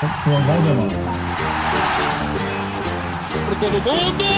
Todo 0.00 0.30
mundo 0.30 0.46
e 4.24 4.30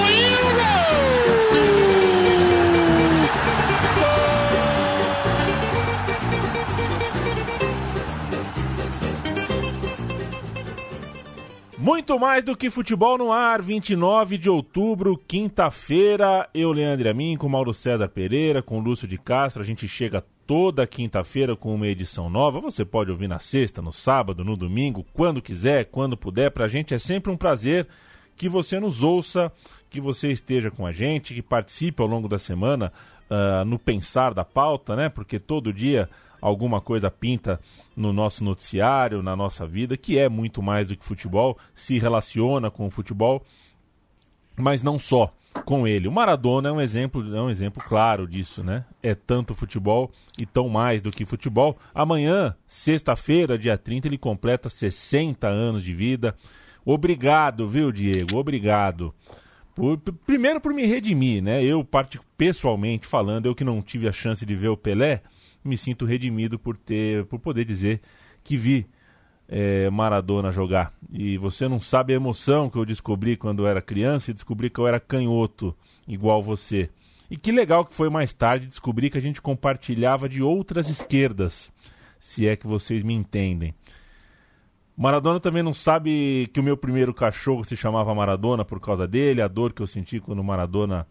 Muito 11.79 12.18
mais 12.18 12.42
do 12.42 12.56
que 12.56 12.68
futebol 12.68 13.16
no 13.16 13.30
ar, 13.30 13.62
29 13.62 14.38
de 14.38 14.50
outubro, 14.50 15.16
quinta-feira. 15.16 16.48
Eu, 16.52 16.72
Leandro 16.72 17.08
Amin, 17.08 17.36
com 17.36 17.48
Mauro 17.48 17.72
César 17.72 18.08
Pereira, 18.08 18.60
com 18.62 18.80
Lúcio 18.80 19.06
de 19.06 19.18
Castro. 19.18 19.62
A 19.62 19.64
gente 19.64 19.86
chega 19.86 20.24
toda 20.46 20.86
quinta-feira 20.86 21.56
com 21.56 21.74
uma 21.74 21.86
edição 21.86 22.29
nova. 22.29 22.61
Você 22.61 22.84
pode 22.84 23.11
ouvir 23.11 23.29
na 23.29 23.38
sexta, 23.38 23.80
no 23.80 23.92
sábado, 23.92 24.45
no 24.45 24.56
domingo, 24.56 25.06
quando 25.12 25.42
quiser, 25.42 25.87
quando 25.87 26.16
puder. 26.16 26.51
Pra 26.51 26.68
gente 26.68 26.95
é 26.95 26.98
sempre 26.98 27.30
um 27.30 27.37
prazer 27.37 27.87
que 28.37 28.48
você 28.48 28.80
nos 28.80 29.02
ouça, 29.02 29.52
que 29.88 30.01
você 30.01 30.32
esteja 30.32 30.70
com 30.70 30.87
a 30.87 30.92
gente, 30.92 31.34
que 31.34 31.42
participe 31.42 32.02
ao 32.02 32.09
longo 32.09 32.28
da 32.28 32.38
semana 32.38 32.92
uh, 33.30 33.65
no 33.65 33.78
pensar 33.78 34.34
da 34.34 34.45
pauta, 34.45 34.96
né? 34.96 35.09
Porque 35.09 35.38
todo 35.38 35.73
dia 35.73 36.09
alguma 36.41 36.80
coisa 36.80 37.10
pinta 37.10 37.60
no 37.96 38.12
nosso 38.12 38.43
noticiário, 38.43 39.23
na 39.23 39.37
nossa 39.37 39.65
vida, 39.65 39.96
que 39.96 40.18
é 40.18 40.29
muito 40.29 40.60
mais 40.60 40.88
do 40.88 40.96
que 40.96 41.04
futebol, 41.04 41.56
se 41.74 41.98
relaciona 41.98 42.68
com 42.70 42.87
o 42.87 42.90
futebol, 42.90 43.45
mas 44.56 44.82
não 44.82 44.98
só 44.98 45.32
com 45.65 45.87
ele. 45.87 46.09
O 46.09 46.12
Maradona 46.12 46.69
é 46.69 46.73
um 46.73 46.80
exemplo, 46.80 47.34
é 47.34 47.41
um 47.41 47.51
exemplo 47.51 47.83
claro 47.87 48.27
disso, 48.27 48.65
né? 48.65 48.84
É 49.02 49.15
tanto 49.15 49.55
futebol 49.55 50.10
e 50.41 50.47
tão 50.47 50.69
mais 50.69 51.02
do 51.02 51.10
que 51.10 51.24
futebol. 51.24 51.79
Amanhã, 51.95 52.56
sexta-feira, 52.66 53.59
dia 53.59 53.77
30, 53.77 54.09
ele 54.09 54.19
completa 54.19 54.69
60 54.69 55.46
anos 55.46 55.83
de 55.83 55.95
vida. 55.95 56.35
Obrigado, 56.85 57.68
viu, 57.68 57.93
Diego? 57.93 58.37
Obrigado. 58.37 59.15
Por, 59.74 59.99
primeiro 59.99 60.60
por 60.60 60.74
me 60.74 60.87
redimir, 60.87 61.43
né? 61.43 61.63
Eu, 61.63 61.87
pessoalmente 62.37 63.07
falando, 63.07 63.46
eu 63.46 63.54
que 63.54 63.65
não 63.65 63.80
tive 63.80 64.09
a 64.09 64.12
chance 64.12 64.44
de 64.44 64.54
ver 64.54 64.69
o 64.69 64.76
Pelé, 64.76 65.22
me 65.65 65.76
sinto 65.76 66.04
redimido 66.04 66.59
por 66.59 66.76
ter, 66.76 67.25
por 67.26 67.38
poder 67.38 67.65
dizer 67.65 68.00
que 68.43 68.56
vi 68.56 68.87
é, 69.54 69.91
Maradona 69.91 70.50
jogar. 70.50 70.94
E 71.12 71.36
você 71.36 71.69
não 71.69 71.78
sabe 71.78 72.14
a 72.14 72.16
emoção 72.16 72.70
que 72.70 72.78
eu 72.78 72.86
descobri 72.86 73.36
quando 73.36 73.62
eu 73.62 73.66
era 73.66 73.82
criança 73.82 74.31
e 74.31 74.34
descobri 74.34 74.70
que 74.70 74.78
eu 74.81 74.88
era 74.88 74.98
canhoto, 74.98 75.76
igual 76.08 76.42
você. 76.42 76.88
E 77.31 77.36
que 77.36 77.53
legal 77.53 77.84
que 77.84 77.92
foi 77.92 78.08
mais 78.08 78.32
tarde 78.32 78.66
descobrir 78.66 79.10
que 79.10 79.19
a 79.19 79.20
gente 79.20 79.42
compartilhava 79.42 80.26
de 80.26 80.42
outras 80.42 80.88
esquerdas, 80.88 81.70
se 82.19 82.48
é 82.48 82.56
que 82.56 82.66
vocês 82.66 83.03
me 83.03 83.12
entendem. 83.12 83.75
Maradona 84.97 85.38
também 85.38 85.62
não 85.62 85.75
sabe 85.75 86.48
que 86.54 86.60
o 86.60 86.62
meu 86.62 86.76
primeiro 86.76 87.12
cachorro 87.12 87.62
se 87.62 87.76
chamava 87.76 88.14
Maradona 88.14 88.64
por 88.64 88.80
causa 88.80 89.06
dele, 89.06 89.42
a 89.42 89.48
dor 89.48 89.75
que 89.75 89.82
eu 89.82 89.86
senti 89.86 90.19
quando 90.19 90.42
Maradona 90.42 91.06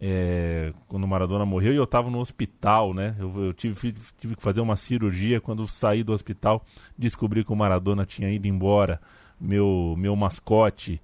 é, 0.00 0.72
quando 0.88 1.04
o 1.04 1.08
Maradona 1.08 1.46
morreu 1.46 1.72
e 1.72 1.76
eu 1.76 1.84
estava 1.84 2.10
no 2.10 2.20
hospital, 2.20 2.92
né? 2.92 3.16
Eu, 3.18 3.46
eu 3.46 3.52
tive, 3.54 3.94
tive, 4.18 4.36
que 4.36 4.42
fazer 4.42 4.60
uma 4.60 4.76
cirurgia. 4.76 5.40
Quando 5.40 5.66
saí 5.66 6.02
do 6.02 6.12
hospital, 6.12 6.64
descobri 6.96 7.44
que 7.44 7.52
o 7.52 7.56
Maradona 7.56 8.04
tinha 8.04 8.30
ido 8.30 8.46
embora, 8.46 9.00
meu, 9.40 9.94
meu 9.96 10.14
mascote. 10.14 11.00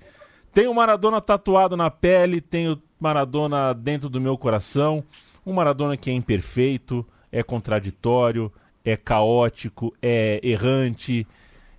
Tenho 0.52 0.70
o 0.70 0.74
Maradona 0.74 1.20
tatuado 1.20 1.76
na 1.76 1.90
pele, 1.90 2.40
tenho 2.40 2.80
Maradona 3.00 3.72
dentro 3.72 4.10
do 4.10 4.20
meu 4.20 4.36
coração. 4.36 5.02
Um 5.44 5.54
Maradona 5.54 5.96
que 5.96 6.10
é 6.10 6.12
imperfeito, 6.12 7.06
é 7.30 7.42
contraditório, 7.42 8.52
é 8.84 8.96
caótico, 8.96 9.94
é 10.02 10.38
errante. 10.42 11.26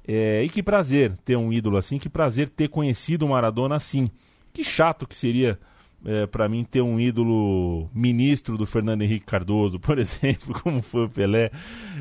É, 0.05 0.43
e 0.43 0.49
que 0.49 0.63
prazer 0.63 1.15
ter 1.23 1.37
um 1.37 1.53
ídolo 1.53 1.77
assim, 1.77 1.97
que 1.97 2.09
prazer 2.09 2.49
ter 2.49 2.67
conhecido 2.69 3.25
o 3.25 3.29
Maradona 3.29 3.75
assim. 3.75 4.09
Que 4.51 4.63
chato 4.63 5.07
que 5.07 5.15
seria 5.15 5.59
é, 6.05 6.25
para 6.27 6.49
mim 6.49 6.63
ter 6.63 6.81
um 6.81 6.99
ídolo 6.99 7.89
ministro 7.93 8.57
do 8.57 8.65
Fernando 8.65 9.01
Henrique 9.01 9.25
Cardoso, 9.25 9.79
por 9.79 9.97
exemplo, 9.99 10.53
como 10.61 10.81
foi 10.81 11.05
o 11.05 11.09
Pelé, 11.09 11.49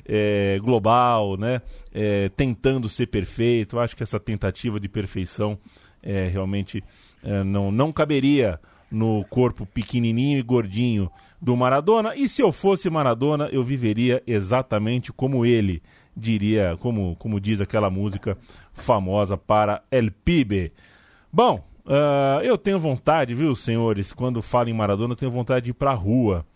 é, 0.07 0.59
global, 0.61 1.37
né? 1.37 1.63
É, 1.93 2.29
tentando 2.31 2.89
ser 2.89 3.07
perfeito. 3.07 3.77
Eu 3.77 3.81
acho 3.81 3.97
que 3.97 4.03
essa 4.03 4.19
tentativa 4.19 4.81
de 4.81 4.89
perfeição 4.89 5.59
é, 6.03 6.29
realmente 6.29 6.83
é, 7.23 7.45
não, 7.45 7.71
não 7.71 7.93
caberia 7.93 8.59
no 8.91 9.25
corpo 9.31 9.65
pequenininho 9.65 10.39
e 10.39 10.43
gordinho 10.43 11.11
do 11.41 11.57
Maradona. 11.57 12.15
E 12.17 12.29
se 12.29 12.43
eu 12.43 12.53
fosse 12.53 12.91
Maradona, 12.91 13.49
eu 13.53 13.63
viveria 13.63 14.23
exatamente 14.27 15.13
como 15.13 15.47
ele 15.47 15.83
diria, 16.17 16.77
como, 16.79 17.17
como 17.17 17.41
diz 17.41 17.61
aquela 17.61 17.89
música 17.89 18.37
famosa 18.75 19.37
para 19.37 19.83
El 19.91 20.11
Pibe. 20.11 20.73
Bom, 21.33 21.65
Uh, 21.85 22.41
eu 22.43 22.57
tenho 22.57 22.79
vontade, 22.79 23.35
viu, 23.35 23.55
senhores, 23.55 24.13
quando 24.13 24.41
falo 24.41 24.69
em 24.69 24.73
Maradona, 24.73 25.13
eu 25.13 25.17
tenho 25.17 25.33
vontade 25.33 25.65
de 25.65 25.71
ir 25.71 25.75
pra 25.75 25.93
rua, 25.95 26.47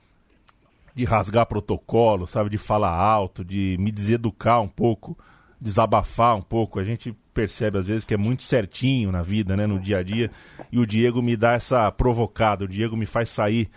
de 0.94 1.04
rasgar 1.04 1.46
protocolo, 1.46 2.26
sabe, 2.26 2.48
de 2.48 2.58
falar 2.58 2.92
alto, 2.92 3.44
de 3.44 3.76
me 3.78 3.90
deseducar 3.90 4.62
um 4.62 4.68
pouco, 4.68 5.18
desabafar 5.60 6.36
um 6.36 6.42
pouco. 6.42 6.78
A 6.78 6.84
gente 6.84 7.14
percebe 7.34 7.78
às 7.78 7.86
vezes 7.86 8.04
que 8.04 8.14
é 8.14 8.16
muito 8.16 8.44
certinho 8.44 9.10
na 9.10 9.22
vida, 9.22 9.56
né, 9.56 9.66
no 9.66 9.78
dia 9.78 9.98
a 9.98 10.02
dia, 10.02 10.30
e 10.70 10.78
o 10.78 10.86
Diego 10.86 11.20
me 11.20 11.36
dá 11.36 11.52
essa 11.52 11.90
provocada, 11.90 12.64
o 12.64 12.68
Diego 12.68 12.96
me 12.96 13.04
faz 13.04 13.28
sair 13.28 13.68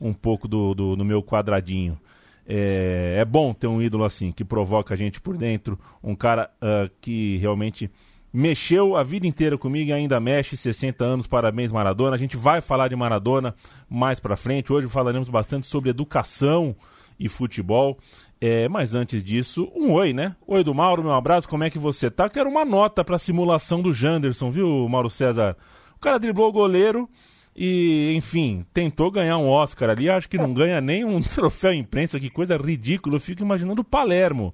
um 0.00 0.12
pouco 0.12 0.48
do, 0.48 0.72
do, 0.74 0.96
do 0.96 1.04
meu 1.04 1.22
quadradinho. 1.22 1.98
É, 2.46 3.16
é, 3.18 3.24
bom 3.24 3.54
ter 3.54 3.66
um 3.66 3.80
ídolo 3.80 4.04
assim, 4.04 4.32
que 4.32 4.44
provoca 4.44 4.94
a 4.94 4.96
gente 4.96 5.20
por 5.20 5.36
dentro, 5.36 5.78
um 6.02 6.14
cara 6.14 6.50
uh, 6.60 6.90
que 7.00 7.36
realmente 7.36 7.90
mexeu 8.32 8.96
a 8.96 9.02
vida 9.02 9.26
inteira 9.26 9.58
comigo 9.58 9.90
e 9.90 9.92
ainda 9.92 10.18
mexe, 10.18 10.56
60 10.56 11.04
anos, 11.04 11.26
parabéns 11.26 11.70
Maradona. 11.70 12.16
A 12.16 12.18
gente 12.18 12.36
vai 12.36 12.60
falar 12.60 12.88
de 12.88 12.96
Maradona 12.96 13.54
mais 13.88 14.18
para 14.18 14.36
frente. 14.36 14.72
Hoje 14.72 14.88
falaremos 14.88 15.28
bastante 15.28 15.66
sobre 15.66 15.90
educação 15.90 16.74
e 17.18 17.28
futebol. 17.28 17.98
É, 18.40 18.68
mas 18.68 18.94
antes 18.94 19.22
disso, 19.22 19.70
um 19.74 19.92
oi, 19.92 20.12
né? 20.12 20.34
Oi 20.46 20.64
do 20.64 20.74
Mauro, 20.74 21.02
meu 21.02 21.12
abraço, 21.12 21.48
como 21.48 21.62
é 21.62 21.70
que 21.70 21.78
você 21.78 22.10
tá? 22.10 22.28
Quero 22.28 22.50
uma 22.50 22.64
nota 22.64 23.04
pra 23.04 23.18
simulação 23.18 23.80
do 23.80 23.92
Janderson, 23.92 24.50
viu, 24.50 24.88
Mauro 24.88 25.10
César? 25.10 25.56
O 25.94 26.00
cara 26.00 26.18
driblou 26.18 26.48
o 26.48 26.52
goleiro 26.52 27.08
e, 27.54 28.12
enfim, 28.16 28.66
tentou 28.74 29.10
ganhar 29.12 29.38
um 29.38 29.48
Oscar 29.48 29.90
ali. 29.90 30.10
Acho 30.10 30.28
que 30.28 30.38
não 30.38 30.52
ganha 30.52 30.80
nem 30.80 31.04
um 31.04 31.20
troféu 31.22 31.72
imprensa, 31.72 32.18
que 32.18 32.30
coisa 32.30 32.56
ridícula. 32.56 33.16
Eu 33.16 33.20
fico 33.20 33.42
imaginando 33.42 33.82
o 33.82 33.84
Palermo 33.84 34.52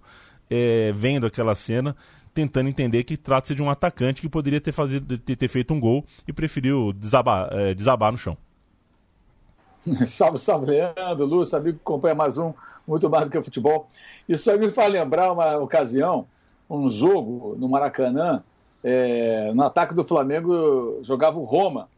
é, 0.51 0.93
vendo 0.95 1.27
aquela 1.27 1.55
cena 1.55 1.97
tentando 2.39 2.69
entender 2.69 3.03
que 3.03 3.17
trata-se 3.17 3.53
de 3.53 3.61
um 3.61 3.69
atacante 3.69 4.21
que 4.21 4.29
poderia 4.29 4.61
ter, 4.61 4.71
fazido, 4.71 5.19
ter, 5.19 5.35
ter 5.35 5.49
feito 5.49 5.75
um 5.75 5.81
gol 5.81 6.05
e 6.25 6.33
preferiu 6.33 6.93
desabar, 6.93 7.49
é, 7.51 7.75
desabar 7.75 8.13
no 8.13 8.19
chão. 8.19 8.37
salve, 10.07 10.39
salve, 10.39 10.67
Leandro, 10.67 11.27
Lúcio, 11.27 11.59
amigo 11.59 11.79
que 11.79 11.83
acompanha 11.83 12.15
mais 12.15 12.39
um, 12.39 12.55
muito 12.87 13.11
mais 13.11 13.25
do 13.25 13.31
que 13.31 13.43
futebol. 13.43 13.89
Isso 14.29 14.49
aí 14.53 14.57
me 14.57 14.71
faz 14.71 14.93
lembrar 14.93 15.33
uma 15.33 15.57
ocasião, 15.57 16.29
um 16.71 16.89
jogo 16.89 17.57
no 17.59 17.69
Maracanã, 17.69 18.41
é, 18.85 19.51
no 19.53 19.65
ataque 19.65 19.93
do 19.93 20.05
Flamengo 20.05 21.01
jogava 21.03 21.41
o 21.41 21.45
Roma. 21.45 21.89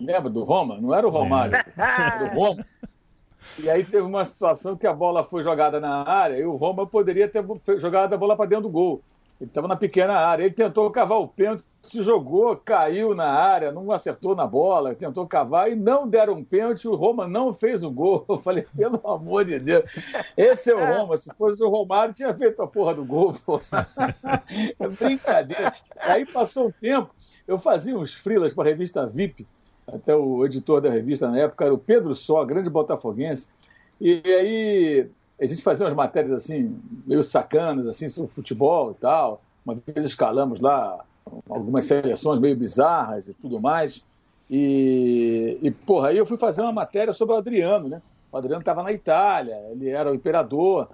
Lembra 0.00 0.30
do 0.30 0.44
Roma? 0.44 0.78
Não 0.80 0.94
era 0.94 1.06
o 1.06 1.10
Romário, 1.10 1.56
é. 1.56 1.64
era 1.76 2.24
o 2.34 2.40
Roma. 2.40 2.64
E 3.58 3.68
aí 3.68 3.84
teve 3.84 4.02
uma 4.02 4.24
situação 4.24 4.78
que 4.78 4.86
a 4.86 4.94
bola 4.94 5.22
foi 5.24 5.42
jogada 5.42 5.78
na 5.78 6.08
área 6.08 6.38
e 6.38 6.44
o 6.46 6.56
Roma 6.56 6.86
poderia 6.86 7.28
ter 7.28 7.44
jogado 7.78 8.14
a 8.14 8.16
bola 8.16 8.34
para 8.34 8.46
dentro 8.46 8.62
do 8.62 8.70
gol. 8.70 9.02
Ele 9.40 9.50
estava 9.50 9.66
na 9.66 9.76
pequena 9.76 10.14
área. 10.14 10.44
Ele 10.44 10.54
tentou 10.54 10.90
cavar 10.90 11.18
o 11.18 11.28
pênalti, 11.28 11.64
se 11.82 12.02
jogou, 12.02 12.56
caiu 12.56 13.14
na 13.14 13.26
área, 13.26 13.72
não 13.72 13.90
acertou 13.90 14.34
na 14.34 14.46
bola, 14.46 14.94
tentou 14.94 15.26
cavar 15.26 15.70
e 15.70 15.74
não 15.74 16.08
deram 16.08 16.34
um 16.34 16.44
pênalti. 16.44 16.86
O 16.86 16.94
Roma 16.94 17.26
não 17.26 17.52
fez 17.52 17.82
o 17.82 17.90
gol. 17.90 18.24
Eu 18.28 18.38
falei, 18.38 18.66
pelo 18.76 19.00
amor 19.06 19.44
de 19.44 19.58
Deus, 19.58 19.84
esse 20.36 20.70
é 20.70 20.74
o 20.74 20.84
Roma. 20.84 21.16
Se 21.16 21.32
fosse 21.34 21.62
o 21.62 21.68
Romário, 21.68 22.14
tinha 22.14 22.32
feito 22.32 22.62
a 22.62 22.66
porra 22.66 22.94
do 22.94 23.04
gol. 23.04 23.34
É 24.78 24.88
brincadeira. 24.88 25.74
Aí 25.98 26.24
passou 26.24 26.68
um 26.68 26.70
tempo, 26.70 27.10
eu 27.46 27.58
fazia 27.58 27.96
uns 27.96 28.14
frilas 28.14 28.52
para 28.52 28.68
a 28.68 28.72
revista 28.72 29.06
VIP. 29.06 29.46
Até 29.86 30.14
o 30.14 30.44
editor 30.44 30.80
da 30.80 30.90
revista 30.90 31.28
na 31.28 31.38
época 31.38 31.64
era 31.64 31.74
o 31.74 31.78
Pedro 31.78 32.14
Só, 32.14 32.44
grande 32.44 32.70
botafoguense. 32.70 33.48
E 34.00 34.22
aí 34.24 35.10
a 35.40 35.46
gente 35.46 35.62
fazia 35.62 35.86
umas 35.86 35.94
matérias 35.94 36.32
assim, 36.32 36.78
meio 37.06 37.22
sacanas, 37.22 37.86
assim, 37.86 38.08
sobre 38.08 38.30
futebol 38.32 38.92
e 38.92 38.94
tal. 38.94 39.42
Uma 39.64 39.74
vez 39.74 40.04
escalamos 40.04 40.60
lá 40.60 41.04
algumas 41.48 41.86
seleções 41.86 42.38
meio 42.38 42.56
bizarras 42.56 43.28
e 43.28 43.34
tudo 43.34 43.60
mais. 43.60 44.02
E, 44.48 45.58
e 45.62 45.70
porra, 45.70 46.08
aí 46.08 46.18
eu 46.18 46.26
fui 46.26 46.36
fazer 46.36 46.62
uma 46.62 46.72
matéria 46.72 47.12
sobre 47.12 47.34
o 47.34 47.38
Adriano, 47.38 47.88
né? 47.88 48.02
O 48.30 48.36
Adriano 48.36 48.60
estava 48.60 48.82
na 48.82 48.92
Itália, 48.92 49.56
ele 49.70 49.88
era 49.88 50.10
o 50.10 50.14
imperador. 50.14 50.88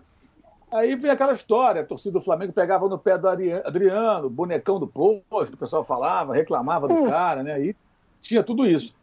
Aí 0.70 0.94
veio 0.94 1.12
aquela 1.12 1.32
história, 1.32 1.82
a 1.82 1.84
torcida 1.84 2.12
do 2.12 2.24
Flamengo 2.24 2.52
pegava 2.52 2.88
no 2.88 2.98
pé 2.98 3.18
do 3.18 3.28
Adriano, 3.28 4.30
bonecão 4.30 4.78
do 4.78 4.86
posto, 4.86 5.54
o 5.54 5.58
pessoal 5.58 5.84
falava, 5.84 6.32
reclamava 6.32 6.86
do 6.86 6.94
hum. 6.94 7.08
cara, 7.08 7.42
né? 7.42 7.54
Aí 7.54 7.74
tinha 8.20 8.42
tudo 8.42 8.66
isso. 8.66 8.94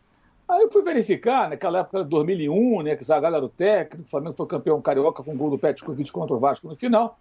Aí 0.47 0.61
eu 0.61 0.71
fui 0.71 0.81
verificar, 0.81 1.49
naquela 1.49 1.79
época 1.79 2.03
de 2.03 2.09
2001, 2.09 2.81
né, 2.81 2.95
que 2.95 3.03
Zagallo 3.03 3.35
era 3.35 3.45
o 3.45 3.49
técnico, 3.49 4.07
o 4.07 4.09
Flamengo 4.09 4.35
foi 4.35 4.47
campeão 4.47 4.81
carioca 4.81 5.21
com 5.21 5.33
o 5.33 5.37
gol 5.37 5.49
do 5.49 5.57
Petkovic 5.57 6.09
contra 6.11 6.33
o 6.33 6.39
Vasco 6.39 6.69
no 6.69 6.75
final. 6.75 7.19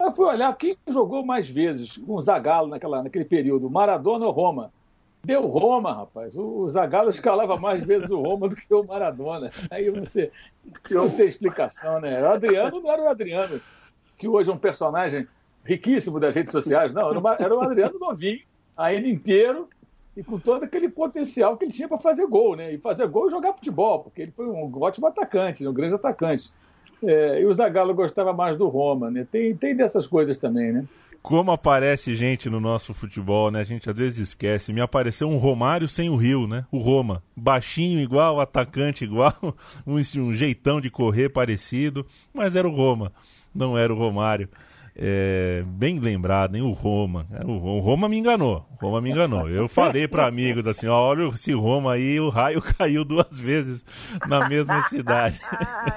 Eu 0.00 0.12
fui 0.12 0.26
olhar 0.26 0.56
quem 0.56 0.76
jogou 0.88 1.24
mais 1.24 1.48
vezes 1.48 1.98
com 1.98 2.14
o 2.14 2.22
Zagallo 2.22 2.68
naquela, 2.68 3.02
naquele 3.02 3.24
período, 3.24 3.68
Maradona 3.68 4.24
ou 4.24 4.32
Roma. 4.32 4.72
Deu 5.24 5.46
Roma, 5.46 5.92
rapaz. 5.92 6.34
O, 6.36 6.60
o 6.60 6.70
Zagallo 6.70 7.10
escalava 7.10 7.58
mais 7.58 7.84
vezes 7.84 8.08
o 8.10 8.22
Roma 8.22 8.48
do 8.48 8.56
que 8.56 8.72
o 8.72 8.84
Maradona. 8.84 9.50
Aí 9.70 9.90
você 9.90 10.30
não 10.90 11.10
tem 11.10 11.26
explicação, 11.26 12.00
né? 12.00 12.22
O 12.22 12.30
Adriano 12.30 12.80
não 12.80 12.90
era 12.90 13.02
o 13.02 13.08
Adriano, 13.08 13.60
que 14.16 14.26
hoje 14.26 14.48
é 14.48 14.52
um 14.52 14.58
personagem 14.58 15.26
riquíssimo 15.64 16.18
das 16.18 16.34
redes 16.34 16.52
sociais. 16.52 16.94
Não, 16.94 17.10
era 17.38 17.54
o 17.54 17.60
Adriano 17.60 17.98
novinho, 17.98 18.40
ainda 18.76 19.08
inteiro, 19.08 19.68
e 20.18 20.24
com 20.24 20.36
todo 20.36 20.64
aquele 20.64 20.88
potencial 20.88 21.56
que 21.56 21.64
ele 21.64 21.72
tinha 21.72 21.86
para 21.86 21.96
fazer 21.96 22.26
gol, 22.26 22.56
né? 22.56 22.74
E 22.74 22.78
fazer 22.78 23.06
gol 23.06 23.28
e 23.28 23.30
jogar 23.30 23.52
futebol, 23.52 24.00
porque 24.00 24.22
ele 24.22 24.32
foi 24.32 24.46
um 24.48 24.68
ótimo 24.82 25.06
atacante, 25.06 25.64
um 25.64 25.72
grande 25.72 25.94
atacante. 25.94 26.50
É, 27.00 27.40
e 27.40 27.46
o 27.46 27.52
Zagallo 27.54 27.94
gostava 27.94 28.32
mais 28.32 28.58
do 28.58 28.66
Roma, 28.66 29.12
né? 29.12 29.24
Tem, 29.30 29.54
tem 29.54 29.76
dessas 29.76 30.08
coisas 30.08 30.36
também, 30.36 30.72
né? 30.72 30.84
Como 31.22 31.52
aparece 31.52 32.16
gente 32.16 32.50
no 32.50 32.58
nosso 32.58 32.92
futebol, 32.92 33.48
né? 33.52 33.60
A 33.60 33.64
gente 33.64 33.88
às 33.88 33.96
vezes 33.96 34.30
esquece. 34.30 34.72
Me 34.72 34.80
apareceu 34.80 35.28
um 35.28 35.36
Romário 35.36 35.86
sem 35.86 36.10
o 36.10 36.16
Rio, 36.16 36.48
né? 36.48 36.66
O 36.72 36.78
Roma. 36.78 37.22
Baixinho 37.36 38.00
igual, 38.00 38.40
atacante 38.40 39.04
igual, 39.04 39.36
um, 39.86 39.94
um 39.94 40.32
jeitão 40.32 40.80
de 40.80 40.90
correr 40.90 41.28
parecido, 41.28 42.04
mas 42.34 42.56
era 42.56 42.66
o 42.68 42.74
Roma, 42.74 43.12
não 43.54 43.78
era 43.78 43.94
o 43.94 43.96
Romário. 43.96 44.48
É, 45.00 45.62
bem 45.64 46.00
lembrado, 46.00 46.56
hein? 46.56 46.62
O 46.62 46.72
Roma. 46.72 47.24
É, 47.30 47.46
o 47.46 47.78
Roma 47.78 48.08
me 48.08 48.18
enganou. 48.18 48.66
O 48.72 48.86
Roma 48.86 49.00
me 49.00 49.12
enganou. 49.12 49.48
Eu 49.48 49.68
falei 49.68 50.08
para 50.08 50.26
amigos 50.26 50.66
assim: 50.66 50.88
ó, 50.88 51.00
olha 51.00 51.28
esse 51.28 51.52
Roma 51.52 51.92
aí, 51.92 52.18
o 52.18 52.28
raio 52.28 52.60
caiu 52.76 53.04
duas 53.04 53.38
vezes 53.38 53.84
na 54.26 54.48
mesma 54.48 54.82
cidade. 54.88 55.40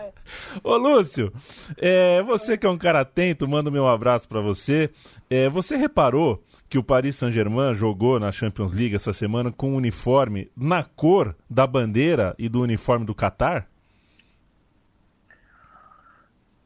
Ô 0.63 0.77
Lúcio, 0.77 1.33
é, 1.77 2.21
você 2.21 2.56
que 2.56 2.68
é 2.68 2.69
um 2.69 2.77
cara 2.77 3.01
atento, 3.01 3.48
manda 3.48 3.71
meu 3.71 3.88
abraço 3.88 4.27
para 4.30 4.39
você. 4.39 4.92
É, 5.27 5.50
você 5.50 5.75
reparou 5.75 6.44
que 6.69 6.77
o 6.77 6.83
Paris 6.83 7.15
Saint-Germain 7.15 7.74
jogou 7.74 8.19
na 8.19 8.31
Champions 8.31 8.71
League 8.71 8.95
essa 8.95 9.12
semana 9.12 9.51
com 9.51 9.71
um 9.71 9.75
uniforme 9.75 10.51
na 10.56 10.83
cor 10.83 11.36
da 11.50 11.65
bandeira 11.65 12.36
e 12.38 12.47
do 12.47 12.62
uniforme 12.62 13.04
do 13.04 13.15
Catar? 13.15 13.70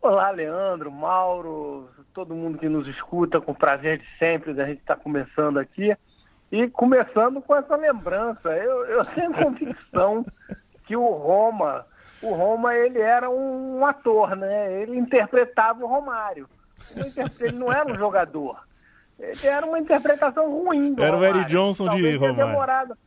Olá, 0.06 0.30
Leandro, 0.30 0.92
Mauro, 0.92 1.90
todo 2.14 2.36
mundo 2.36 2.60
que 2.60 2.70
nos 2.70 2.88
escuta, 2.88 3.42
com 3.42 3.56
prazer 3.56 3.98
de 3.98 4.06
sempre 4.20 4.54
da 4.54 4.64
gente 4.64 4.78
estar 4.78 4.98
tá 4.98 5.02
começando 5.02 5.58
aqui. 5.58 5.98
E 6.52 6.70
começando 6.70 7.42
com 7.42 7.56
essa 7.56 7.76
lembrança, 7.76 8.50
eu, 8.56 8.86
eu 8.86 9.02
tenho 9.16 9.34
convicção 9.34 10.24
que 10.86 10.96
o 10.96 11.08
Roma, 11.10 11.88
o 12.22 12.36
Roma 12.36 12.76
ele 12.76 13.02
era 13.02 13.32
um, 13.32 13.84
ator, 13.84 14.36
né? 14.36 14.80
Ele 14.80 14.96
interpretava 14.96 15.84
o 15.84 15.88
Romário. 15.88 16.48
Ele 17.40 17.58
não 17.58 17.74
era 17.74 17.92
um 17.92 17.98
jogador. 17.98 18.64
Ele 19.18 19.48
era 19.48 19.66
uma 19.66 19.80
interpretação 19.80 20.52
ruim 20.52 20.94
do 20.94 21.02
Era 21.04 21.18
o 21.18 21.26
Eric 21.26 21.50
Johnson 21.50 21.86
talvez 21.86 22.12
de 22.12 22.18
Romário. 22.18 22.46
Demorado. 22.46 22.98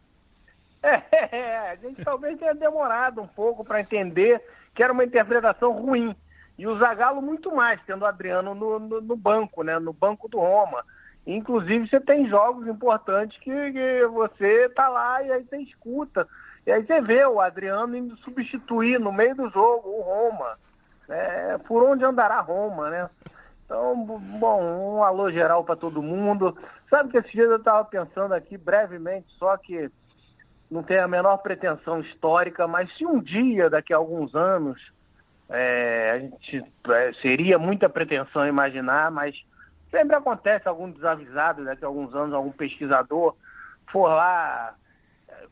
É, 0.82 1.02
é, 1.30 1.70
a 1.70 1.76
gente 1.76 2.04
talvez 2.04 2.36
tenha 2.36 2.54
demorado 2.54 3.22
um 3.22 3.26
pouco 3.28 3.64
para 3.64 3.80
entender 3.80 4.42
que 4.74 4.82
era 4.82 4.92
uma 4.92 5.04
interpretação 5.04 5.70
ruim. 5.70 6.12
E 6.58 6.66
o 6.66 6.76
Zagallo 6.76 7.22
muito 7.22 7.54
mais, 7.54 7.80
tendo 7.86 8.02
o 8.02 8.06
Adriano 8.06 8.52
no, 8.52 8.78
no, 8.80 9.00
no 9.00 9.16
banco, 9.16 9.62
né? 9.62 9.78
No 9.78 9.92
banco 9.92 10.28
do 10.28 10.38
Roma. 10.38 10.84
Inclusive, 11.24 11.88
você 11.88 12.00
tem 12.00 12.28
jogos 12.28 12.66
importantes 12.66 13.38
que, 13.38 13.72
que 13.72 14.06
você 14.06 14.66
está 14.66 14.88
lá 14.88 15.22
e 15.22 15.30
aí 15.30 15.44
você 15.44 15.58
escuta. 15.58 16.26
E 16.66 16.72
aí 16.72 16.84
você 16.84 17.00
vê 17.00 17.24
o 17.24 17.40
Adriano 17.40 17.96
indo 17.96 18.16
substituir 18.18 18.98
no 18.98 19.12
meio 19.12 19.36
do 19.36 19.48
jogo 19.50 19.88
o 19.88 20.02
Roma. 20.02 20.58
É, 21.08 21.58
por 21.58 21.82
onde 21.82 22.04
andará 22.04 22.40
Roma, 22.40 22.90
né? 22.90 23.08
Então, 23.64 23.94
bom, 24.40 24.96
um 24.96 25.04
alô 25.04 25.30
geral 25.30 25.62
para 25.62 25.76
todo 25.76 26.02
mundo. 26.02 26.56
Sabe 26.90 27.10
que 27.10 27.18
esse 27.18 27.30
dia 27.30 27.44
eu 27.44 27.56
estava 27.56 27.84
pensando 27.84 28.32
aqui 28.32 28.56
brevemente, 28.56 29.26
só 29.38 29.56
que 29.58 29.90
não 30.70 30.82
tem 30.82 30.98
a 30.98 31.06
menor 31.06 31.36
pretensão 31.38 32.00
histórica, 32.00 32.66
mas 32.66 32.94
se 32.96 33.06
um 33.06 33.20
dia, 33.20 33.70
daqui 33.70 33.92
a 33.92 33.98
alguns 33.98 34.34
anos, 34.34 34.80
é, 35.50 36.10
a 36.14 36.18
gente 36.18 36.64
é, 36.90 37.12
seria 37.22 37.58
muita 37.58 37.88
pretensão 37.88 38.46
imaginar, 38.46 39.10
mas 39.10 39.34
sempre 39.90 40.16
acontece 40.16 40.68
algum 40.68 40.90
desavisado 40.90 41.64
daqui 41.64 41.84
a 41.84 41.88
alguns 41.88 42.14
anos, 42.14 42.34
algum 42.34 42.52
pesquisador 42.52 43.34
for 43.90 44.08
lá, 44.08 44.74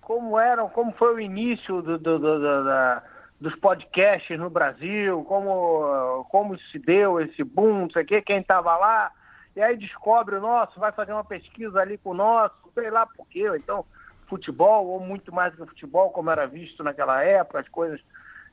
como 0.00 0.38
era, 0.38 0.64
como 0.68 0.92
foi 0.92 1.14
o 1.14 1.20
início 1.20 1.80
do, 1.80 1.98
do, 1.98 2.18
do, 2.18 2.64
da, 2.64 3.02
dos 3.40 3.54
podcasts 3.56 4.38
no 4.38 4.50
Brasil, 4.50 5.24
como, 5.24 6.24
como 6.30 6.58
se 6.58 6.78
deu 6.78 7.20
esse 7.20 7.42
boom, 7.42 7.80
não 7.82 7.90
sei 7.90 8.02
o 8.02 8.06
quê, 8.06 8.22
quem 8.22 8.40
estava 8.40 8.76
lá, 8.76 9.10
e 9.54 9.62
aí 9.62 9.76
descobre 9.76 10.36
o 10.36 10.40
nosso, 10.40 10.78
vai 10.78 10.92
fazer 10.92 11.12
uma 11.12 11.24
pesquisa 11.24 11.80
ali 11.80 11.96
com 11.98 12.10
o 12.10 12.14
nosso, 12.14 12.54
sei 12.74 12.90
lá 12.90 13.06
por 13.06 13.26
quê, 13.28 13.50
então 13.56 13.84
futebol, 14.28 14.86
ou 14.86 15.00
muito 15.00 15.32
mais 15.32 15.54
do 15.54 15.64
que 15.64 15.70
futebol, 15.70 16.10
como 16.10 16.30
era 16.30 16.46
visto 16.46 16.84
naquela 16.84 17.22
época, 17.22 17.60
as 17.60 17.68
coisas 17.68 18.00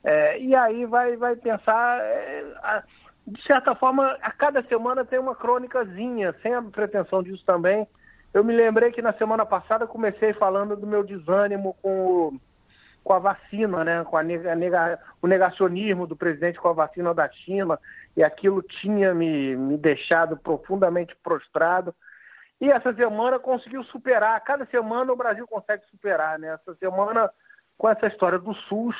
é, 0.04 0.38
e 0.38 0.54
aí 0.54 0.84
vai, 0.84 1.16
vai 1.16 1.34
pensar, 1.34 1.98
é, 1.98 2.44
a, 2.62 2.82
de 3.26 3.42
certa 3.44 3.74
forma, 3.74 4.18
a 4.20 4.30
cada 4.30 4.62
semana 4.64 5.02
tem 5.02 5.18
uma 5.18 5.34
crônicazinha, 5.34 6.34
sem 6.42 6.54
a 6.54 6.60
pretensão 6.60 7.22
disso 7.22 7.42
também. 7.46 7.88
Eu 8.34 8.44
me 8.44 8.54
lembrei 8.54 8.92
que 8.92 9.00
na 9.00 9.14
semana 9.14 9.46
passada 9.46 9.86
comecei 9.86 10.34
falando 10.34 10.76
do 10.76 10.86
meu 10.86 11.02
desânimo 11.02 11.74
com, 11.80 11.88
o, 11.88 12.40
com 13.02 13.12
a 13.14 13.18
vacina, 13.18 13.82
né? 13.82 14.04
com 14.04 14.16
a 14.18 14.22
nega, 14.22 14.54
nega, 14.54 14.98
o 15.22 15.26
negacionismo 15.26 16.06
do 16.06 16.14
presidente 16.14 16.60
com 16.60 16.68
a 16.68 16.74
vacina 16.74 17.14
da 17.14 17.30
China, 17.30 17.78
e 18.14 18.22
aquilo 18.22 18.60
tinha 18.60 19.14
me, 19.14 19.56
me 19.56 19.78
deixado 19.78 20.36
profundamente 20.36 21.16
prostrado. 21.22 21.94
E 22.60 22.70
essa 22.70 22.92
semana 22.92 23.38
conseguiu 23.38 23.82
superar. 23.84 24.38
Cada 24.42 24.66
semana 24.66 25.12
o 25.12 25.16
Brasil 25.16 25.46
consegue 25.46 25.84
superar. 25.90 26.38
Né? 26.38 26.48
Essa 26.48 26.74
semana, 26.74 27.30
com 27.78 27.88
essa 27.88 28.06
história 28.06 28.38
do 28.38 28.52
SUS, 28.54 28.96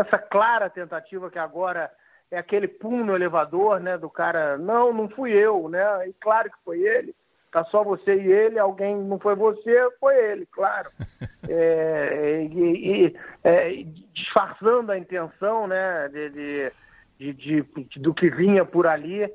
essa 0.00 0.18
clara 0.18 0.70
tentativa 0.70 1.30
que 1.30 1.38
agora 1.38 1.90
é 2.30 2.38
aquele 2.38 2.68
pum 2.68 3.04
no 3.04 3.14
elevador, 3.14 3.80
né, 3.80 3.96
do 3.96 4.08
cara, 4.08 4.56
não, 4.58 4.92
não 4.92 5.08
fui 5.08 5.32
eu, 5.32 5.68
né, 5.68 6.08
e 6.08 6.12
claro 6.20 6.50
que 6.50 6.56
foi 6.64 6.80
ele, 6.80 7.14
tá 7.50 7.64
só 7.64 7.82
você 7.82 8.14
e 8.14 8.30
ele, 8.30 8.58
alguém, 8.58 8.96
não 8.96 9.18
foi 9.18 9.34
você, 9.34 9.90
foi 9.98 10.16
ele, 10.16 10.46
claro. 10.46 10.90
É, 11.50 12.42
e, 12.42 13.06
e 13.06 13.16
é, 13.42 13.82
disfarçando 14.12 14.92
a 14.92 14.98
intenção, 14.98 15.66
né, 15.66 16.06
de, 16.08 16.28
de, 16.28 16.72
de, 17.18 17.32
de, 17.32 18.00
do 18.00 18.12
que 18.12 18.28
vinha 18.28 18.66
por 18.66 18.86
ali, 18.86 19.32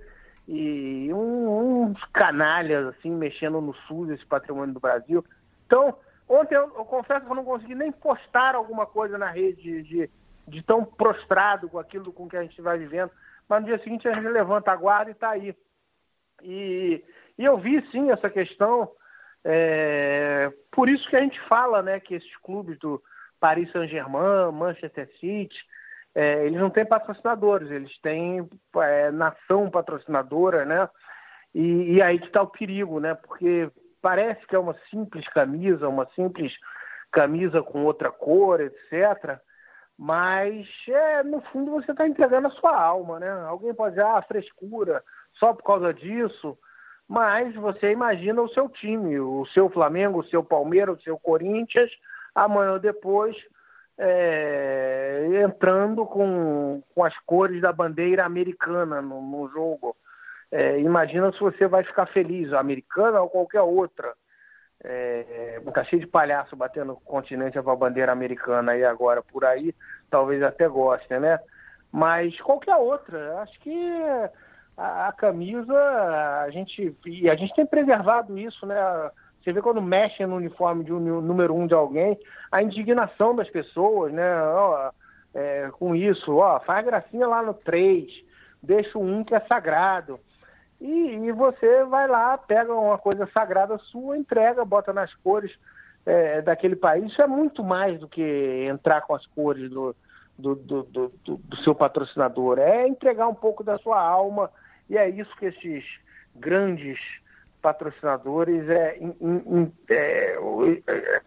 e 0.48 1.12
um, 1.12 1.88
uns 1.88 2.04
canalhas, 2.13 2.86
assim, 2.86 3.10
mexendo 3.10 3.60
no 3.60 3.74
SUS, 3.88 4.12
esse 4.12 4.25
patrimônio 4.27 4.75
do 4.75 4.79
Brasil. 4.79 5.25
Então, 5.65 5.98
ontem 6.29 6.53
eu, 6.53 6.72
eu 6.77 6.86
confesso 6.86 7.25
que 7.25 7.32
eu 7.32 7.36
não 7.36 7.46
consegui 7.46 7.74
nem 7.74 7.91
postar 7.91 8.53
alguma 8.53 8.86
coisa 8.86 9.17
na 9.17 9.32
rede 9.32 9.82
de 9.82 10.08
de 10.23 10.23
tão 10.65 10.83
prostrado 10.83 11.69
com 11.69 11.79
aquilo 11.79 12.12
com 12.12 12.27
que 12.27 12.38
a 12.38 12.41
gente 12.41 12.62
vai 12.62 12.77
vivendo. 12.77 13.12
Mas 13.47 13.62
no 13.62 13.67
dia 13.67 13.79
seguinte 13.79 14.07
a 14.07 14.13
gente 14.13 14.27
levanta 14.27 14.71
a 14.71 14.75
guarda 14.75 15.12
e 15.12 15.13
está 15.13 15.29
aí. 15.29 15.55
E, 16.41 17.03
e, 17.38 17.45
eu 17.45 17.57
vi 17.57 17.81
sim 17.91 18.12
essa 18.12 18.29
questão. 18.29 18.89
É, 19.43 20.51
por 20.71 20.88
isso 20.89 21.07
que 21.09 21.15
a 21.15 21.21
gente 21.21 21.39
fala 21.47 21.81
né, 21.81 22.00
que 22.00 22.15
esses 22.15 22.38
clubes 22.38 22.77
do 22.79 23.01
Paris 23.39 23.69
Saint-Germain, 23.71 24.51
Manchester 24.53 25.09
City, 25.19 25.55
é, 26.15 26.45
eles 26.45 26.59
não 26.59 26.69
têm 26.69 26.85
patrocinadores, 26.85 27.69
eles 27.69 28.00
têm 28.00 28.47
é, 28.77 29.12
nação 29.12 29.69
patrocinadora, 29.69 30.63
né? 30.63 30.88
E, 31.53 31.95
e 31.95 32.01
aí 32.01 32.19
que 32.19 32.27
está 32.27 32.41
o 32.41 32.47
perigo, 32.47 33.00
né? 33.00 33.15
Porque 33.15 33.69
parece 34.01 34.45
que 34.47 34.55
é 34.55 34.59
uma 34.59 34.75
simples 34.89 35.27
camisa, 35.29 35.89
uma 35.89 36.05
simples 36.15 36.53
camisa 37.12 37.62
com 37.62 37.83
outra 37.83 38.12
cor, 38.12 38.62
etc 38.62 39.39
mas 39.97 40.67
é, 40.88 41.23
no 41.23 41.41
fundo 41.41 41.71
você 41.71 41.91
está 41.91 42.07
entregando 42.07 42.47
a 42.47 42.51
sua 42.51 42.75
alma, 42.75 43.19
né? 43.19 43.29
Alguém 43.47 43.73
pode 43.73 43.95
dizer, 43.95 44.05
ah, 44.05 44.21
frescura, 44.21 45.03
só 45.33 45.53
por 45.53 45.63
causa 45.63 45.93
disso, 45.93 46.57
mas 47.07 47.53
você 47.55 47.91
imagina 47.91 48.41
o 48.41 48.50
seu 48.50 48.69
time, 48.69 49.19
o 49.19 49.45
seu 49.47 49.69
Flamengo, 49.69 50.19
o 50.19 50.25
seu 50.25 50.43
Palmeiras, 50.43 50.97
o 50.97 51.03
seu 51.03 51.19
Corinthians, 51.19 51.91
amanhã 52.33 52.73
ou 52.73 52.79
depois 52.79 53.35
é, 53.97 55.27
entrando 55.43 56.05
com, 56.05 56.81
com 56.93 57.03
as 57.03 57.17
cores 57.19 57.62
da 57.62 57.71
bandeira 57.71 58.25
americana 58.25 59.01
no, 59.01 59.21
no 59.21 59.50
jogo. 59.50 59.95
É, 60.51 60.79
imagina 60.79 61.31
se 61.31 61.39
você 61.39 61.67
vai 61.67 61.83
ficar 61.83 62.05
feliz, 62.07 62.53
americana 62.53 63.21
ou 63.21 63.29
qualquer 63.29 63.62
outra. 63.62 64.13
É, 64.83 65.61
tá 65.73 65.83
cheio 65.85 66.01
de 66.01 66.07
palhaço 66.07 66.55
batendo 66.55 66.95
continente 67.05 67.61
com 67.61 67.71
a 67.71 67.75
bandeira 67.75 68.11
americana 68.11 68.73
aí 68.73 68.83
agora 68.83 69.23
por 69.23 69.45
aí, 69.45 69.73
talvez 70.09 70.43
até 70.43 70.67
gostem, 70.67 71.19
né? 71.19 71.39
Mas 71.91 72.39
qualquer 72.41 72.75
outra, 72.75 73.39
acho 73.41 73.57
que 73.61 74.03
a, 74.77 75.07
a, 75.07 75.11
camisa, 75.13 75.73
a 76.41 76.49
gente, 76.49 76.95
e 77.05 77.29
a 77.29 77.35
gente 77.35 77.53
tem 77.55 77.65
preservado 77.65 78.37
isso, 78.37 78.65
né? 78.65 78.75
Você 79.41 79.53
vê 79.53 79.61
quando 79.61 79.81
mexe 79.81 80.25
no 80.25 80.35
uniforme 80.35 80.83
de 80.83 80.93
um 80.93 81.21
número 81.21 81.53
um 81.53 81.67
de 81.67 81.73
alguém, 81.73 82.17
a 82.51 82.61
indignação 82.61 83.35
das 83.35 83.49
pessoas, 83.49 84.11
né? 84.11 84.41
Ó, 84.41 84.91
é, 85.33 85.69
com 85.79 85.95
isso, 85.95 86.35
ó, 86.37 86.59
faz 86.59 86.85
gracinha 86.85 87.27
lá 87.27 87.41
no 87.41 87.53
3, 87.53 88.05
deixa 88.61 88.97
o 88.97 89.03
um 89.03 89.23
que 89.23 89.35
é 89.35 89.39
sagrado. 89.41 90.19
E, 90.83 91.15
e, 91.15 91.31
você 91.31 91.85
vai 91.85 92.09
lá, 92.09 92.37
pega 92.37 92.73
uma 92.73 92.97
coisa 92.97 93.25
sagrada 93.33 93.77
sua, 93.77 94.17
entrega, 94.17 94.65
bota 94.65 94.91
nas 94.91 95.13
cores 95.15 95.57
é, 96.05 96.41
daquele 96.41 96.75
país. 96.75 97.05
Isso 97.05 97.21
é 97.21 97.27
muito 97.27 97.63
mais 97.63 97.97
do 97.97 98.07
que 98.07 98.67
entrar 98.69 98.99
com 99.01 99.15
as 99.15 99.25
cores 99.27 99.71
do, 99.71 99.95
do, 100.37 100.55
do, 100.55 100.83
do, 100.83 101.11
do 101.25 101.57
seu 101.63 101.73
patrocinador. 101.73 102.59
É 102.59 102.85
entregar 102.85 103.29
um 103.29 103.33
pouco 103.33 103.63
da 103.63 103.77
sua 103.77 103.97
alma 103.97 104.51
e 104.89 104.97
é 104.97 105.07
isso 105.07 105.33
que 105.37 105.45
esses 105.45 105.85
grandes 106.35 106.99
patrocinadores, 107.61 108.67
é, 108.67 108.97
in, 108.99 109.15
in, 109.21 109.71
é, 109.89 110.37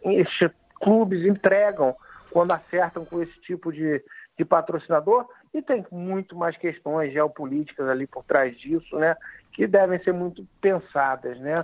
esses 0.04 0.50
clubes 0.74 1.24
entregam 1.24 1.96
quando 2.30 2.52
acertam 2.52 3.06
com 3.06 3.22
esse 3.22 3.40
tipo 3.40 3.72
de, 3.72 4.04
de 4.36 4.44
patrocinador. 4.44 5.26
E 5.54 5.62
tem 5.62 5.86
muito 5.90 6.36
mais 6.36 6.54
questões 6.58 7.10
geopolíticas 7.10 7.88
ali 7.88 8.06
por 8.06 8.22
trás 8.24 8.54
disso, 8.58 8.98
né? 8.98 9.16
Que 9.56 9.66
devem 9.66 9.98
ser 10.04 10.12
muito 10.12 10.46
pensadas, 10.60 11.36
né? 11.40 11.56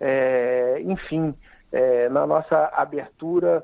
É, 0.00 0.80
enfim, 0.84 1.34
é, 1.72 2.08
na 2.08 2.26
nossa 2.26 2.70
abertura 2.72 3.62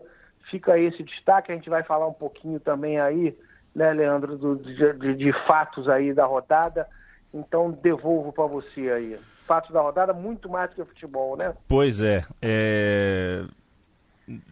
fica 0.51 0.79
esse 0.79 1.03
destaque. 1.03 1.53
A 1.53 1.55
gente 1.55 1.71
vai 1.71 1.83
falar 1.83 2.07
um 2.07 2.13
pouquinho 2.13 2.59
também 2.59 3.01
aí, 3.01 3.37
né, 3.75 3.93
Leandro, 3.93 4.37
do, 4.37 4.57
de, 4.57 5.15
de 5.15 5.33
fatos 5.47 5.89
aí 5.89 6.13
da 6.13 6.27
rodada. 6.27 6.87
Então 7.33 7.71
devolvo 7.71 8.33
para 8.33 8.47
você 8.47 8.91
aí. 8.91 9.19
Fatos 9.47 9.71
da 9.71 9.81
rodada 9.81 10.13
muito 10.13 10.49
mais 10.49 10.71
do 10.71 10.77
que 10.77 10.85
futebol, 10.85 11.37
né? 11.37 11.55
Pois 11.69 12.01
é. 12.01 12.25
é... 12.43 13.45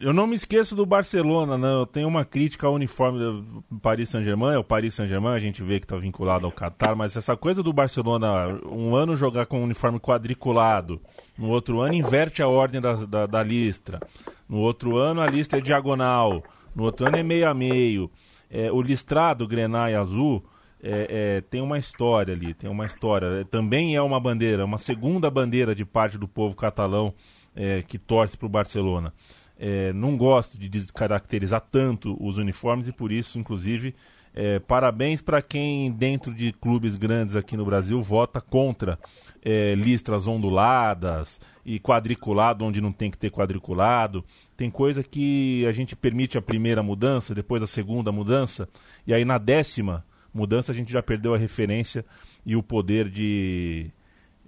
Eu 0.00 0.12
não 0.12 0.26
me 0.26 0.34
esqueço 0.36 0.74
do 0.74 0.86
Barcelona, 0.86 1.58
não. 1.58 1.80
Eu 1.80 1.86
tenho 1.86 2.08
uma 2.08 2.24
crítica 2.24 2.66
ao 2.66 2.74
uniforme 2.74 3.18
do 3.18 3.64
Paris 3.82 4.08
Saint-Germain. 4.08 4.54
É 4.54 4.58
o 4.58 4.64
Paris 4.64 4.94
Saint-Germain, 4.94 5.34
a 5.34 5.38
gente 5.38 5.62
vê 5.62 5.78
que 5.78 5.84
está 5.84 5.96
vinculado 5.96 6.46
ao 6.46 6.52
Qatar, 6.52 6.96
mas 6.96 7.14
essa 7.14 7.36
coisa 7.36 7.62
do 7.62 7.72
Barcelona, 7.72 8.58
um 8.70 8.96
ano 8.96 9.14
jogar 9.14 9.44
com 9.44 9.60
um 9.60 9.64
uniforme 9.64 10.00
quadriculado, 10.00 11.00
no 11.36 11.48
outro 11.48 11.80
ano 11.80 11.92
inverte 11.92 12.42
a 12.42 12.48
ordem 12.48 12.80
da, 12.80 12.94
da, 12.94 13.26
da 13.26 13.42
lista, 13.42 14.00
no 14.48 14.58
outro 14.58 14.96
ano 14.96 15.20
a 15.20 15.26
lista 15.26 15.58
é 15.58 15.60
diagonal, 15.60 16.42
no 16.74 16.84
outro 16.84 17.06
ano 17.06 17.16
é 17.16 17.22
meio 17.22 17.48
a 17.48 17.52
meio. 17.52 18.10
É, 18.50 18.72
o 18.72 18.80
listrado, 18.80 19.46
grená 19.46 19.90
e 19.90 19.94
azul, 19.94 20.42
é, 20.82 21.36
é, 21.38 21.40
tem 21.40 21.60
uma 21.60 21.78
história 21.78 22.32
ali, 22.32 22.54
tem 22.54 22.70
uma 22.70 22.86
história. 22.86 23.44
Também 23.44 23.96
é 23.96 24.00
uma 24.00 24.20
bandeira, 24.20 24.64
uma 24.64 24.78
segunda 24.78 25.30
bandeira 25.30 25.74
de 25.74 25.84
parte 25.84 26.16
do 26.16 26.28
povo 26.28 26.56
catalão 26.56 27.12
é, 27.54 27.82
que 27.82 27.98
torce 27.98 28.36
para 28.36 28.46
o 28.46 28.50
Barcelona. 28.50 29.12
É, 29.58 29.92
não 29.92 30.16
gosto 30.16 30.58
de 30.58 30.68
descaracterizar 30.68 31.62
tanto 31.70 32.16
os 32.20 32.36
uniformes 32.36 32.88
e 32.88 32.92
por 32.92 33.10
isso, 33.10 33.38
inclusive, 33.38 33.94
é, 34.34 34.58
parabéns 34.58 35.22
para 35.22 35.40
quem 35.40 35.90
dentro 35.90 36.34
de 36.34 36.52
clubes 36.52 36.94
grandes 36.94 37.34
aqui 37.34 37.56
no 37.56 37.64
Brasil 37.64 38.02
vota 38.02 38.38
contra 38.38 38.98
é, 39.42 39.72
listras 39.74 40.26
onduladas 40.26 41.40
e 41.64 41.80
quadriculado 41.80 42.62
onde 42.62 42.78
não 42.78 42.92
tem 42.92 43.10
que 43.10 43.16
ter 43.16 43.30
quadriculado. 43.30 44.22
Tem 44.54 44.70
coisa 44.70 45.02
que 45.02 45.64
a 45.66 45.72
gente 45.72 45.96
permite 45.96 46.36
a 46.36 46.42
primeira 46.42 46.82
mudança, 46.82 47.34
depois 47.34 47.62
a 47.62 47.66
segunda 47.66 48.12
mudança, 48.12 48.68
e 49.06 49.14
aí 49.14 49.24
na 49.24 49.38
décima 49.38 50.04
mudança 50.34 50.70
a 50.70 50.74
gente 50.74 50.92
já 50.92 51.02
perdeu 51.02 51.34
a 51.34 51.38
referência 51.38 52.04
e 52.44 52.54
o 52.54 52.62
poder 52.62 53.08
de, 53.08 53.90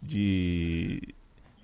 de, 0.02 1.14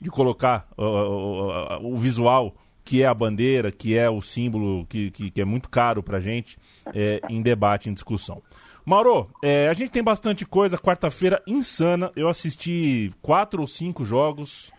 de 0.00 0.08
colocar 0.08 0.66
o 0.78 1.94
visual 1.98 2.56
que 2.84 3.02
é 3.02 3.06
a 3.06 3.14
bandeira, 3.14 3.72
que 3.72 3.96
é 3.96 4.08
o 4.10 4.20
símbolo 4.20 4.86
que, 4.86 5.10
que, 5.10 5.30
que 5.30 5.40
é 5.40 5.44
muito 5.44 5.68
caro 5.68 6.02
para 6.02 6.18
a 6.18 6.20
gente, 6.20 6.58
é, 6.94 7.20
em 7.28 7.40
debate, 7.40 7.88
em 7.88 7.94
discussão. 7.94 8.42
Mauro, 8.84 9.30
é, 9.42 9.68
a 9.68 9.72
gente 9.72 9.90
tem 9.90 10.02
bastante 10.02 10.44
coisa. 10.44 10.76
Quarta-feira 10.76 11.42
insana. 11.46 12.12
Eu 12.14 12.28
assisti 12.28 13.10
quatro 13.22 13.62
ou 13.62 13.66
cinco 13.66 14.04
jogos 14.04 14.70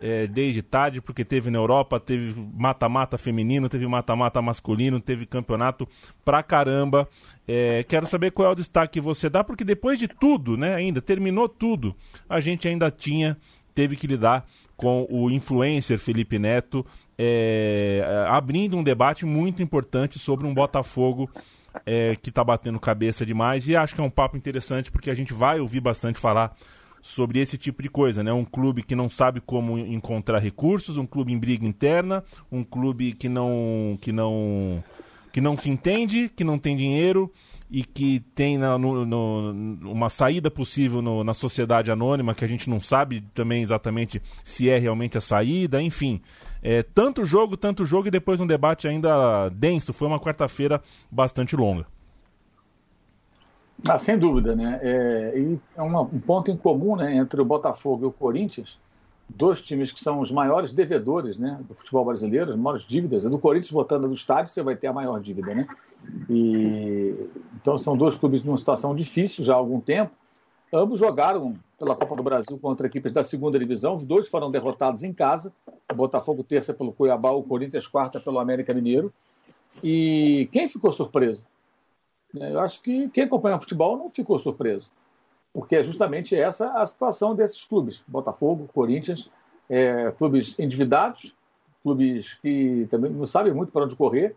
é, 0.00 0.26
desde 0.26 0.62
tarde, 0.62 1.02
porque 1.02 1.24
teve 1.24 1.50
na 1.50 1.58
Europa, 1.58 2.00
teve 2.00 2.34
mata-mata 2.54 3.18
feminino, 3.18 3.68
teve 3.68 3.86
mata-mata 3.86 4.40
masculino, 4.40 4.98
teve 4.98 5.26
campeonato 5.26 5.86
pra 6.24 6.42
caramba. 6.42 7.06
É, 7.46 7.84
quero 7.84 8.06
saber 8.06 8.30
qual 8.30 8.48
é 8.48 8.52
o 8.52 8.54
destaque 8.54 8.94
que 8.94 9.00
você 9.00 9.28
dá, 9.28 9.44
porque 9.44 9.62
depois 9.62 9.98
de 9.98 10.08
tudo, 10.08 10.56
né, 10.56 10.74
ainda 10.74 11.02
terminou 11.02 11.48
tudo, 11.48 11.94
a 12.28 12.40
gente 12.40 12.66
ainda 12.66 12.90
tinha, 12.90 13.36
teve 13.74 13.94
que 13.94 14.06
lidar 14.06 14.46
com 14.74 15.06
o 15.10 15.30
influencer 15.30 15.98
Felipe 15.98 16.38
Neto, 16.38 16.86
é, 17.22 18.24
abrindo 18.28 18.78
um 18.78 18.82
debate 18.82 19.26
muito 19.26 19.62
importante 19.62 20.18
sobre 20.18 20.46
um 20.46 20.54
Botafogo 20.54 21.28
é, 21.84 22.16
que 22.16 22.30
está 22.30 22.42
batendo 22.42 22.80
cabeça 22.80 23.26
demais. 23.26 23.68
E 23.68 23.76
acho 23.76 23.94
que 23.94 24.00
é 24.00 24.04
um 24.04 24.10
papo 24.10 24.38
interessante 24.38 24.90
porque 24.90 25.10
a 25.10 25.14
gente 25.14 25.34
vai 25.34 25.60
ouvir 25.60 25.80
bastante 25.80 26.18
falar 26.18 26.56
sobre 27.02 27.38
esse 27.38 27.58
tipo 27.58 27.82
de 27.82 27.90
coisa, 27.90 28.22
né? 28.22 28.32
Um 28.32 28.44
clube 28.44 28.82
que 28.82 28.94
não 28.94 29.10
sabe 29.10 29.38
como 29.38 29.78
encontrar 29.78 30.38
recursos, 30.38 30.96
um 30.96 31.06
clube 31.06 31.30
em 31.30 31.38
briga 31.38 31.66
interna, 31.66 32.24
um 32.50 32.64
clube 32.64 33.12
que 33.12 33.28
não 33.28 33.98
que 34.00 34.12
não 34.12 34.82
que 35.30 35.42
não 35.42 35.58
se 35.58 35.68
entende, 35.68 36.30
que 36.34 36.42
não 36.42 36.58
tem 36.58 36.74
dinheiro 36.74 37.30
e 37.70 37.84
que 37.84 38.20
tem 38.34 38.56
na, 38.56 38.76
no, 38.78 39.04
no, 39.04 39.90
uma 39.90 40.08
saída 40.08 40.50
possível 40.50 41.02
no, 41.02 41.22
na 41.22 41.34
sociedade 41.34 41.90
anônima 41.90 42.34
que 42.34 42.44
a 42.44 42.48
gente 42.48 42.68
não 42.68 42.80
sabe 42.80 43.22
também 43.32 43.62
exatamente 43.62 44.20
se 44.42 44.70
é 44.70 44.78
realmente 44.78 45.18
a 45.18 45.20
saída, 45.20 45.82
enfim. 45.82 46.20
É, 46.62 46.82
tanto 46.82 47.24
jogo, 47.24 47.56
tanto 47.56 47.84
jogo 47.84 48.08
e 48.08 48.10
depois 48.10 48.40
um 48.40 48.46
debate 48.46 48.86
ainda 48.86 49.48
denso. 49.50 49.92
Foi 49.92 50.06
uma 50.06 50.20
quarta-feira 50.20 50.82
bastante 51.10 51.56
longa. 51.56 51.86
Ah, 53.86 53.98
sem 53.98 54.18
dúvida, 54.18 54.54
né? 54.54 54.78
É, 54.82 55.38
e 55.38 55.58
é 55.76 55.82
uma, 55.82 56.02
um 56.02 56.20
ponto 56.20 56.50
em 56.50 56.56
comum 56.56 56.96
né, 56.96 57.16
entre 57.16 57.40
o 57.40 57.44
Botafogo 57.44 58.04
e 58.04 58.06
o 58.08 58.12
Corinthians, 58.12 58.78
dois 59.28 59.62
times 59.62 59.90
que 59.90 60.00
são 60.00 60.20
os 60.20 60.30
maiores 60.30 60.70
devedores 60.70 61.38
né, 61.38 61.58
do 61.66 61.74
futebol 61.74 62.04
brasileiro, 62.04 62.50
as 62.50 62.58
maiores 62.58 62.84
dívidas. 62.84 63.22
Do 63.22 63.38
Corinthians 63.38 63.70
votando 63.70 64.06
no 64.06 64.14
estádio, 64.14 64.52
você 64.52 64.62
vai 64.62 64.76
ter 64.76 64.88
a 64.88 64.92
maior 64.92 65.18
dívida, 65.20 65.54
né? 65.54 65.66
E, 66.28 67.14
então 67.54 67.78
são 67.78 67.96
dois 67.96 68.16
clubes 68.16 68.42
numa 68.44 68.58
situação 68.58 68.94
difícil 68.94 69.42
já 69.42 69.54
há 69.54 69.56
algum 69.56 69.80
tempo. 69.80 70.12
Ambos 70.72 71.00
jogaram 71.00 71.56
pela 71.78 71.96
Copa 71.96 72.14
do 72.14 72.22
Brasil 72.22 72.56
contra 72.58 72.86
equipes 72.86 73.12
da 73.12 73.24
segunda 73.24 73.58
divisão. 73.58 73.94
Os 73.94 74.04
dois 74.04 74.28
foram 74.28 74.50
derrotados 74.50 75.02
em 75.02 75.12
casa. 75.12 75.52
O 75.90 75.94
Botafogo 75.94 76.44
terça 76.44 76.72
pelo 76.72 76.92
Cuiabá, 76.92 77.30
o 77.32 77.42
Corinthians 77.42 77.88
quarta 77.88 78.20
pelo 78.20 78.38
América 78.38 78.72
Mineiro. 78.72 79.12
E 79.82 80.48
quem 80.52 80.68
ficou 80.68 80.92
surpreso? 80.92 81.44
Eu 82.32 82.60
acho 82.60 82.80
que 82.80 83.08
quem 83.08 83.24
acompanha 83.24 83.56
o 83.56 83.60
futebol 83.60 83.96
não 83.96 84.08
ficou 84.08 84.38
surpreso, 84.38 84.88
porque 85.52 85.74
é 85.74 85.82
justamente 85.82 86.36
essa 86.36 86.70
a 86.74 86.86
situação 86.86 87.34
desses 87.34 87.64
clubes: 87.64 88.02
Botafogo, 88.06 88.68
Corinthians, 88.72 89.28
é, 89.68 90.12
clubes 90.12 90.54
endividados, 90.56 91.34
clubes 91.82 92.34
que 92.34 92.86
também 92.88 93.10
não 93.10 93.26
sabem 93.26 93.52
muito 93.52 93.72
para 93.72 93.84
onde 93.84 93.96
correr. 93.96 94.36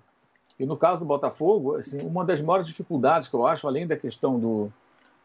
E 0.60 0.66
no 0.66 0.78
caso 0.78 1.02
do 1.02 1.08
Botafogo, 1.08 1.75
assim, 1.75 2.00
uma 2.02 2.25
das 2.25 2.42
maiores 2.42 2.68
dificuldades 2.68 3.28
que 3.28 3.36
eu 3.36 3.46
acho, 3.46 3.68
além 3.68 3.86
da 3.86 3.98
questão 3.98 4.40
do, 4.40 4.72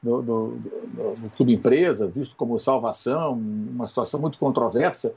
do, 0.02 0.22
do, 0.22 0.56
do, 0.56 1.30
clube 1.36 1.54
empresa, 1.54 2.06
visto 2.06 2.36
como 2.36 2.58
salvação, 2.58 3.32
uma 3.32 3.86
situação 3.86 4.20
muito 4.20 4.38
controversa, 4.38 5.14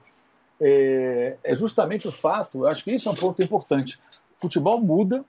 é, 0.60 1.38
é, 1.44 1.56
justamente 1.56 2.08
o 2.08 2.12
fato, 2.12 2.60
eu 2.60 2.68
acho 2.68 2.84
que 2.84 2.92
isso 2.92 3.10
é 3.10 3.12
um 3.12 3.16
ponto 3.16 3.42
importante. 3.42 4.00
O 4.38 4.42
futebol 4.42 4.80
muda, 4.82 5.24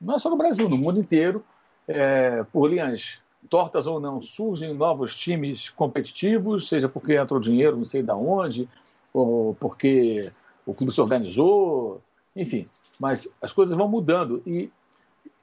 não 0.00 0.14
é 0.14 0.18
só 0.18 0.30
no 0.30 0.36
Brasil, 0.36 0.68
no 0.68 0.76
mundo 0.76 0.98
inteiro, 0.98 1.44
é, 1.86 2.44
por 2.52 2.68
linhas 2.68 3.18
tortas 3.48 3.86
ou 3.86 3.98
não, 3.98 4.20
surgem 4.20 4.74
novos 4.74 5.16
times 5.16 5.70
competitivos, 5.70 6.68
seja 6.68 6.88
porque 6.88 7.14
entrou 7.14 7.40
dinheiro 7.40 7.76
não 7.76 7.86
sei 7.86 8.02
de 8.02 8.12
onde, 8.12 8.68
ou 9.12 9.54
porque 9.54 10.30
o 10.66 10.74
clube 10.74 10.92
se 10.92 11.00
organizou, 11.00 12.00
enfim. 12.36 12.66
Mas 12.98 13.28
as 13.40 13.52
coisas 13.52 13.76
vão 13.76 13.88
mudando 13.88 14.42
e 14.46 14.70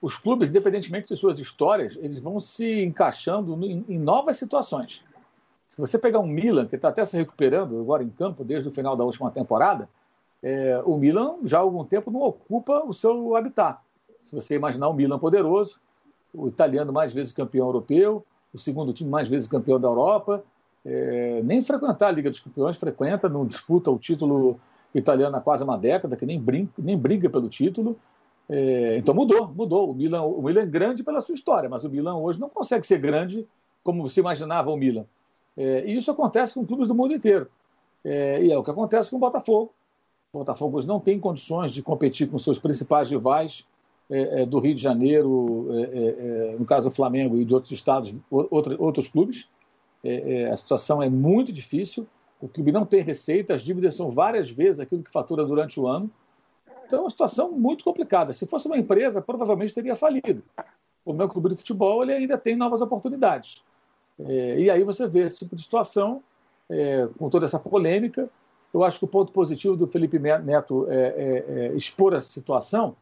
os 0.01 0.17
clubes, 0.17 0.49
independentemente 0.49 1.07
de 1.07 1.15
suas 1.15 1.39
histórias, 1.39 1.97
eles 1.99 2.19
vão 2.19 2.39
se 2.39 2.83
encaixando 2.83 3.53
em, 3.65 3.83
em 3.89 3.99
novas 3.99 4.37
situações. 4.37 5.03
Se 5.69 5.79
você 5.79 5.97
pegar 5.97 6.19
um 6.19 6.27
Milan, 6.27 6.65
que 6.65 6.75
está 6.75 6.89
até 6.89 7.03
se 7.05 7.17
recuperando 7.17 7.79
agora 7.79 8.03
em 8.03 8.09
campo 8.09 8.43
desde 8.43 8.69
o 8.69 8.71
final 8.71 8.95
da 8.95 9.03
última 9.03 9.31
temporada, 9.31 9.89
é, 10.41 10.81
o 10.85 10.97
Milan 10.97 11.35
já 11.43 11.57
há 11.57 11.61
algum 11.61 11.83
tempo 11.83 12.11
não 12.11 12.21
ocupa 12.21 12.83
o 12.85 12.93
seu 12.93 13.35
habitat. 13.35 13.79
Se 14.23 14.35
você 14.35 14.55
imaginar 14.55 14.87
o 14.87 14.93
Milan 14.93 15.19
poderoso, 15.19 15.79
o 16.33 16.47
italiano 16.47 16.93
mais 16.93 17.13
vezes 17.13 17.33
campeão 17.33 17.67
europeu, 17.67 18.25
o 18.53 18.57
segundo 18.57 18.93
time 18.93 19.09
mais 19.09 19.27
vezes 19.27 19.47
campeão 19.47 19.79
da 19.79 19.87
Europa, 19.87 20.43
é, 20.85 21.41
nem 21.43 21.61
frequentar 21.61 22.07
a 22.07 22.11
Liga 22.11 22.29
dos 22.29 22.39
Campeões 22.39 22.77
frequenta, 22.77 23.27
não 23.27 23.45
disputa 23.45 23.91
o 23.91 23.97
título 23.97 24.59
italiano 24.95 25.35
há 25.35 25.41
quase 25.41 25.63
uma 25.63 25.77
década, 25.77 26.15
que 26.15 26.25
nem, 26.25 26.39
brinca, 26.39 26.73
nem 26.77 26.97
briga 26.97 27.29
pelo 27.29 27.49
título. 27.49 27.97
É, 28.49 28.97
então 28.97 29.13
mudou, 29.13 29.47
mudou. 29.53 29.91
O 29.91 29.93
Milan, 29.93 30.23
o 30.23 30.41
Milan 30.41 30.61
é 30.61 30.65
grande 30.65 31.03
pela 31.03 31.21
sua 31.21 31.35
história, 31.35 31.69
mas 31.69 31.83
o 31.83 31.89
Milan 31.89 32.15
hoje 32.17 32.39
não 32.39 32.49
consegue 32.49 32.85
ser 32.85 32.99
grande 32.99 33.47
como 33.83 34.09
se 34.09 34.19
imaginava 34.19 34.71
o 34.71 34.77
Milan. 34.77 35.05
É, 35.55 35.85
e 35.85 35.95
isso 35.95 36.11
acontece 36.11 36.53
com 36.53 36.65
clubes 36.65 36.87
do 36.87 36.95
mundo 36.95 37.13
inteiro. 37.13 37.47
É, 38.03 38.43
e 38.43 38.51
é 38.51 38.57
o 38.57 38.63
que 38.63 38.71
acontece 38.71 39.09
com 39.09 39.17
o 39.17 39.19
Botafogo. 39.19 39.73
O 40.31 40.39
Botafogo 40.39 40.77
hoje 40.77 40.87
não 40.87 40.99
tem 40.99 41.19
condições 41.19 41.71
de 41.71 41.81
competir 41.81 42.29
com 42.29 42.37
seus 42.37 42.59
principais 42.59 43.09
rivais 43.09 43.65
é, 44.09 44.41
é, 44.41 44.45
do 44.45 44.59
Rio 44.59 44.75
de 44.75 44.81
Janeiro, 44.81 45.67
é, 45.73 46.55
no 46.57 46.65
caso 46.65 46.89
do 46.89 46.95
Flamengo 46.95 47.37
e 47.37 47.43
de 47.43 47.53
outros 47.53 47.71
estados, 47.73 48.15
outros 48.29 49.09
clubes. 49.09 49.49
a 50.51 50.55
situação 50.55 51.01
é 51.01 51.09
muito 51.09 51.51
difícil. 51.51 52.07
o 52.39 52.47
clube 52.47 52.71
não 52.71 52.85
tem 52.85 53.01
receita, 53.01 53.55
as 53.55 53.63
dívidas 53.63 53.95
são 53.95 54.11
várias 54.11 54.49
vezes 54.49 54.79
aquilo 54.79 55.03
que 55.03 55.11
fatura 55.11 55.43
durante 55.43 55.79
o 55.79 55.87
ano. 55.87 56.09
Então 56.87 56.99
é 56.99 57.01
uma 57.03 57.09
situação 57.09 57.51
muito 57.51 57.83
complicada. 57.83 58.33
Se 58.33 58.47
fosse 58.47 58.65
uma 58.65 58.77
empresa, 58.77 59.21
provavelmente 59.21 59.73
teria 59.73 59.95
falido. 59.95 60.41
O 61.05 61.13
meu 61.13 61.27
clube 61.27 61.49
de 61.49 61.57
futebol 61.57 62.01
ele 62.01 62.13
ainda 62.13 62.37
tem 62.37 62.55
novas 62.55 62.81
oportunidades. 62.81 63.61
É, 64.19 64.59
e 64.59 64.71
aí 64.71 64.83
você 64.83 65.05
vê 65.05 65.25
esse 65.25 65.39
tipo 65.39 65.55
de 65.55 65.61
situação, 65.61 66.23
é, 66.69 67.07
com 67.19 67.29
toda 67.29 67.45
essa 67.45 67.59
polêmica. 67.59 68.29
Eu 68.73 68.83
acho 68.83 68.99
que 68.99 69.05
o 69.05 69.07
ponto 69.07 69.31
positivo 69.31 69.75
do 69.75 69.87
Felipe 69.87 70.17
Neto 70.17 70.87
é, 70.89 70.95
é, 70.95 71.45
é 71.47 71.67
expor 71.75 72.13
essa 72.13 72.29
situação 72.31 72.95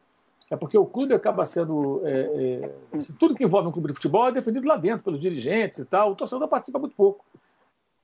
é 0.50 0.56
porque 0.56 0.78
o 0.78 0.86
clube 0.86 1.12
acaba 1.12 1.44
sendo. 1.44 2.00
É, 2.04 2.70
é, 2.92 2.98
tudo 3.18 3.34
que 3.34 3.44
envolve 3.44 3.68
um 3.68 3.72
clube 3.72 3.88
de 3.88 3.94
futebol 3.94 4.28
é 4.28 4.32
defendido 4.32 4.66
lá 4.66 4.76
dentro, 4.76 5.04
pelos 5.04 5.20
dirigentes 5.20 5.78
e 5.78 5.84
tal. 5.84 6.12
O 6.12 6.16
torcedor 6.16 6.46
participa 6.46 6.78
muito 6.78 6.94
pouco. 6.94 7.24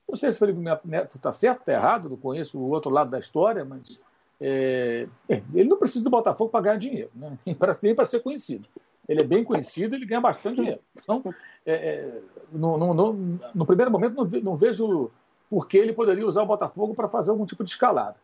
Não 0.07 0.17
sei 0.17 0.31
se 0.31 0.35
o 0.35 0.39
Felipe 0.39 0.59
Neto 0.83 1.15
está 1.15 1.31
certo, 1.31 1.61
está 1.61 1.71
errado, 1.71 2.09
não 2.09 2.17
conheço 2.17 2.57
o 2.57 2.71
outro 2.71 2.91
lado 2.91 3.09
da 3.09 3.19
história, 3.19 3.63
mas 3.63 3.99
é, 4.39 5.07
é 5.29 5.41
ele 5.53 5.69
não 5.69 5.77
precisa 5.77 6.03
do 6.03 6.09
Botafogo 6.09 6.49
para 6.49 6.61
ganhar 6.61 6.77
dinheiro, 6.77 7.09
né? 7.15 7.37
nem 7.81 7.95
para 7.95 8.05
ser 8.05 8.21
conhecido. 8.21 8.67
Ele 9.07 9.21
é 9.21 9.23
bem 9.23 9.43
conhecido, 9.43 9.95
ele 9.95 10.05
ganha 10.05 10.21
bastante 10.21 10.57
dinheiro. 10.57 10.79
Então, 10.95 11.21
é, 11.65 11.73
é, 11.73 12.21
no, 12.51 12.77
no, 12.77 12.93
no, 12.93 13.39
no, 13.53 13.65
primeiro 13.65 13.91
momento, 13.91 14.15
não, 14.15 14.25
não 14.41 14.55
vejo 14.55 15.11
por 15.49 15.67
que 15.67 15.77
ele 15.77 15.93
poderia 15.93 16.25
usar 16.25 16.43
o 16.43 16.47
Botafogo 16.47 16.95
para 16.95 17.09
fazer 17.09 17.31
algum 17.31 17.45
tipo 17.45 17.63
de 17.63 17.71
escalada. 17.71 18.15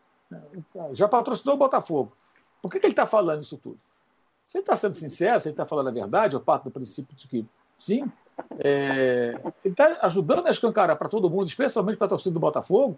Já 0.94 1.08
patrocinou 1.08 1.56
o 1.56 1.60
Botafogo. 1.60 2.14
Por 2.62 2.72
que, 2.72 2.80
que 2.80 2.86
ele 2.86 2.94
está 2.94 3.06
falando 3.06 3.42
isso 3.42 3.58
tudo? 3.58 3.78
Se 4.48 4.58
ele 4.58 4.64
está 4.64 4.76
sendo 4.76 4.96
sincero, 4.96 5.40
se 5.40 5.48
ele 5.48 5.54
está 5.54 5.66
falando 5.66 5.90
a 5.90 5.92
verdade, 5.92 6.36
eu 6.36 6.40
parto 6.40 6.66
do 6.66 6.72
princípio 6.72 7.16
de 7.16 7.28
que 7.28 7.46
sim, 7.80 8.10
é, 8.58 9.40
ele 9.64 9.74
está 9.74 10.00
ajudando 10.02 10.48
a 10.48 10.50
escancarar 10.50 10.98
para 10.98 11.10
todo 11.10 11.30
mundo, 11.30 11.48
especialmente 11.48 11.98
para 11.98 12.08
a 12.08 12.10
torcida 12.10 12.34
do 12.34 12.40
Botafogo, 12.40 12.98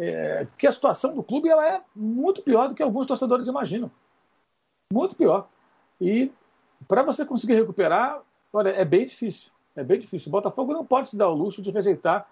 é, 0.00 0.46
que 0.56 0.66
a 0.66 0.72
situação 0.72 1.14
do 1.14 1.22
clube 1.22 1.50
ela 1.50 1.66
é 1.66 1.82
muito 1.94 2.40
pior 2.40 2.68
do 2.68 2.74
que 2.74 2.82
alguns 2.82 3.06
torcedores 3.06 3.46
imaginam. 3.46 3.90
Muito 4.90 5.14
pior. 5.14 5.46
E 6.00 6.32
para 6.88 7.02
você 7.02 7.24
conseguir 7.24 7.54
recuperar, 7.54 8.22
olha, 8.50 8.70
é 8.70 8.84
bem 8.84 9.06
difícil. 9.06 9.50
É 9.76 9.84
bem 9.84 10.00
difícil. 10.00 10.28
O 10.28 10.32
Botafogo 10.32 10.72
não 10.72 10.86
pode 10.86 11.10
se 11.10 11.16
dar 11.16 11.28
o 11.28 11.34
luxo 11.34 11.60
de 11.60 11.70
rejeitar 11.70 12.26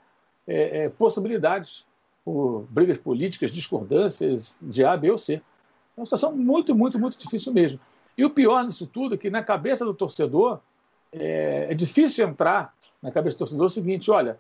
é, 0.47 0.85
é, 0.85 0.89
possibilidades 0.89 1.85
por 2.25 2.67
brigas 2.71 2.97
políticas, 2.97 3.53
discordâncias 3.53 4.57
de 4.63 4.83
A, 4.83 4.97
B 4.97 5.11
ou 5.11 5.19
C. 5.19 5.35
É 5.35 6.01
uma 6.01 6.07
situação 6.07 6.35
muito, 6.35 6.75
muito, 6.75 6.99
muito 6.99 7.19
difícil 7.19 7.53
mesmo. 7.53 7.79
E 8.17 8.25
o 8.25 8.31
pior 8.31 8.65
nisso 8.65 8.87
tudo 8.87 9.15
é 9.15 9.19
que 9.19 9.29
na 9.29 9.43
cabeça 9.43 9.85
do 9.85 9.93
torcedor 9.93 10.61
é, 11.13 11.69
é 11.71 11.75
difícil 11.75 12.27
entrar 12.27 12.75
na 13.03 13.13
cabeça 13.13 13.37
do 13.37 13.41
torcedor 13.41 13.67
o 13.67 13.71
seguinte: 13.71 14.11
olha, 14.11 14.39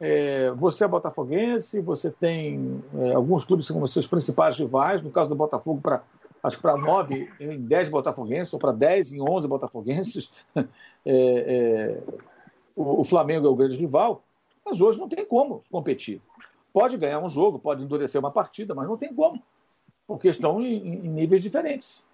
é, 0.00 0.50
você 0.52 0.84
é 0.84 0.88
botafoguense, 0.88 1.80
você 1.80 2.10
tem 2.10 2.82
é, 2.94 3.14
alguns 3.14 3.44
clubes 3.44 3.68
como 3.68 3.86
seus 3.86 4.06
principais 4.06 4.56
rivais, 4.56 5.02
no 5.02 5.10
caso 5.10 5.28
do 5.28 5.36
Botafogo, 5.36 5.80
para 5.80 6.02
acho 6.42 6.56
que 6.56 6.62
para 6.62 6.76
nove 6.76 7.30
em 7.40 7.58
dez 7.58 7.88
botafoguenses, 7.88 8.52
ou 8.52 8.58
para 8.58 8.70
dez 8.70 9.12
em 9.12 9.20
onze 9.20 9.48
botafoguenses. 9.48 10.30
É, 11.06 11.12
é, 11.12 12.02
o, 12.74 13.02
o, 13.02 13.04
Flamengo 13.04 13.46
é 13.46 13.50
o 13.50 13.54
grande 13.54 13.76
rival, 13.76 14.24
mas 14.64 14.80
hoje 14.80 14.98
não 14.98 15.06
tem 15.06 15.22
como 15.22 15.62
competir. 15.70 16.18
Pode 16.72 16.96
ganhar 16.96 17.20
um 17.20 17.28
jogo, 17.28 17.58
pode 17.58 17.84
endurecer 17.84 18.18
uma 18.18 18.30
partida, 18.30 18.74
mas 18.74 18.88
não 18.88 18.96
tem 18.96 19.12
como, 19.12 19.42
porque 20.06 20.30
estão 20.30 20.62
em, 20.62 21.04
em 21.04 21.08
níveis 21.10 21.42
diferentes 21.42 22.06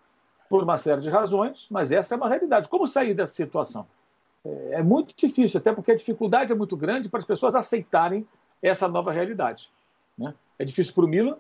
por 0.48 0.64
uma 0.64 0.76
série 0.76 1.00
de 1.02 1.08
razões, 1.08 1.68
mas 1.70 1.92
essa 1.92 2.14
é 2.14 2.16
uma 2.16 2.28
realidade. 2.28 2.68
Como 2.68 2.88
sair 2.88 3.14
dessa 3.14 3.32
situação? 3.32 3.86
É, 4.44 4.80
é 4.80 4.82
muito 4.82 5.14
difícil, 5.16 5.58
até 5.58 5.72
porque 5.72 5.92
a 5.92 5.96
dificuldade 5.96 6.52
é 6.52 6.54
muito 6.54 6.76
grande 6.76 7.08
para 7.08 7.20
as 7.20 7.26
pessoas 7.26 7.54
aceitarem 7.54 8.26
essa 8.62 8.88
nova 8.88 9.12
realidade. 9.12 9.70
Né? 10.16 10.34
É 10.58 10.64
difícil 10.64 10.92
para 10.94 11.04
o 11.04 11.08
Milan, 11.08 11.36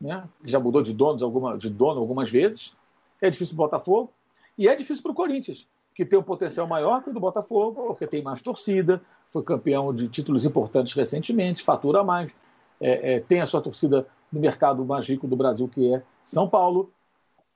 né? 0.00 0.28
já 0.44 0.58
mudou 0.58 0.82
de, 0.82 0.92
donos 0.92 1.22
alguma, 1.22 1.56
de 1.56 1.70
dono 1.70 2.00
algumas 2.00 2.30
vezes, 2.30 2.72
é 3.20 3.30
difícil 3.30 3.56
para 3.56 3.64
o 3.64 3.66
Botafogo, 3.66 4.12
e 4.58 4.68
é 4.68 4.74
difícil 4.74 5.02
para 5.02 5.12
o 5.12 5.14
Corinthians, 5.14 5.66
que 5.94 6.04
tem 6.04 6.18
um 6.18 6.22
potencial 6.22 6.66
maior 6.66 7.02
que 7.02 7.10
o 7.10 7.12
do 7.12 7.20
Botafogo, 7.20 7.86
porque 7.88 8.06
tem 8.06 8.22
mais 8.22 8.42
torcida, 8.42 9.00
foi 9.32 9.42
campeão 9.42 9.94
de 9.94 10.08
títulos 10.08 10.44
importantes 10.44 10.92
recentemente, 10.94 11.62
fatura 11.62 12.04
mais, 12.04 12.34
é, 12.80 13.14
é, 13.14 13.20
tem 13.20 13.40
a 13.40 13.46
sua 13.46 13.60
torcida 13.60 14.06
no 14.30 14.40
mercado 14.40 14.84
mais 14.84 15.08
rico 15.08 15.26
do 15.26 15.36
Brasil, 15.36 15.68
que 15.68 15.94
é 15.94 16.02
São 16.24 16.48
Paulo, 16.48 16.92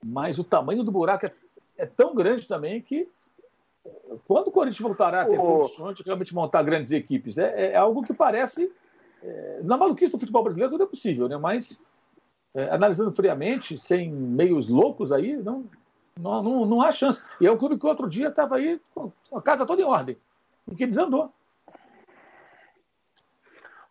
mas 0.02 0.38
o 0.38 0.44
tamanho 0.44 0.82
do 0.82 0.90
buraco 0.90 1.26
é, 1.26 1.32
é 1.76 1.86
tão 1.86 2.14
grande 2.14 2.46
também 2.46 2.80
que 2.80 3.08
quando 4.26 4.48
o 4.48 4.52
Corinthians 4.52 4.80
voltará 4.80 5.22
a 5.22 5.26
ter 5.26 5.36
condições 5.36 5.96
de 5.96 6.02
realmente 6.02 6.34
montar 6.34 6.62
grandes 6.62 6.92
equipes? 6.92 7.38
É, 7.38 7.72
é 7.72 7.76
algo 7.76 8.02
que 8.02 8.12
parece. 8.12 8.70
É, 9.22 9.60
na 9.62 9.76
maluquice 9.76 10.12
do 10.12 10.18
futebol 10.18 10.42
brasileiro 10.42 10.72
tudo 10.72 10.84
é 10.84 10.86
possível, 10.86 11.28
né? 11.28 11.36
mas 11.36 11.82
é, 12.54 12.70
analisando 12.70 13.12
friamente, 13.12 13.78
sem 13.78 14.10
meios 14.10 14.68
loucos 14.68 15.12
aí, 15.12 15.36
não, 15.36 15.68
não, 16.18 16.42
não, 16.42 16.66
não, 16.66 16.82
há 16.82 16.90
chance. 16.90 17.22
E 17.40 17.46
é 17.46 17.52
um 17.52 17.56
clube 17.56 17.78
que 17.78 17.86
outro 17.86 18.08
dia 18.08 18.28
estava 18.28 18.56
aí 18.56 18.80
com 18.94 19.12
a 19.34 19.42
casa 19.42 19.66
toda 19.66 19.80
em 19.80 19.84
ordem, 19.84 20.16
e 20.70 20.74
que 20.74 20.86
desandou. 20.86 21.32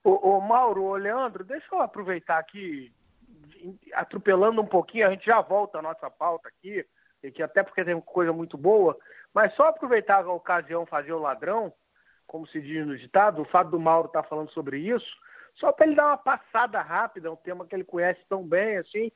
Ô, 0.03 0.37
ô 0.37 0.41
Mauro, 0.41 0.83
ô 0.83 0.95
Leandro, 0.95 1.43
deixa 1.43 1.67
eu 1.73 1.81
aproveitar 1.81 2.39
aqui 2.39 2.91
atropelando 3.93 4.61
um 4.61 4.65
pouquinho, 4.65 5.07
a 5.07 5.11
gente 5.11 5.25
já 5.25 5.41
volta 5.41 5.79
à 5.79 5.81
nossa 5.81 6.09
pauta 6.09 6.47
aqui, 6.47 6.85
que 7.21 7.43
até 7.43 7.63
porque 7.63 7.83
tem 7.83 7.99
coisa 8.01 8.31
muito 8.31 8.57
boa, 8.57 8.97
mas 9.33 9.53
só 9.55 9.67
aproveitar 9.67 10.23
a 10.23 10.33
ocasião 10.33 10.85
fazer 10.85 11.13
o 11.13 11.19
ladrão, 11.19 11.73
como 12.25 12.47
se 12.47 12.61
diz 12.61 12.85
no 12.85 12.97
ditado, 12.97 13.41
o 13.41 13.45
fato 13.45 13.71
do 13.71 13.79
Mauro 13.79 14.07
estar 14.07 14.23
tá 14.23 14.29
falando 14.29 14.51
sobre 14.51 14.79
isso, 14.79 15.07
só 15.55 15.71
para 15.71 15.87
ele 15.87 15.95
dar 15.95 16.07
uma 16.07 16.17
passada 16.17 16.81
rápida, 16.81 17.31
um 17.31 17.35
tema 17.35 17.65
que 17.65 17.75
ele 17.75 17.83
conhece 17.83 18.21
tão 18.29 18.47
bem, 18.47 18.77
assim, 18.77 19.11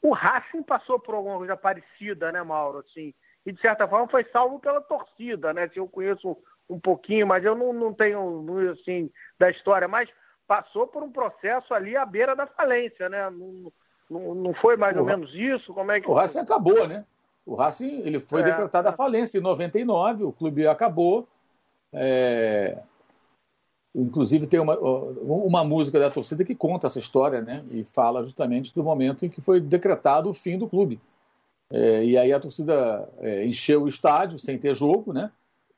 o 0.00 0.12
Racing 0.12 0.62
passou 0.62 1.00
por 1.00 1.14
alguma 1.14 1.38
coisa 1.38 1.56
parecida, 1.56 2.30
né, 2.30 2.42
Mauro, 2.42 2.78
assim, 2.78 3.12
e 3.44 3.52
de 3.52 3.60
certa 3.60 3.88
forma 3.88 4.06
foi 4.08 4.24
salvo 4.24 4.60
pela 4.60 4.80
torcida, 4.80 5.52
né, 5.52 5.64
assim, 5.64 5.80
eu 5.80 5.88
conheço 5.88 6.36
um 6.68 6.78
pouquinho, 6.78 7.26
mas 7.26 7.44
eu 7.44 7.54
não, 7.54 7.72
não 7.72 7.92
tenho, 7.92 8.70
assim, 8.70 9.10
da 9.38 9.50
história, 9.50 9.88
mas 9.88 10.08
passou 10.46 10.86
por 10.86 11.02
um 11.02 11.10
processo 11.10 11.74
ali 11.74 11.96
à 11.96 12.06
beira 12.06 12.36
da 12.36 12.46
falência, 12.46 13.08
né, 13.08 13.28
não, 13.30 13.72
não, 14.08 14.34
não 14.34 14.54
foi 14.54 14.76
mais 14.76 14.96
o, 14.96 15.00
ou 15.00 15.06
menos 15.06 15.34
isso? 15.34 15.74
Como 15.74 15.90
é 15.90 16.00
que... 16.00 16.08
O 16.08 16.14
Racing 16.14 16.40
acabou, 16.40 16.86
né? 16.86 17.04
O 17.48 17.54
Racing 17.54 18.02
ele 18.04 18.20
foi 18.20 18.42
é, 18.42 18.44
decretado 18.44 18.88
a 18.88 18.92
falência 18.92 19.38
em 19.38 19.40
99, 19.40 20.22
o 20.24 20.32
clube 20.32 20.66
acabou. 20.66 21.26
É... 21.90 22.76
Inclusive 23.94 24.46
tem 24.46 24.60
uma, 24.60 24.78
uma 24.78 25.64
música 25.64 25.98
da 25.98 26.10
torcida 26.10 26.44
que 26.44 26.54
conta 26.54 26.86
essa 26.86 26.98
história, 26.98 27.40
né? 27.40 27.64
E 27.72 27.84
fala 27.84 28.22
justamente 28.22 28.74
do 28.74 28.84
momento 28.84 29.24
em 29.24 29.30
que 29.30 29.40
foi 29.40 29.60
decretado 29.60 30.28
o 30.28 30.34
fim 30.34 30.58
do 30.58 30.68
clube. 30.68 31.00
É, 31.70 32.04
e 32.04 32.18
aí 32.18 32.34
a 32.34 32.38
torcida 32.38 33.08
é, 33.18 33.46
encheu 33.46 33.82
o 33.82 33.88
estádio 33.88 34.38
sem 34.38 34.58
ter 34.58 34.74
jogo, 34.74 35.14
né? 35.14 35.32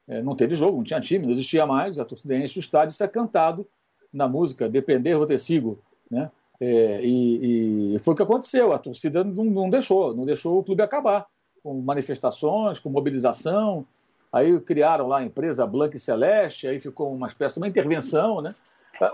É, 0.09 0.21
não 0.21 0.35
teve 0.35 0.57
jogo, 0.57 0.77
não 0.77 0.85
tinha 0.85 1.01
time, 1.01 1.25
não 1.25 1.33
existia 1.33 1.65
mais. 1.67 2.01
A 2.01 2.05
torcida 2.05 2.37
enche 2.37 2.59
o 2.59 2.61
estádio 2.61 2.93
isso 2.93 3.05
é 3.05 3.09
cantado 3.09 3.65
na 4.13 4.27
música 4.27 4.69
Depender 4.69 5.13
Rotecigo, 5.13 5.79
né? 6.11 6.33
É, 6.61 7.01
e, 7.03 7.95
e, 7.95 7.99
foi 8.01 8.13
o 8.13 8.17
que 8.17 8.25
aconteceu. 8.25 8.73
A 8.73 8.79
torcida 8.79 9.23
não, 9.23 9.45
não, 9.45 9.71
deixou, 9.71 10.13
não 10.15 10.27
deixou 10.27 10.59
o 10.59 10.65
clube 10.65 10.83
acabar, 10.83 11.27
com 11.63 11.81
manifestações, 11.81 12.79
com 12.79 12.91
mobilização. 12.91 13.87
Aí 14.33 14.59
criaram 14.61 15.09
lá 15.09 15.19
a 15.19 15.25
empresa 15.25 15.67
Blanca 15.67 15.97
e 15.97 16.01
Celeste, 16.01 16.67
aí 16.67 16.79
ficou 16.79 17.13
uma 17.13 17.27
espécie 17.27 17.55
de 17.55 17.61
uma 17.61 17.69
intervenção, 17.69 18.41
né? 18.41 18.51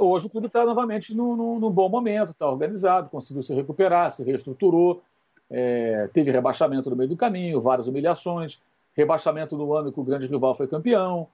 Hoje 0.00 0.26
o 0.26 0.30
clube 0.30 0.48
está 0.48 0.64
novamente 0.64 1.14
num, 1.14 1.70
bom 1.70 1.88
momento, 1.88 2.32
está 2.32 2.50
organizado, 2.50 3.08
conseguiu 3.08 3.42
se 3.42 3.54
recuperar, 3.54 4.10
se 4.10 4.24
reestruturou, 4.24 5.00
é, 5.48 6.08
teve 6.12 6.32
rebaixamento 6.32 6.90
no 6.90 6.96
meio 6.96 7.08
do 7.08 7.16
caminho, 7.16 7.60
várias 7.60 7.86
humilhações, 7.86 8.60
rebaixamento 8.96 9.56
no 9.56 9.72
ano 9.74 9.92
que 9.92 10.00
o 10.00 10.04
grande 10.04 10.26
rival 10.26 10.56
foi 10.56 10.66
campeão, 10.66 11.28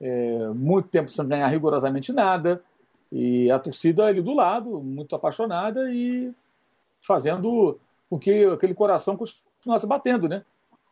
é, 0.00 0.48
muito 0.50 0.88
tempo 0.88 1.10
sem 1.10 1.26
ganhar 1.26 1.48
rigorosamente 1.48 2.12
nada. 2.12 2.62
E 3.10 3.50
a 3.50 3.58
torcida 3.58 4.04
ali 4.04 4.22
do 4.22 4.34
lado, 4.34 4.80
muito 4.80 5.14
apaixonada 5.16 5.90
e 5.92 6.32
fazendo 7.00 7.78
com 8.08 8.18
que 8.18 8.44
aquele 8.44 8.74
coração 8.74 9.16
continuasse 9.16 9.86
batendo, 9.86 10.28
né? 10.28 10.44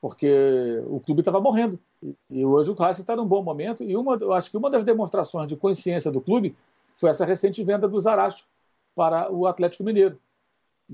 Porque 0.04 0.82
o 0.86 1.00
clube 1.00 1.22
estava 1.22 1.40
morrendo. 1.40 1.80
E, 2.28 2.44
hoje 2.44 2.70
o 2.70 2.74
Racing 2.74 3.00
está 3.00 3.16
num 3.16 3.24
bom 3.24 3.42
momento. 3.42 3.82
E 3.82 3.96
uma, 3.96 4.16
eu 4.16 4.34
acho 4.34 4.50
que 4.50 4.56
uma 4.58 4.68
das 4.68 4.84
demonstrações 4.84 5.48
de 5.48 5.56
consciência 5.56 6.12
do 6.12 6.20
clube 6.20 6.54
foi 6.98 7.08
essa 7.08 7.24
recente 7.24 7.64
venda 7.64 7.88
do 7.88 7.98
Zaracho 7.98 8.44
para 8.94 9.32
o 9.32 9.46
Atlético 9.46 9.82
Mineiro. 9.82 10.18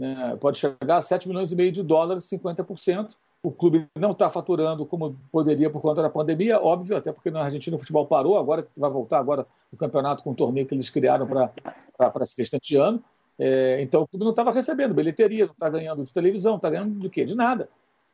É, 0.01 0.37
pode 0.37 0.59
chegar 0.59 0.99
a 0.99 1.03
7 1.03 1.27
milhões 1.27 1.51
e 1.51 1.57
meio 1.57 1.73
de 1.73 1.83
dólares, 1.83 2.23
50%. 2.31 3.17
O 3.43 3.51
clube 3.51 3.85
não 3.99 4.13
está 4.13 4.31
faturando 4.31 4.87
como 4.87 5.17
poderia 5.33 5.69
por 5.69 5.83
conta 5.83 6.03
da 6.03 6.09
pandemia, 6.09 6.61
óbvio, 6.61 6.97
até 6.97 7.11
porque 7.11 7.33
na 7.33 7.43
Argentina 7.43 7.75
o 7.75 7.81
futebol 7.81 8.07
parou, 8.07 8.39
agora 8.39 8.65
vai 8.77 8.91
voltar 8.91 9.19
agora 9.19 9.45
o 9.73 9.77
campeonato 9.77 10.23
com 10.23 10.31
o 10.31 10.37
torneio 10.37 10.69
que 10.69 10.75
eles 10.77 10.89
criaram 10.89 11.27
para 11.27 12.23
esse 12.23 12.37
restante 12.39 12.77
ano. 12.77 13.03
É, 13.37 13.83
então 13.83 14.03
o 14.03 14.07
clube 14.07 14.25
não 14.25 14.31
estava 14.31 14.53
recebendo 14.53 14.95
bilheteria, 14.95 15.47
não 15.47 15.53
está 15.53 15.69
ganhando 15.69 16.05
de 16.05 16.13
televisão, 16.13 16.55
está 16.55 16.71
ganhando 16.71 17.01
de 17.01 17.11
quê? 17.11 17.25
De 17.25 17.35
nada. 17.35 17.69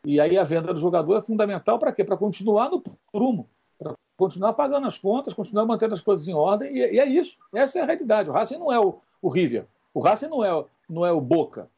E 0.07 0.21
aí 0.21 0.39
a 0.39 0.45
venda 0.45 0.73
do 0.73 0.79
jogador 0.79 1.17
é 1.17 1.21
fundamental 1.21 1.81
para 1.81 1.91
quê? 1.91 2.05
Para 2.05 2.17
continuar 2.17 2.71
no 2.71 2.81
prumo, 3.11 3.51
para 3.77 3.93
continuar 4.17 4.53
pagando 4.53 4.87
as 4.87 4.97
contas, 4.97 5.35
continuar 5.35 5.67
mantendo 5.67 5.95
as 5.95 6.01
coisas 6.01 6.29
em 6.29 6.33
ordem, 6.33 6.73
e, 6.73 6.95
e, 6.95 7.01
é 7.01 7.05
isso. 7.05 7.37
Essa 7.53 7.81
é 7.81 7.83
a 7.83 7.87
realidade. 7.87 8.31
O 8.31 8.33
Racing 8.33 8.57
não 8.57 8.73
é 8.73 8.79
o, 8.79 9.01
o 9.21 9.29
River. 9.29 9.67
O 9.93 9.99
Racing 9.99 10.29
não 10.29 10.45
é, 10.45 10.65
não 10.89 11.05
é 11.05 11.11
o 11.11 11.21
Boca. 11.21 11.69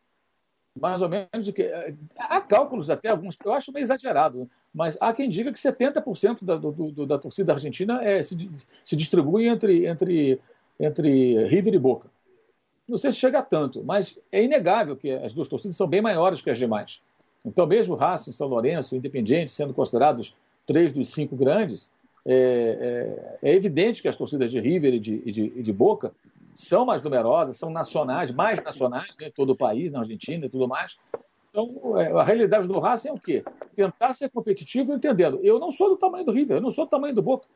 Mais 0.78 1.00
ou 1.00 1.08
menos 1.08 1.42
de 1.42 1.54
que. 1.54 1.62
É, 1.62 1.94
há 2.18 2.38
cálculos 2.38 2.90
até, 2.90 3.08
alguns, 3.08 3.34
eu 3.42 3.52
acho 3.54 3.72
meio 3.72 3.82
exagerado, 3.82 4.46
mas 4.74 4.98
há 5.00 5.10
quem 5.14 5.30
diga 5.30 5.50
que 5.50 5.58
70% 5.58 6.44
da, 6.44 6.56
do, 6.56 6.70
do, 6.70 7.06
da 7.06 7.18
torcida 7.18 7.54
argentina 7.54 8.04
é, 8.04 8.22
se, 8.22 8.36
se 8.84 8.94
distribui 8.94 9.48
entre, 9.48 9.86
entre, 9.86 10.38
entre 10.78 11.46
River 11.46 11.72
e 11.72 11.78
Boca. 11.78 12.10
Não 12.86 12.98
sei 12.98 13.10
se 13.10 13.18
chega 13.18 13.38
a 13.38 13.42
tanto, 13.42 13.82
mas 13.82 14.18
é 14.30 14.44
inegável 14.44 14.96
que 14.98 15.10
as 15.10 15.32
duas 15.32 15.48
torcidas 15.48 15.78
são 15.78 15.86
bem 15.86 16.02
maiores 16.02 16.42
que 16.42 16.50
as 16.50 16.58
demais. 16.58 17.00
Então, 17.48 17.66
mesmo 17.66 17.94
Racing, 17.94 18.32
São 18.32 18.48
Lourenço, 18.48 18.94
Independiente, 18.94 19.50
sendo 19.50 19.74
considerados 19.74 20.34
três 20.66 20.92
dos 20.92 21.08
cinco 21.08 21.34
grandes, 21.34 21.90
é, 22.26 23.38
é, 23.42 23.50
é 23.50 23.54
evidente 23.54 24.02
que 24.02 24.08
as 24.08 24.16
torcidas 24.16 24.50
de 24.50 24.60
River 24.60 24.94
e 24.94 25.00
de, 25.00 25.22
e 25.24 25.32
de, 25.32 25.52
e 25.56 25.62
de 25.62 25.72
Boca 25.72 26.12
são 26.54 26.84
mais 26.84 27.02
numerosas, 27.02 27.56
são 27.56 27.70
nacionais, 27.70 28.30
mais 28.30 28.62
nacionais, 28.62 29.14
né, 29.18 29.30
todo 29.34 29.50
o 29.50 29.56
país, 29.56 29.90
na 29.92 30.00
Argentina 30.00 30.44
e 30.44 30.48
tudo 30.48 30.68
mais. 30.68 30.98
Então, 31.50 31.98
é, 31.98 32.12
a 32.12 32.22
realidade 32.22 32.68
do 32.68 32.78
Racing 32.78 33.08
é 33.08 33.12
o 33.12 33.18
quê? 33.18 33.42
Tentar 33.74 34.12
ser 34.12 34.28
competitivo 34.28 34.92
entendendo. 34.92 35.40
Eu 35.42 35.58
não 35.58 35.70
sou 35.70 35.88
do 35.88 35.96
tamanho 35.96 36.24
do 36.24 36.32
River, 36.32 36.58
eu 36.58 36.60
não 36.60 36.70
sou 36.70 36.84
do 36.84 36.90
tamanho 36.90 37.14
do 37.14 37.22
Boca. 37.22 37.46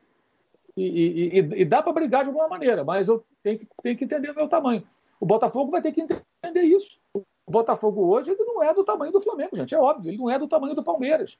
E, 0.75 0.83
e, 0.83 1.37
e, 1.37 1.65
dá 1.65 1.83
para 1.83 1.93
brigar 1.93 2.23
de 2.23 2.29
alguma 2.29 2.47
maneira, 2.47 2.83
mas 2.83 3.07
eu 3.07 3.23
tenho 3.43 3.59
que, 3.59 3.67
tenho 3.83 3.95
que 3.95 4.05
entender 4.05 4.31
o 4.31 4.35
meu 4.35 4.47
tamanho. 4.47 4.83
O 5.19 5.25
Botafogo 5.25 5.69
vai 5.69 5.81
ter 5.81 5.91
que 5.91 6.01
entender 6.01 6.63
isso. 6.63 6.97
O 7.45 7.51
Botafogo 7.51 8.05
hoje 8.05 8.31
ele 8.31 8.43
não 8.43 8.63
é 8.63 8.73
do 8.73 8.83
tamanho 8.83 9.11
do 9.11 9.21
Flamengo, 9.21 9.55
gente, 9.55 9.75
é 9.75 9.79
óbvio. 9.79 10.09
Ele 10.09 10.17
não 10.17 10.29
é 10.29 10.39
do 10.39 10.47
tamanho 10.47 10.75
do 10.75 10.83
Palmeiras. 10.83 11.37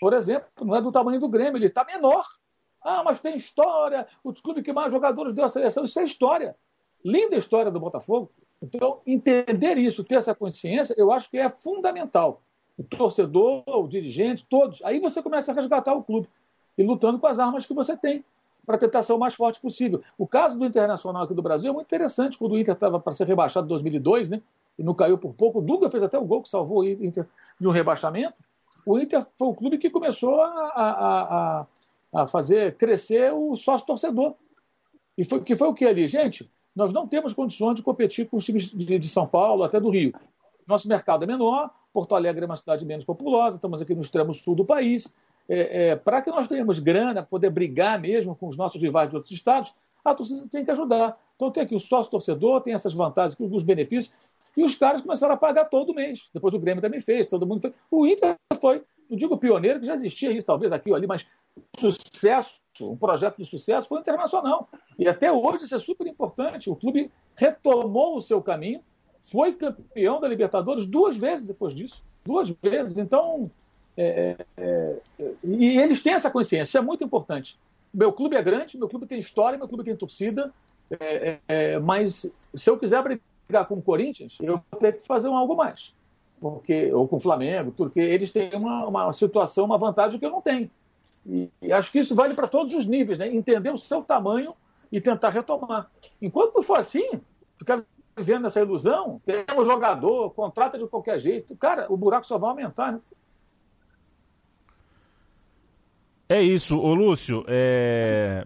Por 0.00 0.12
exemplo, 0.12 0.48
não 0.62 0.76
é 0.76 0.80
do 0.80 0.92
tamanho 0.92 1.20
do 1.20 1.28
Grêmio, 1.28 1.58
ele 1.58 1.66
está 1.66 1.84
menor. 1.84 2.26
Ah, 2.82 3.02
mas 3.02 3.20
tem 3.20 3.36
história, 3.36 4.06
o 4.22 4.32
clube 4.32 4.62
que 4.62 4.72
mais 4.72 4.92
jogadores 4.92 5.32
deu 5.32 5.44
a 5.44 5.48
seleção, 5.48 5.84
isso 5.84 5.98
é 5.98 6.04
história. 6.04 6.54
Linda 7.04 7.36
história 7.36 7.70
do 7.70 7.80
Botafogo. 7.80 8.30
Então, 8.60 9.00
entender 9.06 9.76
isso, 9.76 10.04
ter 10.04 10.16
essa 10.16 10.34
consciência, 10.34 10.94
eu 10.96 11.10
acho 11.10 11.30
que 11.30 11.38
é 11.38 11.48
fundamental. 11.48 12.42
O 12.76 12.82
torcedor, 12.82 13.62
o 13.66 13.88
dirigente, 13.88 14.46
todos. 14.48 14.82
Aí 14.82 15.00
você 15.00 15.22
começa 15.22 15.52
a 15.52 15.54
resgatar 15.54 15.94
o 15.94 16.02
clube 16.02 16.28
e 16.76 16.82
lutando 16.82 17.18
com 17.18 17.26
as 17.26 17.38
armas 17.38 17.66
que 17.66 17.74
você 17.74 17.96
tem 17.96 18.24
para 18.66 18.78
tentar 18.78 19.02
ser 19.02 19.12
o 19.12 19.18
mais 19.18 19.34
forte 19.34 19.60
possível. 19.60 20.02
O 20.16 20.26
caso 20.26 20.58
do 20.58 20.64
Internacional 20.64 21.22
aqui 21.22 21.34
do 21.34 21.42
Brasil 21.42 21.70
é 21.70 21.74
muito 21.74 21.86
interessante, 21.86 22.38
quando 22.38 22.52
o 22.52 22.58
Inter 22.58 22.74
estava 22.74 22.98
para 22.98 23.12
ser 23.12 23.26
rebaixado 23.26 23.66
em 23.66 23.68
2002, 23.68 24.30
né? 24.30 24.42
E 24.78 24.82
não 24.82 24.94
caiu 24.94 25.16
por 25.16 25.34
pouco. 25.34 25.58
O 25.58 25.62
Duga 25.62 25.90
fez 25.90 26.02
até 26.02 26.18
o 26.18 26.24
gol 26.24 26.42
que 26.42 26.48
salvou 26.48 26.80
o 26.80 26.84
Inter 26.84 27.26
de 27.60 27.68
um 27.68 27.70
rebaixamento. 27.70 28.34
O 28.84 28.98
Inter 28.98 29.26
foi 29.36 29.48
o 29.48 29.54
clube 29.54 29.78
que 29.78 29.88
começou 29.88 30.40
a, 30.40 30.48
a, 30.48 31.22
a, 31.22 31.66
a 32.22 32.26
fazer 32.26 32.76
crescer 32.76 33.32
o 33.32 33.56
sócio 33.56 33.86
torcedor. 33.86 34.34
E 35.16 35.24
foi, 35.24 35.40
que 35.40 35.54
foi 35.54 35.68
o 35.68 35.74
que 35.74 35.84
ali? 35.84 36.06
Gente, 36.08 36.50
nós 36.74 36.92
não 36.92 37.06
temos 37.06 37.32
condições 37.32 37.76
de 37.76 37.82
competir 37.82 38.28
com 38.28 38.36
os 38.36 38.44
times 38.44 38.68
de, 38.70 38.98
de 38.98 39.08
São 39.08 39.26
Paulo, 39.26 39.62
até 39.62 39.80
do 39.80 39.90
Rio. 39.90 40.12
Nosso 40.66 40.88
mercado 40.88 41.24
é 41.24 41.26
menor, 41.26 41.70
Porto 41.92 42.14
Alegre 42.14 42.42
é 42.42 42.46
uma 42.46 42.56
cidade 42.56 42.84
menos 42.84 43.04
populosa, 43.04 43.56
estamos 43.56 43.80
aqui 43.80 43.94
no 43.94 44.00
extremo 44.00 44.34
sul 44.34 44.56
do 44.56 44.64
país 44.64 45.14
é, 45.48 45.88
é, 45.88 45.96
para 45.96 46.22
que 46.22 46.30
nós 46.30 46.48
tenhamos 46.48 46.78
grana, 46.78 47.22
poder 47.22 47.50
brigar 47.50 48.00
mesmo 48.00 48.34
com 48.34 48.48
os 48.48 48.56
nossos 48.56 48.80
rivais 48.80 49.10
de 49.10 49.16
outros 49.16 49.32
estados, 49.32 49.72
a 50.04 50.14
torcida 50.14 50.46
tem 50.50 50.64
que 50.64 50.70
ajudar. 50.70 51.18
Então 51.36 51.50
tem 51.50 51.62
aqui 51.62 51.74
o 51.74 51.80
sócio-torcedor, 51.80 52.60
tem 52.60 52.74
essas 52.74 52.94
vantagens, 52.94 53.36
os 53.38 53.62
benefícios, 53.62 54.14
e 54.56 54.62
os 54.62 54.74
caras 54.74 55.00
começaram 55.00 55.34
a 55.34 55.36
pagar 55.36 55.66
todo 55.66 55.94
mês. 55.94 56.28
Depois 56.32 56.54
o 56.54 56.58
Grêmio 56.58 56.82
também 56.82 57.00
fez, 57.00 57.26
todo 57.26 57.46
mundo 57.46 57.62
fez. 57.62 57.74
O 57.90 58.06
Inter 58.06 58.36
foi, 58.60 58.82
não 59.10 59.16
digo 59.16 59.36
pioneiro, 59.36 59.80
que 59.80 59.86
já 59.86 59.94
existia 59.94 60.32
isso, 60.32 60.46
talvez 60.46 60.72
aqui 60.72 60.90
ou 60.90 60.96
ali, 60.96 61.06
mas 61.06 61.26
sucesso, 61.78 62.60
um 62.80 62.96
projeto 62.96 63.36
de 63.38 63.44
sucesso 63.44 63.88
foi 63.88 64.00
internacional. 64.00 64.68
E 64.98 65.08
até 65.08 65.32
hoje 65.32 65.64
isso 65.64 65.74
é 65.74 65.78
super 65.78 66.06
importante. 66.06 66.70
O 66.70 66.76
clube 66.76 67.10
retomou 67.36 68.16
o 68.16 68.22
seu 68.22 68.40
caminho, 68.42 68.80
foi 69.20 69.54
campeão 69.54 70.20
da 70.20 70.28
Libertadores 70.28 70.86
duas 70.86 71.16
vezes 71.16 71.46
depois 71.46 71.74
disso. 71.74 72.02
Duas 72.24 72.48
vezes. 72.50 72.96
Então, 72.96 73.50
é, 73.96 74.36
é, 74.56 74.96
é, 75.18 75.34
e 75.44 75.78
eles 75.78 76.02
têm 76.02 76.14
essa 76.14 76.30
consciência, 76.30 76.70
isso 76.70 76.78
é 76.78 76.80
muito 76.80 77.04
importante. 77.04 77.58
Meu 77.92 78.12
clube 78.12 78.36
é 78.36 78.42
grande, 78.42 78.76
meu 78.76 78.88
clube 78.88 79.06
tem 79.06 79.18
história, 79.18 79.58
meu 79.58 79.68
clube 79.68 79.84
tem 79.84 79.96
torcida, 79.96 80.52
é, 80.98 81.38
é, 81.46 81.78
mas 81.78 82.26
se 82.54 82.70
eu 82.70 82.76
quiser 82.76 83.02
brigar 83.02 83.22
com 83.68 83.74
o 83.74 83.82
Corinthians, 83.82 84.36
eu 84.40 84.60
vou 84.70 84.80
ter 84.80 84.98
que 84.98 85.06
fazer 85.06 85.28
um 85.28 85.36
algo 85.36 85.56
mais. 85.56 85.94
Porque, 86.40 86.92
ou 86.92 87.06
com 87.08 87.16
o 87.16 87.20
Flamengo, 87.20 87.72
porque 87.72 88.00
eles 88.00 88.32
têm 88.32 88.50
uma, 88.54 88.86
uma 88.86 89.12
situação, 89.12 89.64
uma 89.64 89.78
vantagem 89.78 90.18
que 90.18 90.26
eu 90.26 90.30
não 90.30 90.42
tenho. 90.42 90.70
E, 91.26 91.50
e 91.62 91.72
acho 91.72 91.90
que 91.90 91.98
isso 91.98 92.14
vale 92.14 92.34
para 92.34 92.48
todos 92.48 92.74
os 92.74 92.86
níveis, 92.86 93.18
né? 93.18 93.28
entender 93.34 93.70
o 93.70 93.78
seu 93.78 94.02
tamanho 94.02 94.54
e 94.92 95.00
tentar 95.00 95.30
retomar. 95.30 95.90
Enquanto 96.20 96.54
não 96.54 96.62
for 96.62 96.78
assim, 96.78 97.08
ficar 97.58 97.82
vivendo 98.16 98.46
essa 98.46 98.60
ilusão, 98.60 99.20
temos 99.24 99.66
jogador, 99.66 100.30
contrata 100.30 100.78
de 100.78 100.86
qualquer 100.86 101.18
jeito, 101.18 101.56
cara, 101.56 101.86
o 101.90 101.96
buraco 101.96 102.26
só 102.26 102.38
vai 102.38 102.50
aumentar. 102.50 102.92
Né? 102.92 103.00
É 106.28 106.42
isso, 106.42 106.78
ô 106.78 106.94
Lúcio. 106.94 107.44
É... 107.48 108.44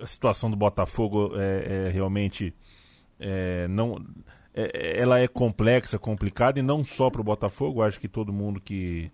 A 0.00 0.06
situação 0.06 0.50
do 0.50 0.56
Botafogo 0.56 1.32
é, 1.36 1.86
é 1.86 1.90
realmente 1.90 2.54
é, 3.18 3.66
não, 3.68 4.04
é, 4.54 5.00
ela 5.00 5.18
é 5.18 5.26
complexa, 5.26 5.98
complicada 5.98 6.58
e 6.58 6.62
não 6.62 6.84
só 6.84 7.10
para 7.10 7.20
o 7.20 7.24
Botafogo. 7.24 7.82
Acho 7.82 7.98
que 7.98 8.08
todo 8.08 8.32
mundo 8.32 8.60
que, 8.60 9.10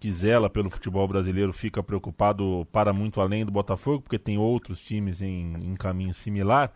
que 0.00 0.10
zela 0.10 0.50
pelo 0.50 0.70
futebol 0.70 1.06
brasileiro 1.06 1.52
fica 1.52 1.82
preocupado 1.82 2.66
para 2.72 2.92
muito 2.92 3.20
além 3.20 3.44
do 3.44 3.52
Botafogo, 3.52 4.02
porque 4.02 4.18
tem 4.18 4.38
outros 4.38 4.80
times 4.80 5.22
em, 5.22 5.54
em 5.62 5.74
caminho 5.74 6.12
similar. 6.14 6.72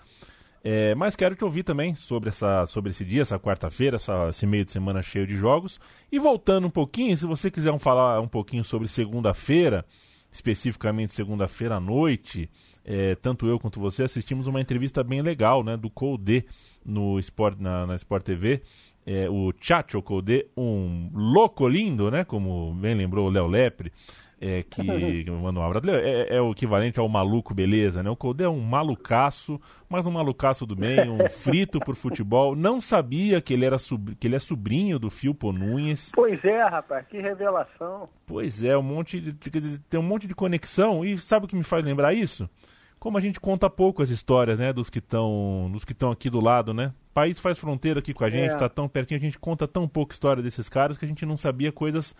É, 0.69 0.97
mas 0.97 1.15
quero 1.15 1.37
te 1.37 1.45
ouvir 1.45 1.63
também 1.63 1.95
sobre, 1.95 2.29
essa, 2.29 2.67
sobre 2.67 2.91
esse 2.91 3.05
dia, 3.05 3.23
essa 3.23 3.39
quarta-feira, 3.39 3.99
esse 4.29 4.47
meio 4.47 4.65
de 4.65 4.73
semana 4.73 5.01
cheio 5.01 5.25
de 5.25 5.37
jogos. 5.37 5.79
E 6.11 6.19
voltando 6.19 6.67
um 6.67 6.71
pouquinho, 6.71 7.17
se 7.17 7.25
você 7.25 7.53
quiser 7.53 7.79
falar 7.79 8.21
um 8.21 8.27
pouquinho 8.27 8.65
sobre 8.65 8.89
segunda-feira, 8.89 9.87
especificamente 10.33 11.13
segunda-feira 11.13 11.77
à 11.77 11.81
noite, 11.81 12.51
é, 12.87 13.17
tanto 13.17 13.47
eu 13.47 13.59
quanto 13.59 13.81
você 13.81 14.05
assistimos 14.05 14.47
uma 14.47 14.61
entrevista 14.61 15.03
bem 15.03 15.21
legal 15.21 15.65
né, 15.65 15.77
do 15.77 15.91
Colde 15.91 16.47
no 16.85 17.19
Sport, 17.19 17.59
na, 17.59 17.85
na 17.85 17.97
Sport 17.97 18.23
TV. 18.23 18.63
É, 19.05 19.29
o 19.29 19.53
Chacho 19.61 20.01
Colde, 20.01 20.47
um 20.57 21.11
louco 21.13 21.69
lindo, 21.69 22.11
né, 22.11 22.25
como 22.25 22.73
bem 22.75 22.95
lembrou 22.95 23.27
o 23.27 23.31
Léo 23.31 23.47
Lepre 23.47 23.93
é, 24.41 24.63
que 24.63 24.83
manda 25.31 25.61
um 25.61 25.63
abraço. 25.63 25.89
É, 25.91 26.37
é, 26.37 26.41
o 26.41 26.53
equivalente 26.53 27.01
ao 27.01 27.09
maluco 27.09 27.55
beleza, 27.55 28.03
né? 28.03 28.11
O 28.11 28.17
Codé 28.17 28.45
é 28.45 28.49
um 28.49 28.61
malucaço, 28.61 29.61
mas 29.89 30.07
um 30.07 30.11
malucaço 30.11 30.67
do 30.67 30.77
bem, 30.77 31.09
um 31.09 31.29
frito 31.31 31.81
por 31.81 31.95
futebol. 31.95 32.55
Não 32.55 32.81
sabia 32.81 33.41
que 33.41 33.55
ele 33.55 33.65
era 33.65 33.77
que 34.19 34.27
ele 34.27 34.37
é 34.37 34.41
sobrinho 34.41 34.99
do 34.99 35.11
Filpo 35.11 35.53
Nunes. 35.53 36.13
Pois 36.15 36.43
é, 36.45 36.63
rapaz, 36.65 37.07
que 37.07 37.19
revelação. 37.19 38.09
Pois 38.27 38.63
é, 38.63 38.77
um 38.77 38.83
monte 38.83 39.21
de, 39.21 39.33
dizer, 39.33 39.81
tem 39.89 39.99
um 39.99 40.03
monte 40.03 40.27
de 40.27 40.35
conexão 40.35 41.05
e 41.05 41.17
sabe 41.19 41.47
o 41.47 41.49
que 41.49 41.57
me 41.57 41.65
faz 41.65 41.85
lembrar 41.85 42.13
isso? 42.13 42.49
Como 42.99 43.19
a 43.19 43.21
gente 43.21 43.39
conta 43.39 43.69
pouco 43.69 44.03
as 44.03 44.11
histórias, 44.11 44.59
né, 44.59 44.73
dos 44.73 44.89
que 44.89 44.99
estão, 44.99 45.69
dos 45.71 45.85
que 45.85 45.93
estão 45.93 46.11
aqui 46.11 46.31
do 46.31 46.41
lado, 46.41 46.73
né? 46.73 46.93
O 47.11 47.15
país 47.15 47.39
faz 47.39 47.59
fronteira 47.59 48.01
aqui 48.01 48.13
com 48.13 48.25
a 48.25 48.31
gente, 48.31 48.53
está 48.53 48.65
é. 48.65 48.69
tão 48.69 48.89
pertinho, 48.89 49.19
a 49.19 49.23
gente 49.23 49.39
conta 49.39 49.69
tão 49.69 49.87
pouco 49.87 50.13
história 50.13 50.43
desses 50.43 50.69
caras 50.69 50.97
que 50.97 51.05
a 51.05 51.09
gente 51.09 51.25
não 51.25 51.37
sabia 51.37 51.71
coisas 51.71 52.15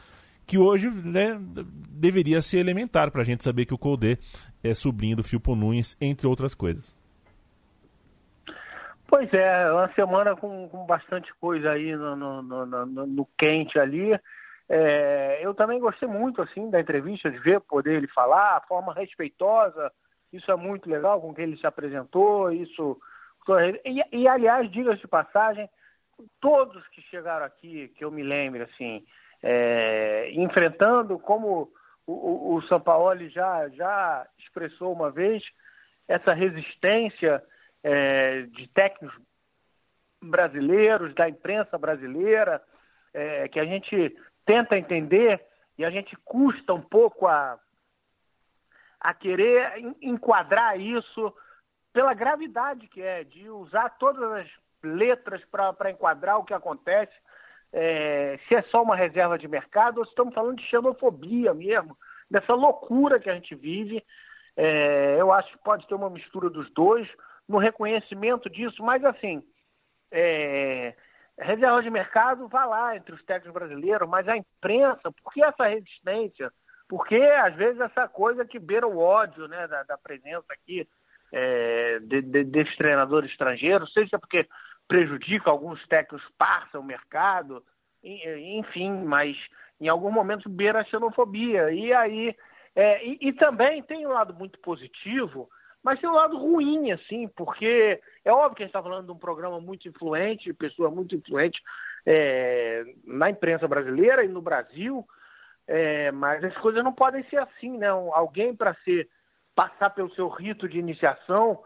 que 0.47 0.57
hoje 0.57 0.89
né, 0.89 1.39
deveria 1.91 2.41
ser 2.41 2.59
elementar 2.59 3.11
para 3.11 3.23
a 3.23 3.25
gente 3.25 3.43
saber 3.43 3.67
que 3.67 3.75
o 3.75 3.79
Colde 3.79 4.17
é 4.63 4.73
sobrinho 4.75 5.17
do 5.17 5.25
Filpo 5.25 5.57
Nunes, 5.57 5.97
entre 6.01 6.27
outras 6.27 6.55
coisas. 6.55 6.97
Pois 9.09 9.33
é, 9.33 9.71
uma 9.73 9.93
semana 9.95 10.37
com, 10.37 10.69
com 10.69 10.87
bastante 10.87 11.33
coisa 11.41 11.71
aí 11.71 11.95
no, 11.97 12.17
no, 12.17 12.67
no, 12.67 12.87
no 13.07 13.29
quente 13.39 13.79
ali. 13.79 14.19
É, 14.69 15.39
eu 15.43 15.55
também 15.55 15.79
gostei 15.79 16.09
muito 16.09 16.43
assim 16.43 16.71
da 16.71 16.81
entrevista, 16.81 17.31
de 17.31 17.39
ver 17.39 17.61
poder 17.61 17.97
ele 17.97 18.09
falar, 18.09 18.57
a 18.57 18.61
forma 18.63 18.93
respeitosa, 18.93 19.93
isso 20.33 20.51
é 20.51 20.57
muito 20.57 20.89
legal 20.89 21.21
com 21.21 21.35
que 21.35 21.43
ele 21.43 21.57
se 21.57 21.67
apresentou, 21.67 22.53
isso. 22.53 22.99
E, 23.85 24.21
e 24.21 24.29
aliás, 24.29 24.71
diga-se 24.71 25.01
de 25.01 25.09
passagem, 25.09 25.69
todos 26.41 26.87
que 26.89 27.01
chegaram 27.03 27.47
aqui, 27.47 27.89
que 27.97 28.05
eu 28.05 28.11
me 28.11 28.23
lembro, 28.23 28.63
assim, 28.65 29.05
é, 29.43 30.31
enfrentando, 30.33 31.19
como 31.19 31.71
o, 32.07 32.55
o, 32.55 32.63
São 32.63 32.81
Paulo 32.81 33.29
já, 33.29 33.69
já 33.71 34.27
expressou 34.39 34.93
uma 34.93 35.11
vez, 35.11 35.43
essa 36.09 36.33
resistência 36.33 37.43
é, 37.83 38.43
de 38.43 38.69
técnicos 38.69 39.17
brasileiros, 40.23 41.15
da 41.15 41.29
imprensa 41.29 41.77
brasileira, 41.79 42.63
é, 43.13 43.49
que 43.49 43.61
a 43.61 43.65
gente 43.65 44.17
tenta 44.45 44.79
entender 44.79 45.45
e 45.79 45.85
a 45.85 45.91
gente 45.91 46.17
custa 46.25 46.73
um 46.73 46.81
pouco 46.81 47.27
a, 47.27 47.59
a 49.01 49.15
querer 49.15 49.73
enquadrar 50.01 50.81
isso 50.81 51.35
pela 51.93 52.15
gravidade 52.15 52.89
que 52.89 53.01
é, 53.01 53.25
de 53.25 53.49
usar 53.49 53.91
todas 53.99 54.23
as 54.33 54.49
letras 54.83 55.43
para 55.47 55.91
enquadrar 55.91 56.39
o 56.39 56.45
que 56.45 56.55
acontece 56.55 57.13
é, 57.73 58.39
se 58.49 58.55
é 58.55 58.63
só 58.65 58.83
uma 58.83 58.97
reserva 58.97 59.39
de 59.39 59.49
mercado 59.49 59.99
ou 59.99 60.05
se 60.05 60.11
estamos 60.11 60.35
falando 60.35 60.57
de 60.57 60.67
xenofobia 60.67 61.53
mesmo, 61.53 61.97
dessa 62.31 62.55
loucura 62.55 63.21
que 63.21 63.29
a 63.29 63.35
gente 63.35 63.55
vive. 63.55 64.03
É, 64.57 65.17
eu 65.19 65.33
acho 65.33 65.53
que 65.53 65.65
pode 65.65 65.87
ter 65.87 65.95
uma 65.95 66.11
mistura 66.11 66.49
dos 66.49 66.71
dois. 66.73 67.09
no 67.49 67.59
reconhecimento 67.59 68.51
disso, 68.51 68.83
mas 68.83 69.05
assim, 69.05 69.41
é, 70.11 70.95
reserva 71.39 71.83
de 71.83 71.91
mercado 71.91 72.49
vai 72.49 72.67
lá 72.67 72.97
entre 72.97 73.15
os 73.15 73.23
técnicos 73.25 73.53
brasileiros, 73.53 74.09
mas 74.09 74.27
a 74.27 74.37
imprensa, 74.37 75.13
por 75.23 75.33
que 75.33 75.45
essa 75.45 75.67
resistência? 75.67 76.53
Porque 76.89 77.17
às 77.17 77.55
vezes 77.57 77.81
essa 77.81 78.07
coisa 78.09 78.45
que 78.45 78.59
beira 78.59 78.87
o 78.87 78.99
ódio 78.99 79.49
né, 79.49 79.67
da, 79.67 79.83
da 79.83 79.99
presença 79.99 80.47
aqui 80.51 80.89
é, 81.33 81.99
de, 82.01 82.23
de, 82.23 82.45
desses 82.45 82.77
treinadores 82.77 83.31
estrangeiros, 83.31 83.93
seja 83.93 84.19
porque 84.19 84.47
prejudica 84.87 85.51
alguns 85.51 85.85
técnicos, 85.89 86.23
passa 86.39 86.79
o 86.79 86.85
mercado, 86.85 87.63
enfim, 88.03 89.05
mas 89.05 89.37
em 89.81 89.89
algum 89.89 90.11
momento 90.11 90.49
beira 90.49 90.81
a 90.81 90.85
xenofobia. 90.85 91.73
E 91.73 91.93
aí, 91.93 92.35
é, 92.75 93.05
e, 93.05 93.19
e, 93.21 93.33
também 93.33 93.83
tem 93.83 94.07
um 94.07 94.13
lado 94.13 94.33
muito 94.35 94.59
positivo, 94.61 95.49
mas 95.83 96.01
tem 96.01 96.09
um 96.09 96.15
lado 96.15 96.39
ruim, 96.39 96.93
assim, 96.93 97.29
porque 97.29 98.01
é 98.25 98.33
óbvio 98.33 98.57
que 98.57 98.63
a 98.63 98.67
gente 98.67 98.71
está 98.71 98.83
falando 98.83 99.07
de 99.07 99.13
um 99.13 99.19
programa 99.19 99.61
muito 99.61 99.89
influente, 99.89 100.53
pessoa 100.53 100.91
muito 100.91 101.15
influente 101.17 101.61
é, 102.05 102.85
na 103.05 103.31
imprensa 103.31 103.67
brasileira 103.67 104.25
e 104.25 104.29
no 104.29 104.41
Brasil, 104.41 105.05
é, 105.67 106.13
mas 106.13 106.45
as 106.45 106.57
coisas 106.59 106.83
não 106.85 106.93
podem 106.93 107.25
ser 107.29 107.39
assim, 107.39 107.77
né? 107.77 107.89
Alguém 107.89 108.55
para 108.55 108.75
ser 108.85 109.09
passar 109.55 109.91
pelo 109.91 110.15
seu 110.15 110.29
rito 110.29 110.69
de 110.69 110.79
iniciação 110.79 111.63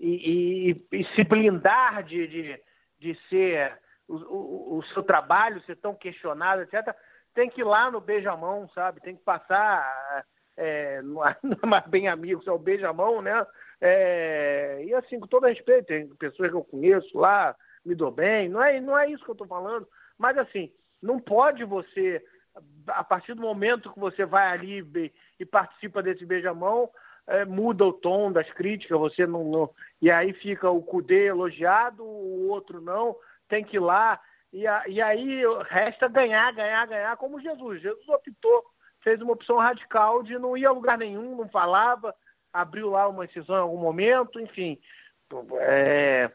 e, 0.00 0.72
e, 0.90 1.00
e 1.00 1.04
se 1.14 1.22
blindar 1.24 2.02
de, 2.02 2.26
de, 2.26 2.60
de 2.98 3.18
ser 3.28 3.78
o, 4.08 4.16
o, 4.16 4.78
o, 4.78 4.82
seu 4.86 5.02
trabalho 5.02 5.62
ser 5.62 5.76
tão 5.76 5.94
questionado, 5.94 6.62
etc., 6.62 6.94
tem 7.34 7.50
que 7.50 7.60
ir 7.60 7.64
lá 7.64 7.90
no 7.90 8.00
beijamão, 8.00 8.68
sabe? 8.70 9.00
Tem 9.00 9.16
que 9.16 9.22
passar, 9.22 10.24
é, 10.56 11.02
não 11.02 11.26
é 11.26 11.36
mais 11.66 11.86
bem 11.86 12.08
amigos, 12.08 12.46
é 12.46 12.52
o 12.52 12.58
beijamão, 12.58 13.20
né? 13.20 13.46
É, 13.80 14.82
e 14.86 14.94
assim, 14.94 15.20
com 15.20 15.26
todo 15.26 15.46
respeito, 15.46 15.86
tem 15.86 16.08
pessoas 16.16 16.50
que 16.50 16.56
eu 16.56 16.64
conheço 16.64 17.18
lá, 17.18 17.54
me 17.84 17.94
dou 17.94 18.10
bem, 18.10 18.48
não 18.48 18.62
é, 18.62 18.80
não 18.80 18.98
é 18.98 19.10
isso 19.10 19.24
que 19.24 19.30
eu 19.30 19.34
estou 19.34 19.46
falando, 19.46 19.86
mas 20.16 20.38
assim, 20.38 20.72
não 21.02 21.20
pode 21.20 21.64
você, 21.64 22.24
a 22.86 23.02
partir 23.02 23.34
do 23.34 23.42
momento 23.42 23.92
que 23.92 23.98
você 23.98 24.24
vai 24.24 24.48
ali 24.48 25.12
e 25.38 25.44
participa 25.44 26.02
desse 26.02 26.24
beijamão, 26.24 26.90
é, 27.26 27.44
muda 27.44 27.84
o 27.84 27.92
tom 27.92 28.30
das 28.30 28.48
críticas, 28.52 28.98
você 28.98 29.26
não, 29.26 29.44
não, 29.44 29.70
E 30.00 30.10
aí 30.10 30.32
fica 30.34 30.70
o 30.70 30.82
Cudê 30.82 31.26
elogiado, 31.26 32.04
o 32.04 32.48
outro 32.48 32.80
não, 32.80 33.16
tem 33.48 33.64
que 33.64 33.76
ir 33.76 33.80
lá. 33.80 34.20
E, 34.52 34.66
a, 34.66 34.84
e 34.86 35.00
aí 35.00 35.42
resta 35.68 36.06
ganhar, 36.06 36.52
ganhar, 36.52 36.86
ganhar, 36.86 37.16
como 37.16 37.40
Jesus. 37.40 37.80
Jesus 37.80 38.08
optou, 38.08 38.64
fez 39.00 39.20
uma 39.20 39.32
opção 39.32 39.56
radical 39.56 40.22
de 40.22 40.38
não 40.38 40.56
ir 40.56 40.66
a 40.66 40.70
lugar 40.70 40.98
nenhum, 40.98 41.36
não 41.36 41.48
falava, 41.48 42.14
abriu 42.52 42.90
lá 42.90 43.08
uma 43.08 43.24
incisão 43.24 43.56
em 43.56 43.60
algum 43.60 43.78
momento, 43.78 44.38
enfim. 44.38 44.78
É, 45.60 46.30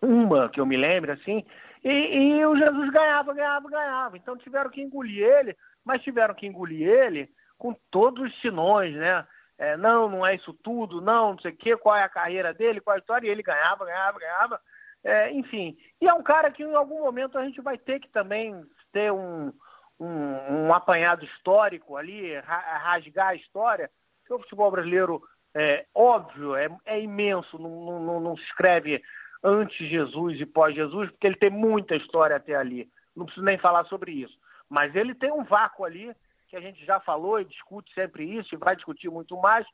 uma 0.00 0.48
que 0.48 0.60
eu 0.60 0.66
me 0.66 0.76
lembro, 0.76 1.12
assim. 1.12 1.44
E, 1.84 2.38
e 2.38 2.46
o 2.46 2.56
Jesus 2.56 2.90
ganhava, 2.90 3.34
ganhava, 3.34 3.68
ganhava. 3.68 4.16
Então 4.16 4.36
tiveram 4.38 4.70
que 4.70 4.80
engolir 4.80 5.22
ele, 5.22 5.56
mas 5.84 6.02
tiveram 6.02 6.34
que 6.34 6.46
engolir 6.46 6.88
ele 6.88 7.28
com 7.58 7.74
todos 7.90 8.24
os 8.24 8.40
sinões, 8.40 8.94
né? 8.96 9.26
é, 9.58 9.76
não, 9.76 10.08
não 10.08 10.26
é 10.26 10.34
isso 10.34 10.52
tudo, 10.52 11.00
não, 11.00 11.32
não 11.32 11.38
sei 11.38 11.52
o 11.52 11.56
quê, 11.56 11.76
qual 11.76 11.96
é 11.96 12.02
a 12.02 12.08
carreira 12.08 12.52
dele, 12.52 12.80
qual 12.80 12.94
é 12.94 12.98
a 12.98 13.00
história, 13.00 13.26
e 13.26 13.30
ele 13.30 13.42
ganhava, 13.42 13.84
ganhava, 13.84 14.18
ganhava. 14.18 14.60
É, 15.02 15.30
enfim, 15.32 15.76
e 16.00 16.08
é 16.08 16.14
um 16.14 16.22
cara 16.22 16.50
que 16.50 16.62
em 16.62 16.74
algum 16.74 17.02
momento 17.02 17.38
a 17.38 17.44
gente 17.44 17.60
vai 17.60 17.76
ter 17.76 18.00
que 18.00 18.08
também 18.08 18.64
ter 18.92 19.12
um, 19.12 19.52
um, 20.00 20.66
um 20.66 20.74
apanhado 20.74 21.24
histórico 21.24 21.96
ali, 21.96 22.34
rasgar 22.40 23.28
a 23.28 23.34
história, 23.34 23.90
porque 24.20 24.34
o 24.34 24.38
futebol 24.40 24.70
brasileiro, 24.70 25.22
é 25.54 25.86
óbvio, 25.94 26.56
é, 26.56 26.68
é 26.84 27.00
imenso, 27.00 27.58
não, 27.58 28.00
não, 28.00 28.20
não 28.20 28.36
se 28.36 28.42
escreve 28.44 29.02
antes 29.44 29.76
Jesus 29.88 30.40
e 30.40 30.46
pós-Jesus, 30.46 31.10
porque 31.10 31.26
ele 31.26 31.36
tem 31.36 31.50
muita 31.50 31.94
história 31.94 32.36
até 32.36 32.54
ali. 32.54 32.88
Não 33.14 33.26
preciso 33.26 33.44
nem 33.44 33.58
falar 33.58 33.84
sobre 33.84 34.10
isso. 34.10 34.36
Mas 34.70 34.96
ele 34.96 35.14
tem 35.14 35.30
um 35.30 35.44
vácuo 35.44 35.84
ali 35.84 36.10
que 36.48 36.56
a 36.56 36.60
gente 36.60 36.84
já 36.86 36.98
falou 36.98 37.38
e 37.38 37.44
discute 37.44 37.92
sempre 37.92 38.24
isso 38.24 38.54
e 38.54 38.58
vai 38.58 38.74
discutir 38.74 39.10
muito 39.10 39.36
mais, 39.36 39.66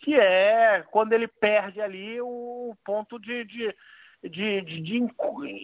que 0.00 0.14
é 0.18 0.82
quando 0.90 1.12
ele 1.12 1.28
perde 1.28 1.80
ali 1.80 2.18
o 2.22 2.74
ponto 2.82 3.18
de, 3.18 3.44
de, 3.44 3.76
de, 4.22 4.60
de, 4.62 4.82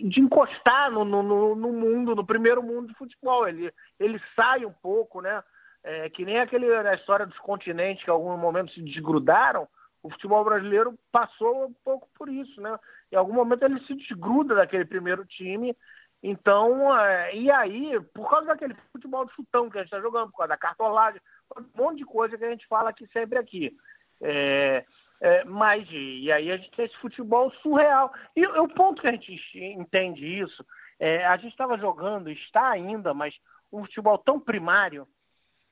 de 0.08 0.20
encostar 0.20 0.90
no, 0.90 1.04
no, 1.04 1.54
no, 1.56 1.72
mundo, 1.72 2.14
no 2.14 2.26
primeiro 2.26 2.62
mundo 2.62 2.88
de 2.88 2.94
futebol. 2.94 3.48
Ele, 3.48 3.72
ele 3.98 4.20
sai 4.34 4.66
um 4.66 4.72
pouco, 4.72 5.22
né? 5.22 5.42
É, 5.82 6.10
que 6.10 6.24
nem 6.24 6.40
aquele, 6.40 6.66
a 6.74 6.94
história 6.94 7.24
dos 7.24 7.38
continentes 7.38 8.04
que 8.04 8.10
em 8.10 8.12
algum 8.12 8.36
momento 8.36 8.72
se 8.72 8.82
desgrudaram, 8.82 9.68
o 10.06 10.10
futebol 10.10 10.44
brasileiro 10.44 10.94
passou 11.10 11.66
um 11.66 11.74
pouco 11.84 12.08
por 12.14 12.28
isso, 12.28 12.60
né? 12.60 12.78
Em 13.10 13.16
algum 13.16 13.34
momento 13.34 13.64
ele 13.64 13.80
se 13.86 13.94
desgruda 13.94 14.54
daquele 14.54 14.84
primeiro 14.84 15.24
time 15.24 15.76
então, 16.22 16.98
é, 16.98 17.36
e 17.36 17.50
aí, 17.50 18.00
por 18.14 18.28
causa 18.28 18.46
daquele 18.46 18.74
futebol 18.92 19.24
de 19.26 19.32
chutão 19.34 19.70
que 19.70 19.78
a 19.78 19.82
gente 19.82 19.92
está 19.92 20.00
jogando, 20.00 20.30
por 20.30 20.38
causa 20.38 20.48
da 20.48 20.56
cartolagem, 20.56 21.20
um 21.56 21.82
monte 21.82 21.98
de 21.98 22.04
coisa 22.04 22.36
que 22.36 22.44
a 22.44 22.50
gente 22.50 22.66
fala 22.66 22.90
aqui 22.90 23.06
sempre 23.12 23.38
aqui. 23.38 23.76
É, 24.20 24.84
é, 25.20 25.44
mas, 25.44 25.86
e 25.90 26.30
aí 26.32 26.50
a 26.50 26.56
gente 26.56 26.70
tem 26.72 26.86
esse 26.86 26.96
futebol 26.96 27.50
surreal. 27.62 28.12
E, 28.34 28.40
e 28.40 28.46
o 28.46 28.68
ponto 28.68 29.02
que 29.02 29.08
a 29.08 29.12
gente 29.12 29.40
entende 29.56 30.26
isso, 30.26 30.64
é, 30.98 31.24
a 31.26 31.36
gente 31.36 31.52
estava 31.52 31.78
jogando, 31.78 32.30
está 32.30 32.70
ainda, 32.70 33.12
mas 33.14 33.34
um 33.72 33.84
futebol 33.84 34.18
tão 34.18 34.40
primário, 34.40 35.06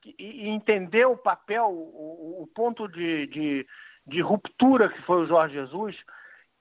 e, 0.05 0.45
e 0.45 0.49
entender 0.49 1.07
o 1.07 1.17
papel, 1.17 1.69
o, 1.69 2.43
o 2.43 2.47
ponto 2.55 2.87
de, 2.87 3.27
de, 3.29 3.67
de 4.07 4.21
ruptura 4.21 4.89
que 4.89 5.03
foi 5.03 5.23
o 5.23 5.27
Jorge 5.27 5.55
Jesus, 5.55 5.97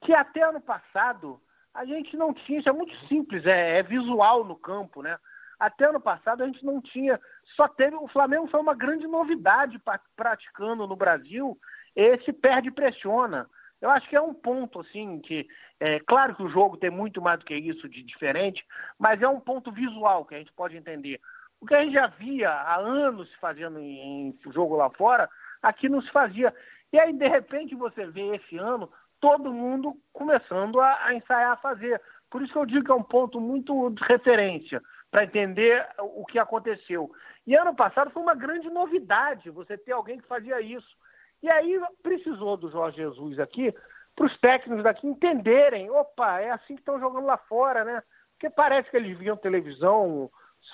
que 0.03 0.13
até 0.13 0.43
ano 0.43 0.61
passado 0.61 1.39
a 1.73 1.85
gente 1.85 2.15
não 2.15 2.33
tinha, 2.33 2.59
isso 2.59 2.69
é 2.69 2.71
muito 2.71 2.95
simples, 3.07 3.45
é, 3.45 3.79
é, 3.79 3.83
visual 3.83 4.43
no 4.43 4.55
campo, 4.55 5.01
né? 5.01 5.17
Até 5.59 5.85
ano 5.85 5.99
passado 5.99 6.43
a 6.43 6.45
gente 6.45 6.63
não 6.63 6.81
tinha, 6.81 7.19
só 7.55 7.67
teve, 7.67 7.95
o 7.95 8.07
Flamengo 8.07 8.47
foi 8.47 8.59
uma 8.59 8.75
grande 8.75 9.07
novidade 9.07 9.81
praticando 10.15 10.85
no 10.85 10.95
Brasil 10.95 11.57
esse 11.95 12.33
perde 12.33 12.71
pressiona. 12.71 13.47
Eu 13.81 13.89
acho 13.89 14.07
que 14.07 14.15
é 14.15 14.21
um 14.21 14.33
ponto, 14.33 14.79
assim, 14.79 15.19
que 15.19 15.45
é 15.79 15.99
claro 15.99 16.35
que 16.35 16.43
o 16.43 16.49
jogo 16.49 16.77
tem 16.77 16.89
muito 16.89 17.21
mais 17.21 17.39
do 17.39 17.45
que 17.45 17.55
isso 17.55 17.89
de 17.89 18.01
diferente, 18.01 18.65
mas 18.97 19.21
é 19.21 19.27
um 19.27 19.39
ponto 19.39 19.71
visual 19.71 20.25
que 20.25 20.35
a 20.35 20.37
gente 20.37 20.53
pode 20.53 20.77
entender. 20.77 21.19
O 21.59 21.65
que 21.65 21.75
a 21.75 21.83
gente 21.83 21.93
já 21.93 22.07
via 22.07 22.49
há 22.49 22.77
anos 22.77 23.29
fazendo 23.41 23.79
em, 23.79 24.29
em 24.29 24.51
jogo 24.53 24.75
lá 24.75 24.89
fora, 24.91 25.29
aqui 25.61 25.89
não 25.89 26.01
se 26.01 26.09
fazia. 26.11 26.53
E 26.93 26.99
aí, 26.99 27.11
de 27.11 27.27
repente, 27.27 27.75
você 27.75 28.05
vê 28.05 28.35
esse 28.35 28.55
ano 28.57 28.89
todo 29.19 29.51
mundo 29.51 29.95
começando 30.13 30.79
a, 30.79 31.05
a 31.05 31.15
ensaiar 31.15 31.53
a 31.53 31.57
fazer. 31.57 31.99
Por 32.29 32.41
isso 32.41 32.53
que 32.53 32.59
eu 32.59 32.65
digo 32.65 32.85
que 32.85 32.91
é 32.91 32.95
um 32.95 33.03
ponto 33.03 33.41
muito 33.41 33.89
de 33.89 34.03
referência 34.03 34.81
para 35.09 35.23
entender 35.23 35.87
o 35.99 36.25
que 36.25 36.37
aconteceu. 36.37 37.11
E 37.45 37.55
ano 37.55 37.75
passado 37.75 38.11
foi 38.11 38.21
uma 38.21 38.35
grande 38.35 38.69
novidade 38.69 39.49
você 39.49 39.77
ter 39.77 39.91
alguém 39.91 40.19
que 40.19 40.27
fazia 40.27 40.61
isso. 40.61 40.95
E 41.41 41.49
aí 41.49 41.79
precisou 42.01 42.57
do 42.57 42.69
Jorge 42.69 42.97
Jesus 42.97 43.39
aqui 43.39 43.73
para 44.15 44.25
os 44.25 44.39
técnicos 44.39 44.83
daqui 44.83 45.07
entenderem, 45.07 45.89
opa, 45.89 46.39
é 46.39 46.51
assim 46.51 46.75
que 46.75 46.81
estão 46.81 46.99
jogando 46.99 47.25
lá 47.25 47.37
fora, 47.37 47.83
né? 47.83 48.03
Porque 48.33 48.49
parece 48.49 48.89
que 48.89 48.97
eles 48.97 49.17
viam 49.17 49.35
televisão, 49.35 50.29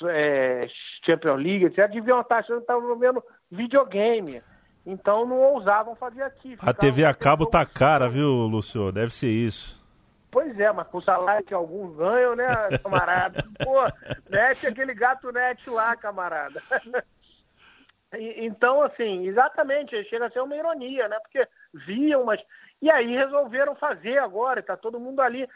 é, 0.07 0.67
Champions 1.05 1.41
League, 1.41 1.65
etc. 1.65 1.89
Deviam 1.89 2.21
estar 2.21 2.39
achando 2.39 2.57
que 2.57 2.63
estavam 2.63 2.97
vendo 2.97 3.23
videogame. 3.51 4.41
Então 4.89 5.23
não 5.23 5.37
ousavam 5.37 5.95
fazer 5.95 6.23
aqui. 6.23 6.57
A 6.59 6.73
TV 6.73 7.05
a 7.05 7.13
cabo 7.13 7.45
tá 7.45 7.63
cara, 7.63 8.09
viu, 8.09 8.27
Lúcio? 8.27 8.91
Deve 8.91 9.13
ser 9.13 9.29
isso. 9.29 9.79
Pois 10.31 10.59
é, 10.59 10.71
mas 10.71 10.87
com 10.87 10.97
o 10.97 11.03
salário 11.03 11.45
que 11.45 11.53
alguns 11.53 11.95
ganham, 11.95 12.35
né, 12.35 12.77
camarada? 12.81 13.43
Pô, 13.63 13.83
mete 14.29 14.65
aquele 14.65 14.93
gato 14.95 15.31
net 15.31 15.69
lá, 15.69 15.95
camarada. 15.95 16.61
E, 18.17 18.45
então, 18.45 18.81
assim, 18.81 19.27
exatamente, 19.27 20.03
chega 20.05 20.25
a 20.25 20.31
ser 20.31 20.39
uma 20.41 20.55
ironia, 20.55 21.07
né? 21.07 21.19
Porque 21.19 21.47
viam, 21.73 22.25
mas. 22.25 22.41
E 22.81 22.89
aí 22.89 23.15
resolveram 23.15 23.75
fazer 23.75 24.17
agora, 24.17 24.63
tá 24.63 24.75
todo 24.75 24.99
mundo 24.99 25.21
ali 25.21 25.47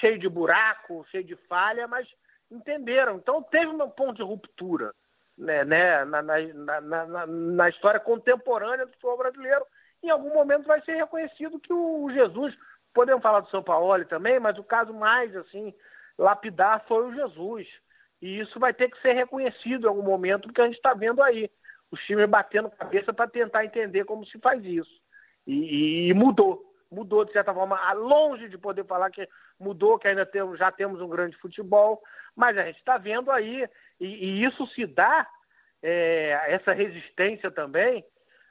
cheio 0.00 0.18
de 0.18 0.28
buraco, 0.28 1.06
cheio 1.10 1.22
de 1.22 1.36
falha, 1.48 1.86
mas 1.86 2.08
entenderam. 2.50 3.16
Então 3.16 3.42
teve 3.42 3.66
um 3.66 3.90
ponto 3.90 4.16
de 4.16 4.22
ruptura 4.22 4.92
né, 5.40 5.64
né, 5.64 6.04
na, 6.04 6.22
na, 6.22 7.26
na, 7.26 7.68
história 7.68 7.98
contemporânea 7.98 8.84
do 8.84 8.92
futebol 8.92 9.18
brasileiro, 9.18 9.64
em 10.02 10.10
algum 10.10 10.32
momento 10.34 10.66
vai 10.66 10.80
ser 10.82 10.94
reconhecido 10.94 11.58
que 11.58 11.72
o 11.72 12.10
Jesus, 12.12 12.54
podemos 12.92 13.22
falar 13.22 13.40
do 13.40 13.50
São 13.50 13.62
Paulo 13.62 14.04
também, 14.04 14.38
mas 14.38 14.58
o 14.58 14.64
caso 14.64 14.92
mais 14.92 15.34
assim 15.34 15.74
lapidar 16.18 16.84
foi 16.86 17.06
o 17.06 17.14
Jesus. 17.14 17.66
E 18.20 18.40
isso 18.40 18.60
vai 18.60 18.74
ter 18.74 18.90
que 18.90 19.00
ser 19.00 19.12
reconhecido 19.14 19.84
em 19.84 19.88
algum 19.88 20.02
momento, 20.02 20.42
porque 20.42 20.60
a 20.60 20.66
gente 20.66 20.76
está 20.76 20.92
vendo 20.92 21.22
aí 21.22 21.50
os 21.90 22.00
times 22.02 22.28
batendo 22.28 22.70
cabeça 22.70 23.12
para 23.12 23.30
tentar 23.30 23.64
entender 23.64 24.04
como 24.04 24.26
se 24.26 24.38
faz 24.38 24.62
isso. 24.64 25.00
E, 25.46 26.08
e, 26.08 26.14
mudou, 26.14 26.62
mudou 26.90 27.24
de 27.24 27.32
certa 27.32 27.52
forma, 27.54 27.92
longe 27.94 28.48
de 28.48 28.58
poder 28.58 28.84
falar 28.84 29.10
que 29.10 29.26
mudou, 29.58 29.98
que 29.98 30.06
ainda 30.06 30.26
temos, 30.26 30.58
já 30.58 30.70
temos 30.70 31.00
um 31.00 31.08
grande 31.08 31.36
futebol, 31.38 32.00
mas 32.36 32.56
a 32.58 32.64
gente 32.64 32.78
está 32.78 32.98
vendo 32.98 33.30
aí, 33.30 33.66
e, 34.00 34.06
e, 34.06 34.44
isso 34.44 34.66
se 34.68 34.86
dá, 34.86 35.28
é, 35.82 36.38
essa 36.48 36.72
resistência 36.72 37.50
também, 37.50 38.04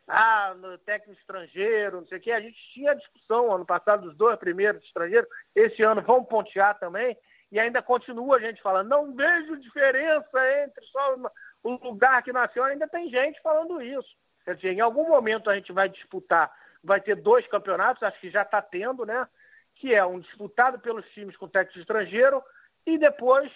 ah, 0.07 0.55
no 0.57 0.77
técnico 0.79 1.19
estrangeiro, 1.19 2.01
não 2.01 2.07
sei 2.07 2.17
o 2.17 2.21
quê. 2.21 2.31
A 2.31 2.41
gente 2.41 2.57
tinha 2.73 2.95
discussão 2.95 3.53
ano 3.53 3.65
passado 3.65 4.03
dos 4.03 4.17
dois 4.17 4.38
primeiros 4.39 4.83
estrangeiros, 4.83 5.29
esse 5.55 5.83
ano 5.83 6.01
vão 6.01 6.23
pontear 6.23 6.77
também, 6.79 7.15
e 7.51 7.59
ainda 7.59 7.81
continua 7.81 8.38
a 8.38 8.39
gente 8.39 8.62
falando, 8.62 8.89
não 8.89 9.13
vejo 9.15 9.57
diferença 9.57 10.63
entre 10.63 10.85
só 10.85 11.15
o 11.63 11.71
lugar 11.71 12.23
que 12.23 12.31
nasceu, 12.31 12.63
ainda 12.63 12.88
tem 12.88 13.09
gente 13.09 13.41
falando 13.41 13.81
isso. 13.81 14.09
Quer 14.45 14.55
dizer, 14.55 14.73
em 14.73 14.79
algum 14.79 15.07
momento 15.07 15.49
a 15.49 15.55
gente 15.55 15.71
vai 15.71 15.89
disputar, 15.89 16.51
vai 16.83 17.01
ter 17.01 17.15
dois 17.15 17.45
campeonatos, 17.47 18.01
acho 18.01 18.19
que 18.19 18.29
já 18.29 18.43
está 18.43 18.62
tendo, 18.62 19.05
né? 19.05 19.27
Que 19.75 19.93
é 19.93 20.05
um 20.05 20.19
disputado 20.19 20.79
pelos 20.79 21.05
times 21.09 21.38
com 21.38 21.47
técnico 21.47 21.79
estrangeiro, 21.79 22.41
e 22.85 22.97
depois 22.97 23.51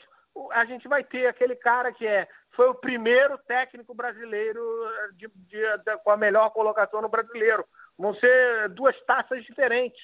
a 0.51 0.65
gente 0.65 0.87
vai 0.87 1.03
ter 1.03 1.27
aquele 1.27 1.55
cara 1.55 1.91
que 1.91 2.05
é 2.05 2.27
foi 2.55 2.67
o 2.69 2.75
primeiro 2.75 3.37
técnico 3.39 3.93
brasileiro 3.93 4.61
de, 5.13 5.27
de, 5.27 5.77
de, 5.77 5.97
com 6.03 6.11
a 6.11 6.17
melhor 6.17 6.51
colocação 6.51 7.01
no 7.01 7.09
brasileiro. 7.09 7.65
Vão 7.97 8.13
ser 8.15 8.69
duas 8.69 8.99
taças 9.05 9.43
diferentes. 9.43 10.01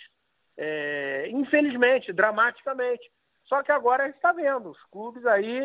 É, 0.58 1.28
infelizmente, 1.30 2.12
dramaticamente. 2.12 3.10
Só 3.46 3.64
que 3.64 3.72
agora 3.72 4.04
a 4.04 4.06
gente 4.08 4.16
está 4.16 4.32
vendo 4.32 4.70
os 4.70 4.84
clubes 4.86 5.26
aí 5.26 5.60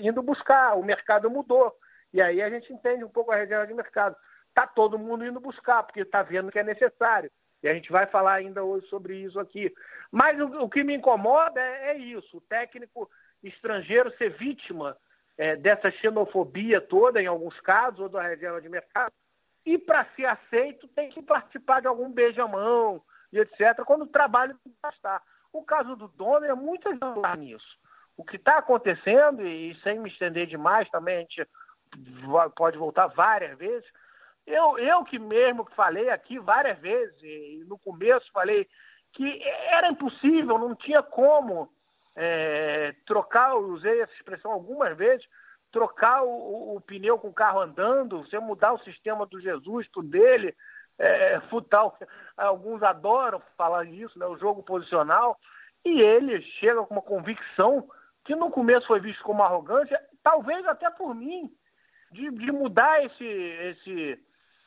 indo 0.00 0.22
buscar, 0.22 0.74
o 0.74 0.84
mercado 0.84 1.30
mudou. 1.30 1.74
E 2.12 2.20
aí 2.20 2.42
a 2.42 2.50
gente 2.50 2.72
entende 2.72 3.04
um 3.04 3.08
pouco 3.08 3.32
a 3.32 3.36
reserva 3.36 3.66
de 3.66 3.74
mercado. 3.74 4.16
Está 4.48 4.66
todo 4.66 4.98
mundo 4.98 5.24
indo 5.24 5.40
buscar, 5.40 5.82
porque 5.82 6.00
está 6.00 6.22
vendo 6.22 6.50
que 6.50 6.58
é 6.58 6.64
necessário. 6.64 7.30
E 7.62 7.68
a 7.68 7.74
gente 7.74 7.90
vai 7.90 8.06
falar 8.06 8.34
ainda 8.34 8.64
hoje 8.64 8.86
sobre 8.88 9.16
isso 9.16 9.38
aqui. 9.38 9.72
Mas 10.10 10.38
o, 10.38 10.64
o 10.64 10.68
que 10.68 10.82
me 10.82 10.94
incomoda 10.94 11.60
é, 11.60 11.92
é 11.92 11.96
isso: 11.96 12.36
o 12.36 12.40
técnico 12.40 13.08
estrangeiro 13.42 14.14
ser 14.16 14.30
vítima 14.30 14.96
é, 15.36 15.56
dessa 15.56 15.90
xenofobia 15.90 16.80
toda, 16.80 17.20
em 17.20 17.26
alguns 17.26 17.58
casos, 17.60 18.00
ou 18.00 18.08
da 18.08 18.22
reserva 18.22 18.60
de 18.60 18.68
mercado, 18.68 19.12
e 19.64 19.78
para 19.78 20.04
ser 20.16 20.26
aceito 20.26 20.88
tem 20.88 21.10
que 21.10 21.22
participar 21.22 21.80
de 21.80 21.86
algum 21.86 22.10
beijamão 22.10 23.02
e 23.32 23.38
etc., 23.38 23.82
quando 23.84 24.02
o 24.02 24.08
trabalho 24.08 24.56
bastar. 24.82 25.22
O 25.52 25.62
caso 25.64 25.96
do 25.96 26.08
Dono 26.08 26.44
é 26.46 26.54
muito 26.54 26.88
exemplar 26.88 27.36
nisso. 27.36 27.78
O 28.16 28.24
que 28.24 28.36
está 28.36 28.58
acontecendo, 28.58 29.46
e 29.46 29.74
sem 29.82 29.98
me 29.98 30.10
estender 30.10 30.46
demais 30.46 30.88
também, 30.90 31.16
a 31.16 31.20
gente 31.20 31.46
pode 32.56 32.78
voltar 32.78 33.06
várias 33.08 33.56
vezes, 33.58 33.86
eu, 34.46 34.78
eu 34.78 35.04
que 35.04 35.18
mesmo 35.18 35.66
falei 35.76 36.10
aqui 36.10 36.38
várias 36.38 36.78
vezes, 36.78 37.68
no 37.68 37.78
começo 37.78 38.30
falei 38.32 38.66
que 39.12 39.42
era 39.68 39.88
impossível, 39.88 40.58
não 40.58 40.74
tinha 40.74 41.02
como 41.02 41.70
é, 42.14 42.94
trocar, 43.06 43.54
usei 43.56 44.00
essa 44.00 44.12
expressão 44.14 44.50
algumas 44.50 44.96
vezes, 44.96 45.26
trocar 45.70 46.22
o, 46.22 46.76
o, 46.76 46.80
pneu 46.80 47.18
com 47.18 47.28
o 47.28 47.34
carro 47.34 47.60
andando, 47.60 48.18
você 48.18 48.38
mudar 48.38 48.72
o 48.72 48.82
sistema 48.84 49.26
do 49.26 49.40
Jesus 49.40 49.88
tudo 49.90 50.08
dele, 50.08 50.54
é, 50.98 51.40
futal, 51.48 51.98
alguns 52.36 52.82
adoram 52.82 53.42
falar 53.56 53.84
isso, 53.84 54.18
né, 54.18 54.26
o 54.26 54.38
jogo 54.38 54.62
posicional, 54.62 55.38
e 55.84 56.00
ele 56.00 56.42
chega 56.60 56.84
com 56.84 56.94
uma 56.94 57.02
convicção 57.02 57.88
que 58.24 58.36
no 58.36 58.50
começo 58.50 58.86
foi 58.86 59.00
visto 59.00 59.22
como 59.24 59.42
arrogância, 59.42 60.00
talvez 60.22 60.64
até 60.66 60.90
por 60.90 61.14
mim, 61.14 61.50
de, 62.12 62.30
de 62.30 62.52
mudar 62.52 63.04
esse, 63.04 63.24
esse 63.24 64.18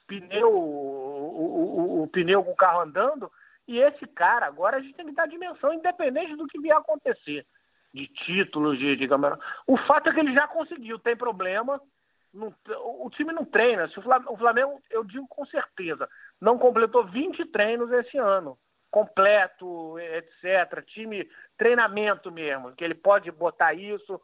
pneu, 0.08 0.52
o, 0.52 2.00
o, 2.00 2.04
o, 2.04 2.08
pneu 2.08 2.44
com 2.44 2.52
o 2.52 2.56
carro 2.56 2.82
andando, 2.82 3.32
e 3.68 3.80
esse 3.80 4.06
cara, 4.08 4.46
agora 4.46 4.78
a 4.78 4.82
gente 4.82 4.96
tem 4.96 5.06
que 5.08 5.14
dar 5.14 5.28
dimensão, 5.28 5.74
independente 5.74 6.36
do 6.36 6.48
que 6.48 6.60
vier 6.60 6.78
acontecer, 6.78 7.46
de 7.94 8.08
títulos, 8.08 8.78
de, 8.78 8.96
de 8.96 9.08
O 9.66 9.78
fato 9.78 10.10
é 10.10 10.14
que 10.14 10.20
ele 10.20 10.34
já 10.34 10.48
conseguiu, 10.48 11.00
tem 11.00 11.16
problema. 11.16 11.82
Não, 12.34 12.54
o 13.02 13.10
time 13.10 13.32
não 13.32 13.46
treina. 13.46 13.88
Se 13.88 13.98
o 13.98 14.38
Flamengo, 14.38 14.82
eu 14.92 15.04
digo 15.04 15.26
com 15.28 15.46
certeza, 15.46 16.08
não 16.40 16.60
completou 16.60 17.06
20 17.06 17.46
treinos 17.46 17.92
esse 17.92 18.18
ano. 18.18 18.58
Completo, 18.92 19.98
etc. 20.00 20.84
Time, 20.86 21.28
treinamento 21.58 22.32
mesmo, 22.32 22.74
que 22.74 22.84
ele 22.84 22.96
pode 22.96 23.32
botar 23.32 23.74
isso. 23.74 24.22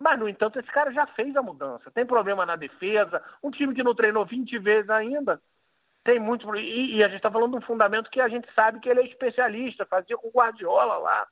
Mas, 0.00 0.18
no 0.18 0.28
entanto, 0.28 0.58
esse 0.58 0.70
cara 0.70 0.90
já 0.92 1.06
fez 1.08 1.36
a 1.36 1.42
mudança. 1.42 1.90
Tem 1.90 2.04
problema 2.04 2.44
na 2.44 2.56
defesa. 2.56 3.22
Um 3.42 3.50
time 3.50 3.74
que 3.74 3.82
não 3.82 3.94
treinou 3.94 4.26
20 4.26 4.58
vezes 4.58 4.90
ainda, 4.90 5.40
tem 6.04 6.18
muito. 6.18 6.54
E, 6.56 6.96
e 6.96 7.04
a 7.04 7.08
gente 7.08 7.18
está 7.18 7.30
falando 7.30 7.52
de 7.52 7.58
um 7.58 7.66
fundamento 7.66 8.10
que 8.10 8.20
a 8.20 8.28
gente 8.28 8.48
sabe 8.54 8.80
que 8.80 8.88
ele 8.88 9.00
é 9.00 9.06
especialista, 9.06 9.86
fazia 9.86 10.16
com 10.16 10.30
Guardiola 10.30 10.96
lá. 10.98 11.26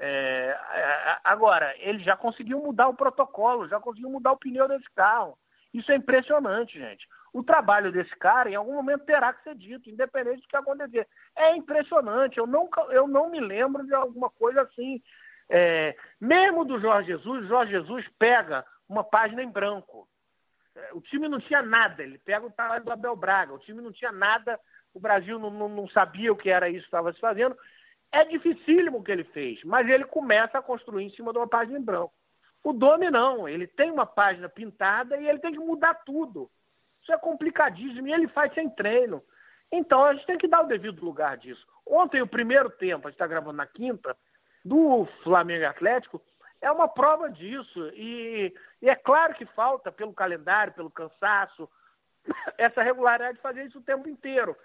É, 0.00 0.56
é, 0.74 1.18
agora, 1.24 1.74
ele 1.78 2.02
já 2.04 2.16
conseguiu 2.16 2.60
mudar 2.60 2.88
o 2.88 2.94
protocolo, 2.94 3.68
já 3.68 3.80
conseguiu 3.80 4.10
mudar 4.10 4.32
o 4.32 4.38
pneu 4.38 4.68
desse 4.68 4.88
carro. 4.94 5.36
Isso 5.74 5.90
é 5.92 5.96
impressionante, 5.96 6.78
gente. 6.78 7.06
O 7.32 7.42
trabalho 7.42 7.92
desse 7.92 8.14
cara, 8.16 8.48
em 8.50 8.54
algum 8.54 8.74
momento, 8.74 9.04
terá 9.04 9.32
que 9.32 9.42
ser 9.42 9.54
dito, 9.54 9.90
independente 9.90 10.42
do 10.42 10.48
que 10.48 10.56
acontecer. 10.56 11.06
É 11.36 11.54
impressionante. 11.56 12.38
Eu, 12.38 12.46
nunca, 12.46 12.80
eu 12.90 13.06
não 13.06 13.30
me 13.30 13.40
lembro 13.40 13.84
de 13.84 13.94
alguma 13.94 14.30
coisa 14.30 14.62
assim. 14.62 15.02
É, 15.50 15.94
mesmo 16.20 16.64
do 16.64 16.80
Jorge 16.80 17.08
Jesus, 17.08 17.46
Jorge 17.48 17.72
Jesus 17.72 18.06
pega 18.18 18.64
uma 18.88 19.04
página 19.04 19.42
em 19.42 19.50
branco. 19.50 20.08
É, 20.78 20.94
o 20.94 21.00
time 21.00 21.28
não 21.28 21.40
tinha 21.40 21.62
nada, 21.62 22.02
ele 22.02 22.18
pega 22.18 22.46
o 22.46 22.50
trabalho 22.50 22.84
do 22.84 22.92
Abel 22.92 23.16
Braga, 23.16 23.52
o 23.52 23.58
time 23.58 23.82
não 23.82 23.92
tinha 23.92 24.12
nada, 24.12 24.58
o 24.94 25.00
Brasil 25.00 25.38
não, 25.38 25.50
não, 25.50 25.68
não 25.68 25.88
sabia 25.88 26.32
o 26.32 26.36
que 26.36 26.50
era 26.50 26.68
isso 26.68 26.82
que 26.82 26.86
estava 26.86 27.12
se 27.12 27.20
fazendo. 27.20 27.56
É 28.10 28.24
dificílimo 28.24 28.98
o 28.98 29.02
que 29.02 29.12
ele 29.12 29.24
fez, 29.24 29.62
mas 29.64 29.88
ele 29.88 30.04
começa 30.04 30.58
a 30.58 30.62
construir 30.62 31.04
em 31.04 31.10
cima 31.10 31.32
de 31.32 31.38
uma 31.38 31.48
página 31.48 31.78
em 31.78 31.82
branco. 31.82 32.12
O 32.62 32.72
Domi 32.72 33.10
não, 33.10 33.48
ele 33.48 33.66
tem 33.66 33.90
uma 33.90 34.06
página 34.06 34.48
pintada 34.48 35.16
e 35.16 35.28
ele 35.28 35.38
tem 35.38 35.52
que 35.52 35.58
mudar 35.58 35.94
tudo. 36.06 36.50
Isso 37.02 37.12
é 37.12 37.18
complicadíssimo 37.18 38.08
e 38.08 38.12
ele 38.12 38.28
faz 38.28 38.52
sem 38.54 38.68
treino. 38.70 39.22
Então 39.70 40.02
a 40.04 40.14
gente 40.14 40.26
tem 40.26 40.38
que 40.38 40.48
dar 40.48 40.62
o 40.62 40.68
devido 40.68 41.04
lugar 41.04 41.36
disso. 41.36 41.64
Ontem, 41.86 42.20
o 42.22 42.26
primeiro 42.26 42.70
tempo, 42.70 43.06
a 43.06 43.10
gente 43.10 43.16
está 43.16 43.26
gravando 43.26 43.56
na 43.56 43.66
quinta, 43.66 44.16
do 44.64 45.06
Flamengo 45.22 45.66
Atlético, 45.66 46.20
é 46.60 46.70
uma 46.70 46.88
prova 46.88 47.30
disso. 47.30 47.88
E, 47.94 48.54
e, 48.82 48.88
é 48.88 48.94
claro 48.94 49.34
que 49.34 49.46
falta, 49.46 49.92
pelo 49.92 50.12
calendário, 50.12 50.72
pelo 50.72 50.90
cansaço, 50.90 51.68
essa 52.58 52.82
regularidade 52.82 53.36
de 53.36 53.42
fazer 53.42 53.64
isso 53.64 53.78
o 53.78 53.84
tempo 53.84 54.08
inteiro. 54.08 54.56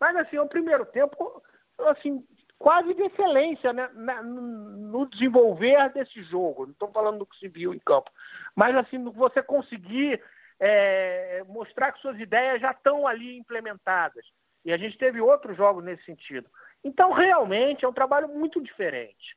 Mas, 0.00 0.16
assim, 0.16 0.36
é 0.36 0.42
um 0.42 0.48
primeiro 0.48 0.84
tempo, 0.86 1.42
assim, 1.78 2.26
quase 2.58 2.94
de 2.94 3.02
excelência 3.02 3.72
né, 3.72 3.88
no 4.22 5.06
desenvolver 5.06 5.90
desse 5.92 6.22
jogo. 6.24 6.66
Não 6.66 6.72
estou 6.72 6.90
falando 6.90 7.18
do 7.18 7.26
que 7.26 7.38
se 7.38 7.48
viu 7.48 7.72
em 7.74 7.78
campo. 7.78 8.10
Mas, 8.54 8.74
assim, 8.76 9.02
você 9.12 9.42
conseguir 9.42 10.22
é, 10.58 11.42
mostrar 11.46 11.92
que 11.92 12.00
suas 12.00 12.18
ideias 12.18 12.60
já 12.60 12.70
estão 12.70 13.06
ali 13.06 13.36
implementadas. 13.36 14.24
E 14.64 14.72
a 14.72 14.76
gente 14.76 14.96
teve 14.96 15.20
outros 15.20 15.56
jogos 15.56 15.84
nesse 15.84 16.04
sentido. 16.04 16.48
Então, 16.82 17.12
realmente, 17.12 17.84
é 17.84 17.88
um 17.88 17.92
trabalho 17.92 18.28
muito 18.28 18.62
diferente. 18.62 19.36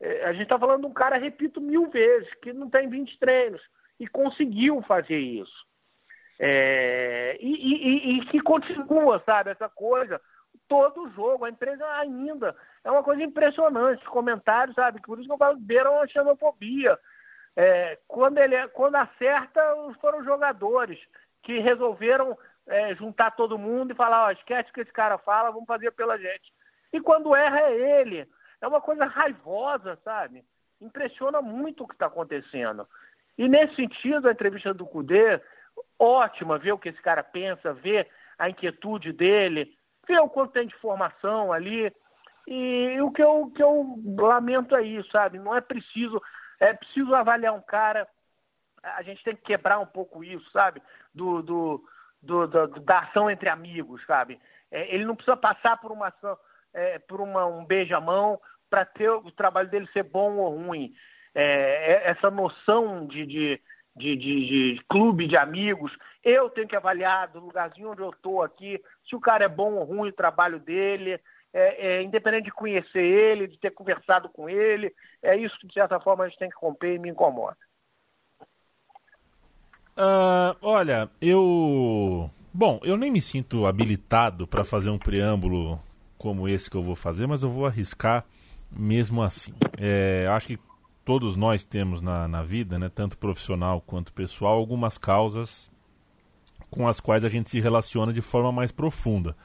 É, 0.00 0.24
a 0.24 0.32
gente 0.32 0.44
está 0.44 0.58
falando 0.58 0.82
de 0.82 0.86
um 0.86 0.92
cara, 0.92 1.16
repito 1.16 1.60
mil 1.60 1.88
vezes, 1.90 2.32
que 2.42 2.52
não 2.52 2.68
tem 2.68 2.88
20 2.88 3.18
treinos 3.18 3.62
e 3.98 4.06
conseguiu 4.06 4.82
fazer 4.82 5.18
isso. 5.18 5.66
É, 6.38 7.38
e, 7.40 7.50
e, 7.50 8.18
e, 8.18 8.26
que 8.26 8.40
continua, 8.40 9.22
sabe, 9.24 9.50
essa 9.50 9.68
coisa, 9.68 10.20
todo 10.68 11.10
jogo, 11.12 11.44
a 11.44 11.50
empresa 11.50 11.84
ainda. 11.98 12.54
É 12.84 12.90
uma 12.90 13.02
coisa 13.02 13.22
impressionante, 13.22 14.02
os 14.02 14.08
comentários, 14.08 14.74
sabe, 14.74 15.00
por 15.00 15.18
isso 15.18 15.26
que 15.26 15.32
eu 15.32 15.38
falo, 15.38 15.58
beiram 15.58 15.94
uma 15.94 16.06
xenofobia. 16.06 16.98
É, 17.56 17.98
quando, 18.06 18.36
ele, 18.36 18.68
quando 18.68 18.96
acerta, 18.96 19.60
foram 20.00 20.18
os 20.18 20.26
jogadores 20.26 20.98
que 21.42 21.58
resolveram 21.58 22.36
é, 22.66 22.94
juntar 22.96 23.30
todo 23.30 23.58
mundo 23.58 23.92
e 23.92 23.96
falar, 23.96 24.26
ó, 24.26 24.30
esquece 24.30 24.68
o 24.68 24.72
que 24.74 24.80
esse 24.80 24.92
cara 24.92 25.16
fala, 25.16 25.50
vamos 25.50 25.66
fazer 25.66 25.90
pela 25.92 26.18
gente. 26.18 26.52
E 26.92 27.00
quando 27.00 27.34
erra 27.34 27.60
é 27.60 28.00
ele 28.00 28.28
é 28.60 28.66
uma 28.66 28.80
coisa 28.80 29.04
raivosa, 29.04 29.98
sabe? 30.04 30.44
Impressiona 30.80 31.40
muito 31.40 31.84
o 31.84 31.88
que 31.88 31.94
está 31.94 32.06
acontecendo. 32.06 32.86
E 33.38 33.48
nesse 33.48 33.76
sentido, 33.76 34.28
a 34.28 34.32
entrevista 34.32 34.72
do 34.72 34.86
Cudê, 34.86 35.40
ótima, 35.98 36.58
ver 36.58 36.72
o 36.72 36.78
que 36.78 36.88
esse 36.88 37.00
cara 37.00 37.22
pensa, 37.22 37.72
ver 37.72 38.08
a 38.38 38.48
inquietude 38.48 39.12
dele, 39.12 39.76
ver 40.06 40.18
o 40.20 40.28
quanto 40.28 40.52
tem 40.52 40.66
de 40.66 40.74
formação 40.76 41.52
ali. 41.52 41.92
E 42.46 43.00
o 43.00 43.10
que 43.10 43.22
eu, 43.22 43.50
que 43.54 43.62
eu 43.62 43.98
lamento 44.16 44.74
é 44.76 44.82
isso, 44.82 45.10
sabe? 45.10 45.38
Não 45.38 45.54
é 45.54 45.60
preciso, 45.60 46.22
é 46.60 46.72
preciso 46.72 47.14
avaliar 47.14 47.52
um 47.54 47.60
cara, 47.60 48.08
a 48.82 49.02
gente 49.02 49.22
tem 49.24 49.34
que 49.34 49.42
quebrar 49.42 49.78
um 49.78 49.86
pouco 49.86 50.22
isso, 50.22 50.48
sabe? 50.50 50.80
Do, 51.14 51.42
do, 51.42 51.84
do, 52.22 52.46
do 52.46 52.80
da 52.80 53.00
ação 53.00 53.30
entre 53.30 53.48
amigos, 53.48 54.04
sabe? 54.06 54.40
É, 54.70 54.94
ele 54.94 55.04
não 55.04 55.16
precisa 55.16 55.36
passar 55.36 55.76
por 55.78 55.90
uma 55.90 56.08
ação, 56.08 56.38
é, 56.76 56.98
por 56.98 57.20
uma, 57.20 57.46
um 57.46 57.64
beijamão 57.64 58.38
para 58.68 58.84
ter 58.84 59.08
o 59.08 59.30
trabalho 59.32 59.70
dele 59.70 59.88
ser 59.92 60.02
bom 60.02 60.36
ou 60.36 60.54
ruim. 60.54 60.92
É, 61.34 62.04
é 62.04 62.10
essa 62.10 62.30
noção 62.30 63.06
de, 63.06 63.24
de, 63.24 63.60
de, 63.96 64.16
de, 64.16 64.80
clube 64.88 65.26
de 65.26 65.36
amigos, 65.36 65.90
eu 66.22 66.50
tenho 66.50 66.68
que 66.68 66.76
avaliar 66.76 67.28
do 67.28 67.40
lugarzinho 67.40 67.90
onde 67.90 68.02
eu 68.02 68.10
estou 68.10 68.42
aqui, 68.42 68.80
se 69.08 69.16
o 69.16 69.20
cara 69.20 69.44
é 69.44 69.48
bom 69.48 69.74
ou 69.74 69.84
ruim 69.84 70.10
o 70.10 70.12
trabalho 70.12 70.60
dele, 70.60 71.18
é, 71.52 71.86
é, 71.86 72.02
independente 72.02 72.44
de 72.44 72.50
conhecer 72.50 73.02
ele, 73.02 73.48
de 73.48 73.58
ter 73.58 73.70
conversado 73.70 74.28
com 74.28 74.48
ele, 74.48 74.94
é 75.22 75.34
isso 75.36 75.58
que 75.58 75.66
de 75.66 75.74
certa 75.74 75.98
forma 75.98 76.24
a 76.24 76.28
gente 76.28 76.38
tem 76.38 76.50
que 76.50 76.58
romper 76.58 76.94
e 76.94 76.98
me 76.98 77.08
incomoda. 77.08 77.56
Uh, 79.96 80.54
olha, 80.60 81.08
eu 81.22 82.30
Bom, 82.58 82.80
eu 82.82 82.96
nem 82.96 83.10
me 83.10 83.20
sinto 83.20 83.66
habilitado 83.66 84.46
para 84.46 84.64
fazer 84.64 84.88
um 84.88 84.98
preâmbulo 84.98 85.78
como 86.18 86.48
esse 86.48 86.70
que 86.70 86.76
eu 86.76 86.82
vou 86.82 86.96
fazer, 86.96 87.26
mas 87.26 87.42
eu 87.42 87.50
vou 87.50 87.66
arriscar 87.66 88.24
mesmo 88.70 89.22
assim. 89.22 89.52
É, 89.78 90.26
acho 90.30 90.48
que 90.48 90.58
todos 91.04 91.36
nós 91.36 91.64
temos 91.64 92.02
na, 92.02 92.26
na 92.26 92.42
vida, 92.42 92.78
né, 92.78 92.90
tanto 92.92 93.16
profissional 93.16 93.80
quanto 93.80 94.12
pessoal, 94.12 94.58
algumas 94.58 94.98
causas 94.98 95.70
com 96.70 96.88
as 96.88 97.00
quais 97.00 97.24
a 97.24 97.28
gente 97.28 97.48
se 97.48 97.60
relaciona 97.60 98.12
de 98.12 98.20
forma 98.20 98.50
mais 98.50 98.72
profunda. 98.72 99.36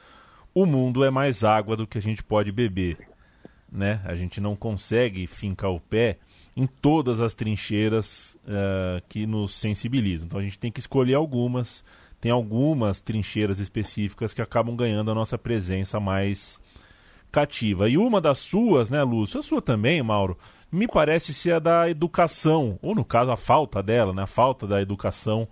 O 0.54 0.66
mundo 0.66 1.04
é 1.04 1.10
mais 1.10 1.44
água 1.44 1.76
do 1.76 1.86
que 1.86 1.96
a 1.96 2.02
gente 2.02 2.22
pode 2.22 2.52
beber, 2.52 2.98
né? 3.70 4.02
A 4.04 4.14
gente 4.14 4.40
não 4.40 4.54
consegue 4.54 5.26
fincar 5.26 5.70
o 5.70 5.80
pé 5.80 6.18
em 6.54 6.66
todas 6.66 7.20
as 7.20 7.34
trincheiras 7.34 8.36
uh, 8.44 9.02
que 9.08 9.26
nos 9.26 9.54
sensibilizam. 9.54 10.26
Então 10.26 10.40
a 10.40 10.42
gente 10.42 10.58
tem 10.58 10.70
que 10.70 10.80
escolher 10.80 11.14
algumas. 11.14 11.84
Tem 12.20 12.30
algumas 12.30 13.00
trincheiras 13.00 13.58
específicas 13.58 14.32
que 14.32 14.42
acabam 14.42 14.76
ganhando 14.76 15.10
a 15.10 15.14
nossa 15.14 15.36
presença 15.36 15.98
mais 15.98 16.60
cativa. 17.32 17.88
E 17.88 17.96
uma 17.96 18.20
das 18.20 18.38
suas, 18.38 18.90
né, 18.90 19.02
Lúcio? 19.02 19.40
A 19.40 19.42
sua 19.42 19.62
também, 19.62 20.02
Mauro, 20.02 20.36
me 20.70 20.86
parece 20.86 21.32
ser 21.32 21.54
a 21.54 21.58
da 21.58 21.90
educação, 21.90 22.78
ou 22.82 22.94
no 22.94 23.04
caso 23.04 23.30
a 23.30 23.36
falta 23.36 23.82
dela, 23.82 24.12
né? 24.12 24.22
A 24.22 24.26
falta 24.26 24.66
da 24.66 24.80
educação 24.80 25.48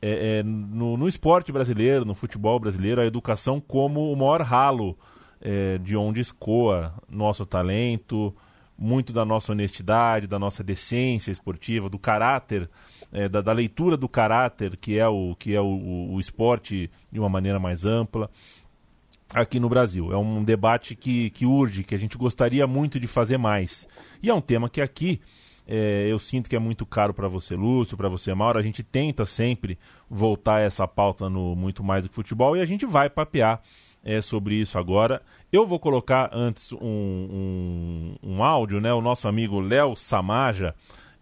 é, 0.00 0.38
é, 0.38 0.42
no, 0.42 0.96
no, 0.96 1.08
esporte 1.08 1.50
brasileiro, 1.50 2.04
no 2.04 2.14
futebol 2.14 2.58
brasileiro, 2.60 3.00
a 3.00 3.06
educação 3.06 3.60
como 3.60 4.12
o 4.12 4.16
maior 4.16 4.40
ralo 4.42 4.96
é, 5.40 5.78
de 5.78 5.96
onde 5.96 6.20
escoa 6.20 6.94
nosso 7.08 7.44
talento, 7.44 8.34
muito 8.78 9.12
da 9.12 9.24
nossa 9.24 9.52
honestidade, 9.52 10.26
da 10.26 10.38
nossa 10.38 10.62
decência 10.62 11.30
esportiva, 11.30 11.88
do 11.88 11.98
caráter, 11.98 12.68
é, 13.10 13.28
da, 13.28 13.40
da, 13.40 13.52
leitura 13.52 13.96
do 13.96 14.08
caráter 14.08 14.76
que 14.76 14.98
é 14.98 15.08
o 15.08 15.34
que 15.36 15.54
é 15.54 15.60
o, 15.60 15.64
o, 15.64 16.14
o, 16.14 16.20
esporte 16.20 16.90
de 17.10 17.18
uma 17.18 17.28
maneira 17.28 17.58
mais 17.58 17.86
ampla 17.86 18.30
aqui 19.34 19.58
no 19.60 19.68
Brasil. 19.68 20.12
É 20.12 20.16
um 20.16 20.42
debate 20.42 20.94
que, 20.94 21.30
que 21.30 21.46
urge, 21.46 21.84
que 21.84 21.94
a 21.94 21.98
gente 21.98 22.16
gostaria 22.16 22.66
muito 22.66 22.98
de 23.00 23.06
fazer 23.06 23.38
mais. 23.38 23.88
E 24.22 24.30
é 24.30 24.34
um 24.34 24.40
tema 24.40 24.68
que 24.68 24.80
aqui 24.80 25.20
é, 25.66 26.06
eu 26.08 26.18
sinto 26.18 26.48
que 26.48 26.54
é 26.54 26.58
muito 26.58 26.86
caro 26.86 27.12
para 27.12 27.26
você, 27.26 27.56
Lúcio, 27.56 27.96
para 27.96 28.08
você, 28.08 28.32
Mauro. 28.32 28.58
A 28.58 28.62
gente 28.62 28.82
tenta 28.82 29.26
sempre 29.26 29.78
voltar 30.08 30.60
essa 30.60 30.86
pauta 30.86 31.28
no 31.28 31.56
muito 31.56 31.82
mais 31.82 32.04
do 32.04 32.08
que 32.08 32.14
futebol 32.14 32.56
e 32.56 32.60
a 32.60 32.64
gente 32.64 32.86
vai 32.86 33.10
papear 33.10 33.60
é, 34.04 34.20
sobre 34.20 34.54
isso 34.54 34.78
agora. 34.78 35.20
Eu 35.52 35.66
vou 35.66 35.80
colocar 35.80 36.30
antes 36.32 36.72
um, 36.72 36.78
um, 36.80 38.16
um 38.22 38.44
áudio, 38.44 38.80
né? 38.80 38.92
O 38.92 39.00
nosso 39.00 39.26
amigo 39.26 39.58
Léo 39.58 39.96
Samaja 39.96 40.74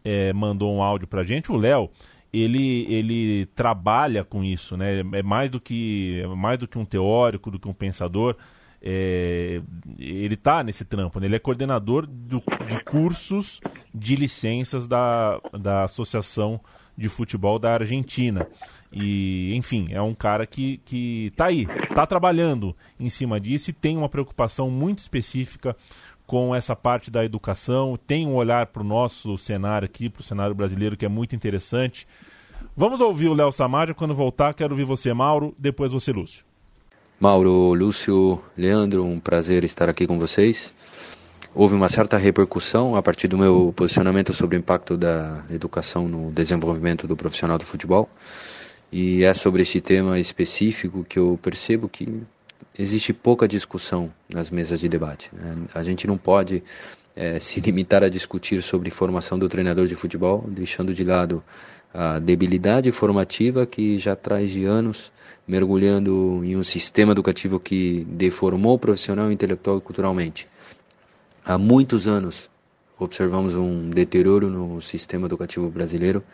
é, 0.05 0.33
mandou 0.35 0.75
um 0.75 0.83
áudio 0.83 1.09
pra 1.09 1.25
gente. 1.25 1.51
O 1.51 1.57
Léo, 1.57 1.91
ele, 2.35 2.93
ele 2.93 3.47
trabalha 3.55 4.25
com 4.25 4.43
isso, 4.43 4.77
né? 4.77 5.01
É 5.13 5.23
mais 5.23 5.51
do 5.51 5.61
que, 5.61 6.21
é 6.23 6.27
mais 6.27 6.59
do 6.59 6.67
que 6.67 6.77
um 6.77 6.85
teórico, 6.85 7.51
do 7.51 7.59
que 7.59 7.69
um 7.69 7.73
pensador. 7.73 8.37
É, 8.83 9.63
ele 9.99 10.35
está 10.35 10.63
nesse 10.63 10.85
trampo, 10.85 11.19
né? 11.19 11.27
ele 11.27 11.37
é 11.37 11.39
coordenador 11.39 12.07
do, 12.07 12.43
de 12.69 12.85
cursos 12.85 13.61
de 13.95 14.15
licenças 14.15 14.87
da, 14.87 15.41
da 15.59 15.85
Associação 15.85 16.61
de 16.97 17.09
Futebol 17.09 17.59
da 17.59 17.73
Argentina. 17.73 18.47
E, 18.93 19.55
enfim, 19.55 19.89
é 19.91 20.03
um 20.03 20.15
cara 20.15 20.47
que, 20.47 20.79
que 20.85 21.33
tá 21.37 21.47
aí, 21.47 21.67
tá 21.95 22.07
trabalhando 22.07 22.77
em 22.99 23.09
cima 23.09 23.41
disso 23.41 23.71
e 23.71 23.73
tem 23.73 23.97
uma 23.97 24.09
preocupação 24.09 24.71
muito 24.71 24.99
específica 24.99 25.75
com 26.27 26.55
essa 26.55 26.75
parte 26.75 27.11
da 27.11 27.25
educação, 27.25 27.99
tem 28.07 28.27
um 28.27 28.35
olhar 28.35 28.67
para 28.67 28.83
o 28.83 28.87
nosso 28.87 29.37
cenário 29.37 29.87
aqui, 29.87 30.09
para 30.09 30.21
o 30.21 30.25
cenário 30.25 30.55
brasileiro, 30.55 30.97
que 30.97 31.05
é 31.05 31.09
muito 31.09 31.37
interessante. 31.37 32.07
Vamos 32.77 33.01
ouvir 33.01 33.29
o 33.29 33.35
Léo 33.35 33.53
Samaja, 33.53 33.95
quando 33.95 34.15
voltar, 34.15 34.55
quero 34.55 34.73
ouvir 34.73 34.85
você, 34.85 35.13
Mauro, 35.13 35.55
depois 35.59 35.93
você, 35.93 36.13
Lúcio. 36.13 36.45
Mauro, 37.21 37.75
Lúcio, 37.75 38.41
Leandro, 38.57 39.05
um 39.05 39.21
prazer 39.21 39.65
estar 39.65 39.89
aqui 39.89 40.07
com 40.07 40.19
vocês. 40.19 40.73
Houve 41.55 41.75
uma 41.75 41.89
certa 41.89 42.19
repercussão 42.19 42.97
a 42.97 43.03
partir 43.03 43.29
do 43.29 43.39
meu 43.39 43.73
posicionamento 43.77 44.35
sobre 44.35 44.57
o 44.57 44.59
impacto 44.59 44.97
da 44.97 45.45
educação 45.49 46.09
no 46.09 46.33
desenvolvimento 46.33 47.07
do 47.07 47.17
profissional 47.17 47.57
do 47.57 47.65
futebol. 47.65 48.11
E 48.91 49.23
é 49.23 49.33
sobre 49.33 49.63
esse 49.63 49.81
tema 49.81 50.19
específico 50.19 51.05
que 51.05 51.19
eu 51.19 51.39
percebo 51.41 51.89
que 51.89 52.23
existe 52.79 53.13
pouca 53.13 53.47
discussão 53.47 54.13
nas 54.29 54.51
mesas 54.51 54.81
de 54.81 54.89
debate. 54.89 55.31
Né? 55.33 55.57
A 55.75 55.83
gente 55.83 56.07
não 56.07 56.17
pode 56.17 56.63
é, 57.15 57.39
se 57.41 57.61
limitar 57.61 58.03
a 58.03 58.09
discutir 58.09 58.63
sobre 58.63 58.91
formação 58.91 59.39
do 59.39 59.49
treinador 59.49 59.87
de 59.87 59.95
futebol, 59.95 60.45
deixando 60.49 60.93
de 60.95 61.05
lado 61.05 61.43
a 61.93 62.19
debilidade 62.19 62.91
formativa 62.91 63.65
que 63.67 63.99
já 63.99 64.17
traz 64.17 64.51
de 64.51 64.65
anos 64.65 65.13
mergulhando 65.47 66.41
em 66.43 66.57
um 66.57 66.65
sistema 66.65 67.13
educativo 67.13 67.61
que 67.61 68.05
deformou 68.09 68.75
o 68.75 68.79
profissional 68.79 69.31
intelectual 69.31 69.79
e 69.79 69.81
culturalmente. 69.81 70.49
Há 71.45 71.59
muitos 71.59 72.09
anos 72.09 72.51
observamos 72.99 73.55
um 73.55 73.91
deterioro 73.91 74.49
no 74.49 74.81
sistema 74.81 75.27
educativo 75.27 75.69
brasileiro 75.69 76.25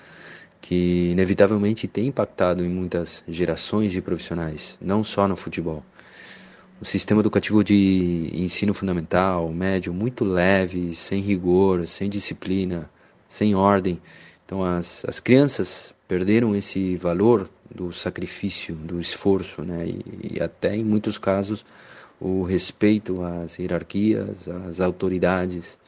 que 0.61 1.11
inevitavelmente 1.11 1.89
tem 1.89 2.07
impactado 2.07 2.65
em 2.65 2.69
muitas 2.69 3.23
gerações 3.27 3.93
de 3.93 4.01
profissionais, 4.01 4.77
não 4.81 5.03
só 5.03 5.27
no 5.27 5.35
futebol. 5.35 5.83
O 6.81 6.85
sistema 6.85 7.21
educativo 7.21 7.63
de 7.63 8.31
ensino 8.33 8.73
fundamental, 8.73 9.53
médio, 9.53 9.93
muito 9.93 10.25
leve, 10.25 10.95
sem 10.95 11.21
rigor, 11.21 11.87
sem 11.87 12.09
disciplina, 12.09 12.91
sem 13.29 13.55
ordem. 13.55 14.01
Então 14.47 14.65
as, 14.65 15.05
as 15.07 15.21
crianças 15.21 15.95
perderam 16.09 16.57
esse 16.57 16.97
valor 16.97 17.51
do 17.71 17.93
sacrifício, 17.93 18.75
do 18.75 18.99
esforço, 18.99 19.61
né? 19.63 19.87
e, 19.87 20.37
e 20.37 20.43
até 20.43 20.75
em 20.75 20.83
muitos 20.83 21.19
casos 21.19 21.67
o 22.19 22.45
respeito 22.45 23.23
às 23.23 23.59
hierarquias, 23.59 24.49
às 24.49 24.81
autoridades. 24.81 25.79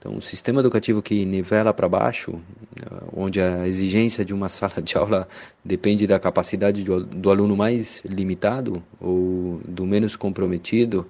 Então, 0.00 0.16
o 0.16 0.22
sistema 0.22 0.60
educativo 0.60 1.02
que 1.02 1.26
nivela 1.26 1.74
para 1.74 1.86
baixo, 1.86 2.40
eh, 2.74 3.02
onde 3.14 3.38
a 3.38 3.68
exigência 3.68 4.24
de 4.24 4.32
uma 4.32 4.48
sala 4.50 4.80
de 4.82 4.96
aula 4.96 5.28
depende 5.62 6.06
da 6.06 6.18
capacidade 6.18 6.82
do, 6.82 7.30
aluno 7.30 7.54
mais 7.54 8.02
limitado 8.02 8.82
ou 8.98 9.60
do 9.62 9.84
menos 9.84 10.16
comprometido, 10.16 11.06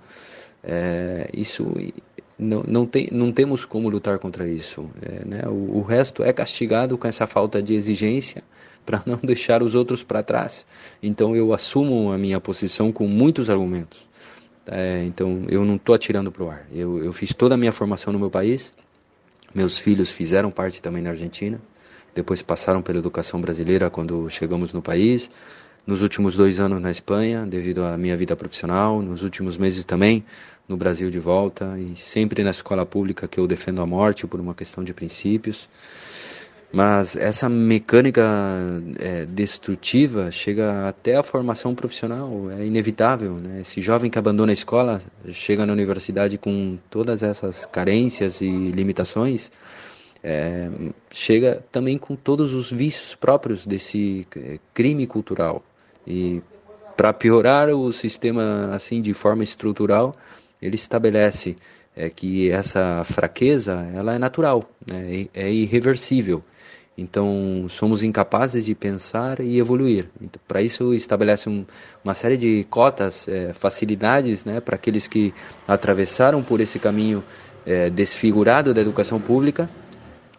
é, 0.64 1.30
isso 1.32 1.72
não, 2.36 2.64
não, 2.66 2.84
tem, 2.84 3.08
não 3.12 3.30
temos 3.30 3.64
como 3.64 3.88
lutar 3.88 4.18
contra 4.18 4.48
isso. 4.48 4.90
É, 5.00 5.24
né? 5.24 5.42
o, 5.46 5.78
o 5.78 5.82
resto 5.82 6.24
é 6.24 6.32
castigado 6.32 6.98
com 6.98 7.06
essa 7.06 7.28
falta 7.28 7.62
de 7.62 7.74
exigência 7.74 8.42
para 8.84 9.00
não 9.06 9.20
deixar 9.22 9.62
os 9.62 9.76
outros 9.76 10.02
para 10.02 10.20
trás. 10.20 10.66
Então, 11.00 11.36
eu 11.36 11.54
assumo 11.54 12.10
a 12.10 12.18
minha 12.18 12.40
posição 12.40 12.90
com 12.90 13.06
muitos 13.06 13.48
argumentos. 13.48 14.10
É, 14.72 15.02
então 15.04 15.46
eu 15.48 15.64
não 15.64 15.74
estou 15.74 15.96
atirando 15.96 16.30
para 16.30 16.44
o 16.44 16.48
ar. 16.48 16.64
Eu, 16.72 17.02
eu 17.02 17.12
fiz 17.12 17.34
toda 17.34 17.56
a 17.56 17.58
minha 17.58 17.72
formação 17.72 18.12
no 18.12 18.20
meu 18.20 18.30
país, 18.30 18.70
meus 19.52 19.80
filhos 19.80 20.12
fizeram 20.12 20.48
parte 20.48 20.80
também 20.80 21.02
na 21.02 21.10
Argentina, 21.10 21.60
depois 22.14 22.40
passaram 22.40 22.80
pela 22.80 23.00
educação 23.00 23.40
brasileira 23.40 23.90
quando 23.90 24.30
chegamos 24.30 24.72
no 24.72 24.80
país. 24.80 25.28
Nos 25.84 26.02
últimos 26.02 26.36
dois 26.36 26.60
anos 26.60 26.80
na 26.80 26.90
Espanha, 26.90 27.44
devido 27.44 27.82
à 27.82 27.96
minha 27.96 28.16
vida 28.16 28.36
profissional, 28.36 29.02
nos 29.02 29.24
últimos 29.24 29.56
meses 29.56 29.84
também 29.84 30.24
no 30.68 30.76
Brasil 30.76 31.10
de 31.10 31.18
volta 31.18 31.76
e 31.76 31.96
sempre 31.96 32.44
na 32.44 32.50
escola 32.50 32.86
pública 32.86 33.26
que 33.26 33.40
eu 33.40 33.48
defendo 33.48 33.82
a 33.82 33.86
morte 33.86 34.24
por 34.24 34.38
uma 34.38 34.54
questão 34.54 34.84
de 34.84 34.94
princípios. 34.94 35.68
Mas 36.72 37.16
essa 37.16 37.48
mecânica 37.48 38.22
é, 39.00 39.26
destrutiva 39.26 40.30
chega 40.30 40.88
até 40.88 41.16
a 41.16 41.22
formação 41.22 41.74
profissional, 41.74 42.48
é 42.50 42.64
inevitável. 42.64 43.34
Né? 43.34 43.62
Esse 43.62 43.80
jovem 43.80 44.08
que 44.08 44.18
abandona 44.18 44.52
a 44.52 44.54
escola 44.54 45.02
chega 45.32 45.66
na 45.66 45.72
universidade 45.72 46.38
com 46.38 46.78
todas 46.88 47.24
essas 47.24 47.66
carências 47.66 48.40
e 48.40 48.48
limitações, 48.48 49.50
é, 50.22 50.70
chega 51.10 51.64
também 51.72 51.98
com 51.98 52.14
todos 52.14 52.54
os 52.54 52.70
vícios 52.70 53.16
próprios 53.16 53.66
desse 53.66 54.24
é, 54.36 54.60
crime 54.72 55.08
cultural. 55.08 55.64
E 56.06 56.40
para 56.96 57.12
piorar 57.12 57.68
o 57.70 57.92
sistema 57.92 58.70
assim 58.72 59.02
de 59.02 59.12
forma 59.12 59.42
estrutural, 59.42 60.14
ele 60.62 60.76
estabelece 60.76 61.56
é, 61.96 62.08
que 62.08 62.48
essa 62.48 63.02
fraqueza 63.04 63.90
ela 63.92 64.14
é 64.14 64.18
natural, 64.20 64.70
né? 64.86 65.26
é 65.34 65.50
irreversível. 65.50 66.44
Então, 66.98 67.66
somos 67.68 68.02
incapazes 68.02 68.64
de 68.64 68.74
pensar 68.74 69.40
e 69.40 69.58
evoluir. 69.58 70.08
Então, 70.20 70.40
para 70.46 70.60
isso, 70.60 70.92
estabelece 70.92 71.48
um, 71.48 71.64
uma 72.04 72.14
série 72.14 72.36
de 72.36 72.66
cotas, 72.68 73.26
é, 73.26 73.52
facilidades 73.52 74.44
né, 74.44 74.60
para 74.60 74.74
aqueles 74.74 75.06
que 75.06 75.32
atravessaram 75.66 76.42
por 76.42 76.60
esse 76.60 76.78
caminho 76.78 77.24
é, 77.64 77.88
desfigurado 77.88 78.74
da 78.74 78.80
educação 78.80 79.20
pública 79.20 79.70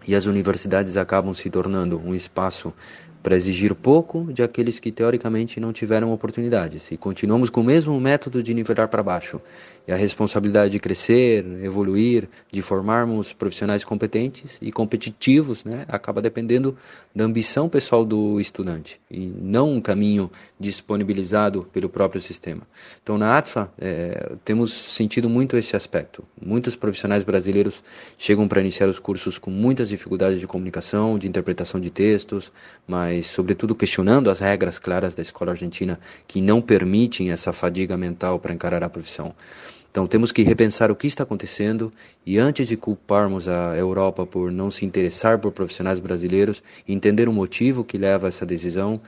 e 0.08 0.16
as 0.16 0.26
universidades 0.26 0.98
acabam 0.98 1.34
se 1.34 1.50
tornando 1.50 2.00
um 2.04 2.14
espaço 2.14 2.74
para 3.22 3.36
exigir 3.36 3.76
pouco 3.76 4.32
de 4.34 4.42
aqueles 4.42 4.80
que 4.80 4.92
teoricamente 4.92 5.60
não 5.60 5.72
tiveram 5.72 6.12
oportunidades. 6.12 6.92
E 6.92 6.98
continuamos 6.98 7.50
com 7.50 7.62
o 7.62 7.64
mesmo 7.64 8.00
método 8.00 8.42
de 8.42 8.54
nivelar 8.54 8.88
para 8.88 9.04
baixo. 9.04 9.42
E 9.88 9.92
a 9.92 9.96
responsabilidade 9.96 10.72
de 10.72 10.80
crescer, 10.80 11.44
evoluir, 11.64 12.30
de 12.52 12.62
formarmos 12.62 13.34
profissionais 13.34 13.84
competentes 13.84 14.58
e 14.62 14.72
competitivos, 14.72 15.66
né, 15.66 15.86
acaba 15.88 16.22
dependendo 16.22 16.78
da 17.16 17.26
ambição 17.26 17.68
pessoal 17.68 18.06
do 18.06 18.40
estudante 18.40 19.02
e 19.10 19.34
não 19.42 19.72
um 19.72 19.82
caminho 19.82 20.32
disponibilizado 20.60 21.68
pelo 21.74 21.90
próprio 21.90 22.22
sistema. 22.22 22.62
Então, 23.02 23.18
na 23.18 23.38
ATFA, 23.38 23.72
é, 23.80 24.34
temos 24.46 24.72
sentido 24.72 25.30
muito 25.30 25.58
esse 25.58 25.76
aspecto. 25.76 26.24
Muitos 26.40 26.76
profissionais 26.76 27.24
brasileiros 27.24 27.84
chegam 28.18 28.48
para 28.48 28.62
iniciar 28.62 28.88
os 28.88 29.00
cursos 29.00 29.38
com 29.38 29.50
muitas 29.50 29.90
dificuldades 29.90 30.40
de 30.40 30.48
comunicação, 30.48 31.18
de 31.18 31.28
interpretação 31.28 31.80
de 31.80 31.90
textos, 31.90 32.52
mas 32.88 33.11
mas 33.12 33.26
sobretudo 33.26 33.76
questionando 33.76 34.30
as 34.30 34.40
regras 34.40 34.80
claras 34.80 35.14
da 35.14 35.22
escola 35.22 35.52
argentina 35.52 36.00
que 36.26 36.40
não 36.40 36.62
permitem 36.62 37.30
essa 37.30 37.52
fadiga 37.52 37.98
mental 37.98 38.40
para 38.40 38.54
encarar 38.54 38.86
a 38.86 38.90
profissão. 38.90 39.36
Então 39.92 40.08
temos 40.08 40.32
que 40.32 40.44
repensar 40.44 40.90
o 40.90 40.96
que 40.96 41.08
está 41.08 41.24
acontecendo 41.24 41.92
e 42.26 42.40
antes 42.40 42.70
de 42.70 42.78
culparmos 42.78 43.50
a 43.50 43.76
Europa 43.76 44.26
por 44.26 44.50
não 44.50 44.72
se 44.72 44.86
interessar 44.86 45.40
por 45.40 45.52
profissionais 45.52 46.00
brasileiros, 46.00 46.64
entender 46.88 47.28
o 47.28 47.34
motivo 47.34 47.84
que 47.84 47.98
leva 47.98 48.28
a 48.28 48.30
essa 48.30 48.46
decisão, 48.46 49.02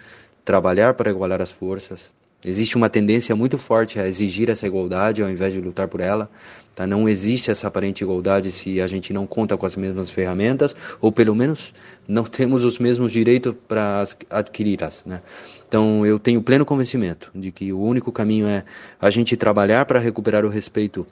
trabalhar 0.43 0.95
para 0.95 1.09
igualar 1.09 1.41
as 1.41 1.53
forças, 1.53 2.11
Existe 2.45 2.75
uma 2.75 2.89
tendência 2.89 3.35
muito 3.35 3.57
forte 3.57 3.99
a 3.99 4.07
exigir 4.07 4.49
essa 4.49 4.67
igualdade 4.67 5.23
ao 5.23 5.29
invés 5.29 5.53
de 5.53 5.61
lutar 5.61 5.87
por 5.87 6.01
ela. 6.01 6.29
Tá? 6.75 6.85
Não 6.85 7.07
existe 7.07 7.51
essa 7.51 7.67
aparente 7.67 8.03
igualdade 8.03 8.51
se 8.51 8.81
a 8.81 8.87
gente 8.87 9.13
não 9.13 9.25
conta 9.25 9.55
com 9.55 9.65
as 9.65 9.75
mesmas 9.75 10.09
ferramentas, 10.09 10.75
ou 10.99 11.11
pelo 11.11 11.35
menos 11.35 11.73
não 12.07 12.23
temos 12.23 12.63
os 12.63 12.79
mesmos 12.79 13.11
direitos 13.11 13.55
para 13.67 14.03
adquiri-las. 14.29 15.03
Né? 15.05 15.21
Então 15.67 16.05
eu 16.05 16.19
tenho 16.19 16.41
pleno 16.41 16.65
convencimento 16.65 17.31
de 17.33 17.51
que 17.51 17.71
o 17.71 17.79
único 17.79 18.11
caminho 18.11 18.47
é 18.47 18.63
a 18.99 19.09
gente 19.09 19.37
trabalhar 19.37 19.85
para 19.85 19.99
recuperar 19.99 20.45
o 20.45 20.49
respeito 20.49 21.07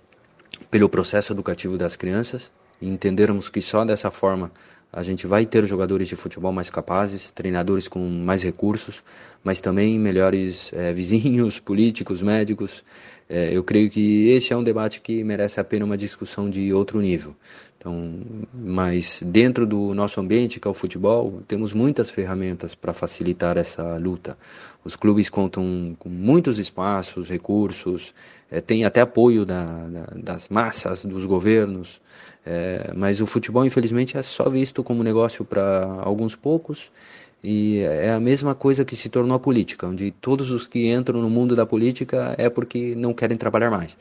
pelo 0.69 0.89
processo 0.89 1.31
educativo 1.31 1.77
das 1.77 1.95
crianças 1.95 2.51
e 2.81 2.89
entendermos 2.89 3.49
que 3.49 3.61
só 3.61 3.85
dessa 3.85 4.11
forma 4.11 4.51
a 4.93 5.03
gente 5.03 5.25
vai 5.25 5.45
ter 5.45 5.65
jogadores 5.65 6.07
de 6.07 6.15
futebol 6.15 6.51
mais 6.51 6.69
capazes, 6.69 7.31
treinadores 7.31 7.87
com 7.87 7.99
mais 7.99 8.43
recursos, 8.43 9.01
mas 9.43 9.61
também 9.61 9.97
melhores 9.97 10.71
é, 10.73 10.91
vizinhos, 10.93 11.59
políticos, 11.59 12.21
médicos. 12.21 12.83
É, 13.29 13.55
eu 13.55 13.63
creio 13.63 13.89
que 13.89 14.27
esse 14.29 14.51
é 14.51 14.57
um 14.57 14.63
debate 14.63 14.99
que 14.99 15.23
merece 15.23 15.59
a 15.59 15.63
pena 15.63 15.85
uma 15.85 15.97
discussão 15.97 16.49
de 16.49 16.73
outro 16.73 16.99
nível. 16.99 17.35
Então, 17.81 18.19
mas 18.53 19.23
dentro 19.25 19.65
do 19.65 19.95
nosso 19.95 20.21
ambiente, 20.21 20.59
que 20.59 20.67
é 20.67 20.69
o 20.69 20.73
futebol, 20.73 21.41
temos 21.47 21.73
muitas 21.73 22.11
ferramentas 22.11 22.75
para 22.75 22.93
facilitar 22.93 23.57
essa 23.57 23.97
luta. 23.97 24.37
Os 24.85 24.95
clubes 24.95 25.31
contam 25.31 25.95
com 25.97 26.07
muitos 26.07 26.59
espaços, 26.59 27.27
recursos, 27.27 28.13
é, 28.51 28.61
tem 28.61 28.85
até 28.85 29.01
apoio 29.01 29.47
da, 29.47 29.63
da, 29.63 30.05
das 30.15 30.47
massas, 30.47 31.03
dos 31.03 31.25
governos. 31.25 31.99
É, 32.45 32.93
mas 32.95 33.19
o 33.19 33.25
futebol, 33.25 33.65
infelizmente, 33.65 34.15
é 34.15 34.21
só 34.21 34.47
visto 34.47 34.83
como 34.83 35.01
negócio 35.01 35.43
para 35.43 35.83
alguns 36.03 36.35
poucos. 36.35 36.91
E 37.43 37.79
é 37.79 38.11
a 38.11 38.19
mesma 38.19 38.53
coisa 38.53 38.85
que 38.85 38.95
se 38.95 39.09
tornou 39.09 39.35
a 39.35 39.39
política, 39.39 39.87
onde 39.87 40.11
todos 40.11 40.51
os 40.51 40.67
que 40.67 40.91
entram 40.91 41.19
no 41.19 41.31
mundo 41.31 41.55
da 41.55 41.65
política 41.65 42.35
é 42.37 42.47
porque 42.47 42.93
não 42.95 43.11
querem 43.11 43.37
trabalhar 43.37 43.71
mais. 43.71 43.97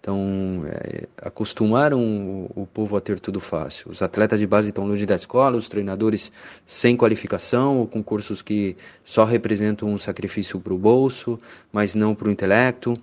Então, 0.00 0.62
é, 0.66 1.08
acostumaram 1.20 2.00
o, 2.00 2.62
o, 2.62 2.66
povo 2.66 2.96
a 2.96 3.00
ter 3.00 3.18
tudo 3.18 3.40
fácil. 3.40 3.90
Os 3.90 4.02
atletas 4.02 4.38
de 4.38 4.46
base 4.46 4.68
estão 4.68 4.86
longe 4.86 5.04
da 5.04 5.16
escola, 5.16 5.56
os 5.56 5.68
treinadores 5.68 6.30
sem 6.64 6.96
qualificação, 6.96 7.78
ou 7.78 7.88
com 7.88 8.02
cursos 8.02 8.40
que 8.40 8.76
só 9.04 9.24
representam 9.24 9.88
um 9.88 9.98
sacrifício 9.98 10.60
para 10.60 10.72
o 10.72 10.78
bolso, 10.78 11.38
mas 11.72 11.94
não 11.94 12.14
para 12.14 12.28
o 12.28 12.30
intelecto 12.30 12.96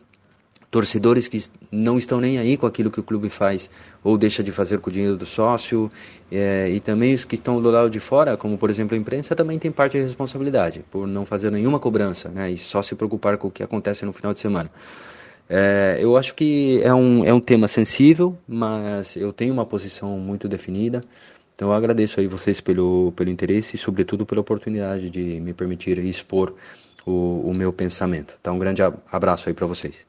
torcedores 0.74 1.28
que 1.28 1.40
não 1.72 2.00
estão 2.00 2.20
nem 2.20 2.40
aí 2.40 2.58
com 2.58 2.66
aquilo 2.66 2.90
que 2.90 3.00
o 3.00 3.04
clube 3.04 3.30
faz 3.30 3.70
ou 4.04 4.18
deixa 4.18 4.42
de 4.42 4.52
fazer 4.52 4.80
com 4.80 4.90
o 4.90 4.94
dinheiro 4.94 5.16
do 5.16 5.24
sócio, 5.24 5.92
é, 6.32 6.68
e 6.68 6.80
também 6.80 7.14
os 7.14 7.24
que 7.24 7.36
estão 7.36 7.62
do 7.62 7.70
lado 7.70 7.92
de 7.92 8.00
fora, 8.00 8.36
como 8.36 8.58
por 8.58 8.72
exemplo 8.72 8.96
a 8.96 9.00
imprensa, 9.00 9.36
também 9.36 9.60
tem 9.60 9.72
parte 9.72 10.00
de 10.00 10.04
responsabilidade 10.04 10.84
por 10.90 11.06
não 11.06 11.28
fazer 11.28 11.52
nenhuma 11.52 11.80
cobrança 11.80 12.28
né, 12.30 12.50
e 12.50 12.58
só 12.58 12.82
se 12.82 12.96
preocupar 12.96 13.38
com 13.38 13.50
o 13.50 13.52
que 13.52 13.62
acontece 13.62 14.04
no 14.04 14.12
final 14.12 14.34
de 14.34 14.40
semana. 14.40 14.72
É, 15.56 16.00
eu 16.00 16.18
acho 16.18 16.34
que 16.34 16.82
é 16.82 16.92
um, 16.92 17.24
é 17.24 17.32
um 17.32 17.40
tema 17.40 17.68
sensível, 17.68 18.36
mas 18.48 19.16
eu 19.16 19.32
tenho 19.32 19.54
uma 19.54 19.68
posição 19.68 20.18
muito 20.18 20.48
definida. 20.48 21.04
Então 21.54 21.68
eu 21.68 21.76
agradeço 21.76 22.20
aí 22.20 22.26
vocês 22.26 22.60
pelo, 22.60 23.12
pelo 23.12 23.30
interesse 23.30 23.76
e 23.76 23.80
sobretudo 23.80 24.26
pela 24.26 24.42
oportunidade 24.42 25.12
de 25.12 25.40
me 25.40 25.54
permitir 25.54 26.00
expor 26.00 26.56
o, 27.06 27.42
o 27.46 27.54
meu 27.54 27.72
pensamento. 27.72 28.36
Então 28.42 28.56
um 28.56 28.58
grande 28.58 28.82
abraço 29.12 29.48
aí 29.48 29.54
para 29.54 29.68
vocês. 29.68 30.04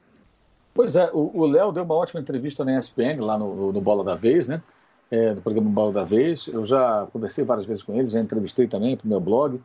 Pois 0.73 0.95
é, 0.95 1.11
o 1.13 1.45
Léo 1.45 1.71
deu 1.71 1.83
uma 1.83 1.93
ótima 1.93 2.19
entrevista 2.19 2.65
na 2.65 2.79
ESPN, 2.79 3.19
lá 3.19 3.37
no, 3.37 3.71
no 3.71 3.79
Bola 3.79 4.03
da 4.03 4.15
Vez, 4.15 4.47
né? 4.47 4.63
É, 5.11 5.35
do 5.35 5.43
programa 5.43 5.69
Bola 5.69 5.93
da 5.93 6.03
Vez. 6.03 6.47
Eu 6.47 6.65
já 6.65 7.07
conversei 7.13 7.45
várias 7.45 7.67
vezes 7.67 7.83
com 7.83 7.93
ele, 7.93 8.07
já 8.07 8.19
entrevistei 8.19 8.67
também 8.67 8.97
para 8.97 9.05
o 9.05 9.09
meu 9.09 9.19
blog. 9.19 9.61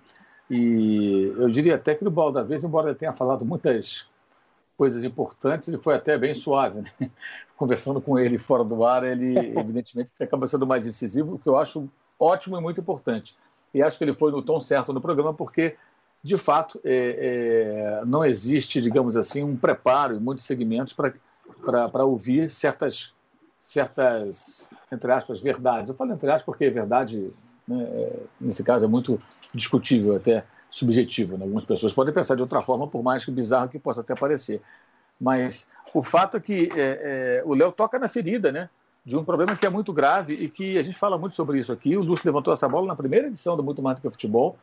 E 0.50 1.32
eu 1.38 1.48
diria 1.48 1.76
até 1.76 1.94
que 1.94 2.04
no 2.04 2.10
Bola 2.10 2.32
da 2.34 2.42
Vez, 2.42 2.62
embora 2.64 2.90
ele 2.90 2.98
tenha 2.98 3.14
falado 3.14 3.46
muitas 3.46 4.09
coisas 4.80 5.04
importantes, 5.04 5.68
ele 5.68 5.76
foi 5.76 5.94
até 5.94 6.16
bem 6.16 6.32
suave. 6.32 6.80
Né? 6.80 6.90
Conversando 7.54 8.00
com 8.00 8.18
ele 8.18 8.38
fora 8.38 8.64
do 8.64 8.82
ar, 8.82 9.04
ele 9.04 9.36
evidentemente 9.60 10.10
acaba 10.18 10.46
sendo 10.46 10.66
mais 10.66 10.86
incisivo, 10.86 11.34
o 11.34 11.38
que 11.38 11.46
eu 11.46 11.58
acho 11.58 11.86
ótimo 12.18 12.56
e 12.56 12.62
muito 12.62 12.80
importante. 12.80 13.36
E 13.74 13.82
acho 13.82 13.98
que 13.98 14.04
ele 14.04 14.14
foi 14.14 14.32
no 14.32 14.40
tom 14.40 14.58
certo 14.58 14.90
no 14.90 15.00
programa, 15.02 15.34
porque 15.34 15.76
de 16.24 16.38
fato, 16.38 16.80
é, 16.82 18.00
é, 18.00 18.04
não 18.06 18.24
existe, 18.24 18.80
digamos 18.80 19.18
assim, 19.18 19.42
um 19.42 19.54
preparo 19.54 20.16
em 20.16 20.18
muitos 20.20 20.46
segmentos 20.46 20.94
para 20.94 22.04
ouvir 22.04 22.48
certas, 22.48 23.12
certas, 23.60 24.66
entre 24.90 25.12
aspas, 25.12 25.40
verdades. 25.40 25.90
Eu 25.90 25.94
falo 25.94 26.12
entre 26.12 26.30
aspas 26.30 26.44
porque 26.44 26.70
verdade, 26.70 27.30
né, 27.68 27.84
é, 27.84 28.20
nesse 28.40 28.64
caso, 28.64 28.86
é 28.86 28.88
muito 28.88 29.18
discutível, 29.54 30.16
até 30.16 30.42
subjetivo. 30.70 31.36
Né? 31.36 31.44
Algumas 31.44 31.64
pessoas 31.64 31.92
podem 31.92 32.14
pensar 32.14 32.34
de 32.34 32.42
outra 32.42 32.62
forma, 32.62 32.86
por 32.86 33.02
mais 33.02 33.24
que 33.24 33.30
bizarro 33.30 33.68
que 33.68 33.78
possa 33.78 34.00
até 34.00 34.14
parecer. 34.14 34.62
Mas 35.20 35.66
o 35.92 36.02
fato 36.02 36.36
é 36.36 36.40
que 36.40 36.68
é, 36.74 37.40
é 37.40 37.42
o 37.44 37.54
Léo 37.54 37.72
toca 37.72 37.98
na 37.98 38.08
ferida, 38.08 38.50
né? 38.50 38.68
de 39.04 39.16
um 39.16 39.24
problema 39.24 39.56
que 39.56 39.66
é 39.66 39.70
muito 39.70 39.92
grave 39.92 40.34
e 40.34 40.48
que 40.48 40.78
a 40.78 40.82
gente 40.82 40.98
fala 40.98 41.16
muito 41.16 41.34
sobre 41.34 41.58
isso 41.58 41.72
aqui. 41.72 41.96
O 41.96 42.02
Lúcio 42.02 42.26
levantou 42.26 42.52
essa 42.52 42.68
bola 42.68 42.86
na 42.86 42.96
primeira 42.96 43.26
edição 43.26 43.56
do 43.56 43.62
Muito 43.62 43.82
Mais 43.82 43.98
do 43.98 44.02
que 44.02 44.10
Futebol, 44.10 44.56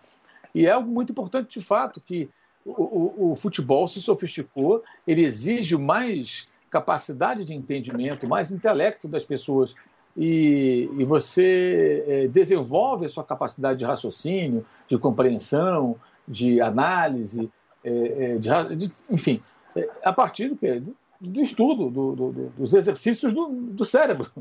e 0.54 0.66
é 0.66 0.72
algo 0.72 0.90
muito 0.90 1.12
importante 1.12 1.60
de 1.60 1.66
fato 1.66 2.00
que 2.00 2.30
o, 2.66 2.72
o, 2.72 3.32
o 3.32 3.36
futebol 3.36 3.88
se 3.88 4.02
sofisticou, 4.02 4.84
ele 5.06 5.24
exige 5.24 5.78
mais 5.78 6.48
capacidade 6.70 7.46
de 7.46 7.54
entendimento, 7.54 8.28
mais 8.28 8.52
intelecto 8.52 9.08
das 9.08 9.24
pessoas 9.24 9.74
e, 10.18 10.90
e, 10.98 11.06
você 11.06 12.04
é, 12.08 12.28
desenvolve 12.28 13.06
a 13.06 13.10
sua 13.10 13.24
capacidade 13.24 13.78
de 13.78 13.86
raciocínio, 13.86 14.66
de 14.88 14.98
compreensão, 14.98 15.96
de 16.28 16.60
análise, 16.60 17.52
é, 17.84 18.34
é, 18.34 18.38
de, 18.38 18.76
de, 18.76 18.94
enfim, 19.12 19.40
é, 19.76 19.88
a 20.04 20.12
partir 20.12 20.50
do, 20.50 20.96
do 21.22 21.40
estudo, 21.40 21.92
do, 21.92 22.16
do, 22.16 22.32
dos 22.58 22.74
exercícios 22.74 23.32
do, 23.32 23.86
cérebro. 23.86 24.32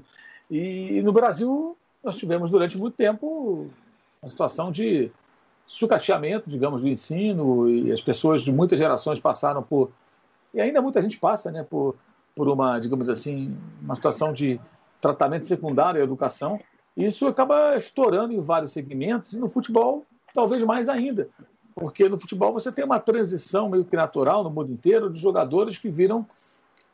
E, 0.51 0.97
e 0.99 1.03
no 1.03 1.13
Brasil 1.13 1.77
nós 2.03 2.17
tivemos 2.17 2.51
durante 2.51 2.79
muito 2.79 2.97
tempo 2.97 3.69
uma 4.23 4.29
situação 4.31 4.73
de 4.73 5.11
sucateamento, 5.67 6.49
digamos, 6.49 6.81
do 6.81 6.89
ensino, 6.89 7.69
e 7.69 7.93
as 7.93 8.01
pessoas 8.01 8.43
de 8.43 8.51
muitas 8.53 8.79
gerações 8.79 9.21
passaram 9.21 9.63
por, 9.63 9.91
e 10.55 10.61
ainda 10.61 10.81
muita 10.81 11.03
gente 11.03 11.19
passa, 11.19 11.51
né, 11.51 11.67
por, 11.69 11.97
por 12.35 12.49
uma, 12.49 12.79
digamos 12.79 13.09
assim, 13.09 13.55
uma 13.83 13.95
situação 13.95 14.33
de 14.33 14.59
tratamento 15.01 15.47
secundário 15.47 16.01
à 16.01 16.05
educação, 16.05 16.61
e 16.97 17.05
isso 17.05 17.27
acaba 17.27 17.77
estourando 17.77 18.33
em 18.33 18.41
vários 18.41 18.73
segmentos, 18.73 19.33
e 19.33 19.39
no 19.39 19.49
futebol 19.49 20.05
talvez 20.35 20.63
mais 20.63 20.89
ainda, 20.89 21.29
porque 21.75 22.09
no 22.09 22.19
futebol 22.19 22.53
você 22.53 22.71
tem 22.73 22.85
uma 22.85 23.01
transição 23.01 23.69
meio 23.69 23.85
que 23.85 23.97
natural 23.97 24.43
no 24.43 24.51
mundo 24.51 24.73
inteiro 24.73 25.11
de 25.11 25.21
jogadores 25.21 25.79
que 25.79 25.89
viram 25.89 26.27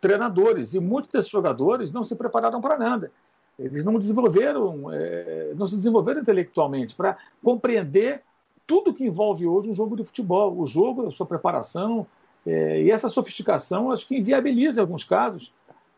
treinadores, 0.00 0.74
e 0.74 0.80
muitos 0.80 1.10
desses 1.12 1.30
jogadores 1.30 1.92
não 1.92 2.02
se 2.02 2.16
prepararam 2.16 2.60
para 2.60 2.76
nada. 2.76 3.12
Eles 3.58 3.84
não 3.84 3.98
desenvolveram, 3.98 4.90
é, 4.92 5.52
não 5.54 5.66
se 5.66 5.76
desenvolveram 5.76 6.20
intelectualmente 6.20 6.94
para 6.94 7.16
compreender 7.42 8.22
tudo 8.66 8.94
que 8.94 9.04
envolve 9.04 9.46
hoje 9.46 9.70
um 9.70 9.74
jogo 9.74 9.96
de 9.96 10.04
futebol, 10.04 10.58
o 10.58 10.66
jogo, 10.66 11.06
a 11.06 11.10
sua 11.10 11.26
preparação, 11.26 12.06
é, 12.44 12.82
e 12.82 12.90
essa 12.90 13.08
sofisticação 13.08 13.92
acho 13.92 14.08
que 14.08 14.16
inviabiliza, 14.16 14.80
em 14.80 14.82
alguns 14.82 15.04
casos, 15.04 15.52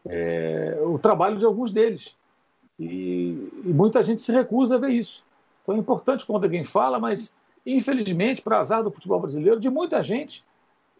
é, 0.06 0.78
o 0.82 0.98
trabalho 0.98 1.38
de 1.38 1.44
alguns 1.44 1.70
deles. 1.70 2.14
E, 2.78 3.50
e, 3.64 3.72
muita 3.72 4.02
gente 4.02 4.22
se 4.22 4.32
recusa 4.32 4.74
a 4.74 4.78
ver 4.78 4.90
isso. 4.90 5.24
Então 5.62 5.74
é 5.74 5.78
importante 5.78 6.26
quando 6.26 6.44
alguém 6.44 6.64
fala, 6.64 6.98
mas 6.98 7.34
infelizmente, 7.64 8.42
para 8.42 8.58
azar 8.58 8.82
do 8.82 8.90
futebol 8.90 9.20
brasileiro, 9.20 9.58
de 9.58 9.70
muita 9.70 10.02
gente, 10.02 10.44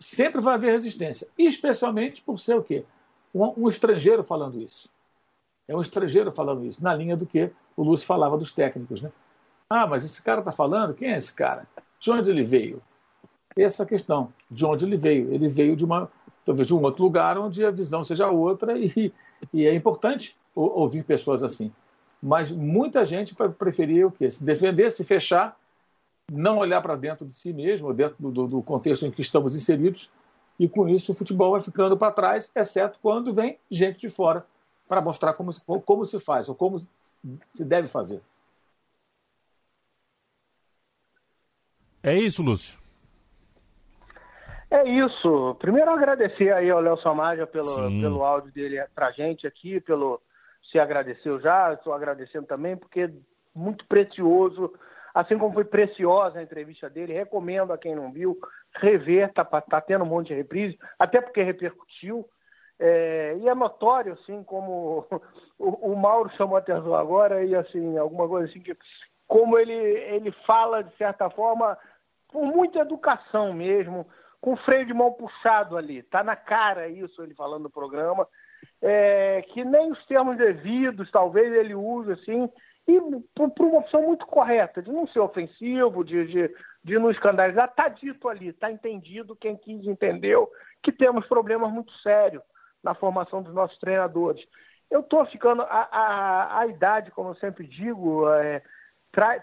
sempre 0.00 0.40
vai 0.40 0.54
haver 0.54 0.72
resistência. 0.72 1.28
Especialmente 1.36 2.22
por 2.22 2.38
ser 2.38 2.56
o 2.56 2.62
quê? 2.62 2.84
Um, 3.34 3.64
um 3.64 3.68
estrangeiro 3.68 4.22
falando 4.22 4.60
isso. 4.60 4.88
É 5.66 5.76
um 5.76 5.82
estrangeiro 5.82 6.30
falando 6.32 6.64
isso, 6.64 6.82
na 6.82 6.94
linha 6.94 7.16
do 7.16 7.26
que 7.26 7.50
o 7.76 7.82
Lúcio 7.82 8.06
falava 8.06 8.36
dos 8.36 8.52
técnicos, 8.52 9.00
né? 9.00 9.10
Ah, 9.68 9.86
mas 9.86 10.04
esse 10.04 10.22
cara 10.22 10.40
está 10.40 10.52
falando? 10.52 10.94
Quem 10.94 11.12
é 11.12 11.18
esse 11.18 11.34
cara? 11.34 11.66
De 11.98 12.10
onde 12.10 12.30
ele 12.30 12.44
veio? 12.44 12.82
Essa 13.56 13.86
questão, 13.86 14.32
de 14.50 14.64
onde 14.64 14.84
ele 14.84 14.96
veio. 14.96 15.32
Ele 15.32 15.48
veio 15.48 15.74
de 15.74 15.84
uma, 15.84 16.10
talvez 16.44 16.66
de 16.66 16.74
um 16.74 16.82
outro 16.82 17.02
lugar 17.02 17.38
onde 17.38 17.64
a 17.64 17.70
visão 17.70 18.04
seja 18.04 18.28
outra 18.28 18.78
e, 18.78 19.12
e 19.52 19.66
é 19.66 19.74
importante 19.74 20.36
ouvir 20.54 21.04
pessoas 21.04 21.42
assim. 21.42 21.72
Mas 22.22 22.50
muita 22.50 23.04
gente 23.04 23.34
preferia 23.58 24.06
o 24.06 24.10
quê? 24.10 24.30
Se 24.30 24.42
defender, 24.44 24.90
se 24.90 25.04
fechar, 25.04 25.58
não 26.32 26.58
olhar 26.58 26.80
para 26.80 26.96
dentro 26.96 27.26
de 27.26 27.34
si 27.34 27.52
mesmo, 27.52 27.92
dentro 27.92 28.16
do, 28.30 28.46
do 28.46 28.62
contexto 28.62 29.04
em 29.04 29.10
que 29.10 29.20
estamos 29.20 29.54
inseridos, 29.54 30.08
e 30.58 30.68
com 30.68 30.88
isso 30.88 31.12
o 31.12 31.14
futebol 31.14 31.52
vai 31.52 31.60
ficando 31.60 31.96
para 31.96 32.12
trás, 32.12 32.50
exceto 32.54 32.98
quando 33.02 33.34
vem 33.34 33.58
gente 33.70 34.00
de 34.00 34.08
fora 34.08 34.46
para 34.88 35.00
mostrar 35.00 35.34
como, 35.34 35.52
como 35.82 36.06
se 36.06 36.20
faz 36.20 36.48
ou 36.48 36.54
como 36.54 36.78
se 36.78 37.64
deve 37.64 37.88
fazer. 37.88 38.22
É 42.02 42.14
isso, 42.14 42.42
Lúcio. 42.42 42.83
É 44.74 44.88
isso. 44.88 45.54
Primeiro 45.60 45.88
agradecer 45.88 46.52
aí 46.52 46.68
ao 46.68 46.80
Léo 46.80 46.98
Samaja 46.98 47.46
pelo, 47.46 47.76
pelo 48.00 48.24
áudio 48.24 48.50
dele 48.50 48.84
pra 48.92 49.12
gente 49.12 49.46
aqui, 49.46 49.80
pelo 49.80 50.20
se 50.72 50.80
agradeceu 50.80 51.40
já, 51.40 51.72
estou 51.72 51.92
agradecendo 51.92 52.48
também, 52.48 52.76
porque 52.76 53.02
é 53.02 53.10
muito 53.54 53.86
precioso, 53.86 54.74
assim 55.14 55.38
como 55.38 55.54
foi 55.54 55.64
preciosa 55.64 56.40
a 56.40 56.42
entrevista 56.42 56.90
dele, 56.90 57.12
recomendo 57.12 57.72
a 57.72 57.78
quem 57.78 57.94
não 57.94 58.10
viu, 58.10 58.36
rever, 58.74 59.32
tá, 59.32 59.44
tá 59.44 59.80
tendo 59.80 60.02
um 60.02 60.08
monte 60.08 60.28
de 60.28 60.34
reprise, 60.34 60.76
até 60.98 61.20
porque 61.20 61.40
repercutiu, 61.40 62.28
é, 62.80 63.36
e 63.38 63.48
é 63.48 63.54
notório, 63.54 64.14
assim, 64.14 64.42
como 64.42 65.06
o, 65.56 65.92
o, 65.92 65.94
Mauro 65.94 66.30
chamou 66.30 66.56
a 66.56 66.58
atenção 66.58 66.96
agora, 66.96 67.44
e 67.44 67.54
assim, 67.54 67.96
alguma 67.96 68.26
coisa 68.26 68.48
assim, 68.50 68.58
que, 68.58 68.76
como 69.28 69.56
ele, 69.56 69.72
ele 69.72 70.32
fala, 70.44 70.82
de 70.82 70.92
certa 70.96 71.30
forma, 71.30 71.78
com 72.26 72.44
muita 72.46 72.80
educação 72.80 73.52
mesmo, 73.52 74.04
com 74.44 74.52
o 74.52 74.56
freio 74.58 74.84
de 74.84 74.92
mão 74.92 75.10
puxado 75.10 75.74
ali. 75.74 76.02
Tá 76.02 76.22
na 76.22 76.36
cara 76.36 76.86
isso, 76.86 77.22
ele 77.22 77.34
falando 77.34 77.62
no 77.62 77.70
programa. 77.70 78.28
É, 78.82 79.42
que 79.54 79.64
nem 79.64 79.90
os 79.90 80.04
termos 80.04 80.36
devidos, 80.36 81.10
talvez 81.10 81.50
ele 81.50 81.74
use 81.74 82.12
assim, 82.12 82.50
e 82.86 83.00
por, 83.34 83.50
uma 83.64 83.78
opção 83.78 84.02
muito 84.02 84.26
correta, 84.26 84.82
de 84.82 84.92
não 84.92 85.06
ser 85.08 85.20
ofensivo, 85.20 86.04
de, 86.04 86.26
de, 86.26 86.54
de 86.84 86.98
não 86.98 87.10
escandalizar, 87.10 87.70
está 87.70 87.88
dito 87.88 88.28
ali, 88.28 88.48
está 88.48 88.70
entendido, 88.70 89.34
quem 89.34 89.56
quis 89.56 89.86
entendeu, 89.86 90.46
que 90.82 90.92
temos 90.92 91.26
problemas 91.26 91.72
muito 91.72 91.90
sérios 92.00 92.42
na 92.82 92.94
formação 92.94 93.42
dos 93.42 93.54
nossos 93.54 93.78
treinadores. 93.78 94.44
Eu 94.90 95.00
estou 95.00 95.24
ficando, 95.24 95.62
a, 95.62 95.88
a, 95.90 96.58
a, 96.60 96.66
idade, 96.66 97.10
como 97.12 97.30
eu 97.30 97.34
sempre 97.36 97.66
digo, 97.66 98.28
é, 98.34 98.60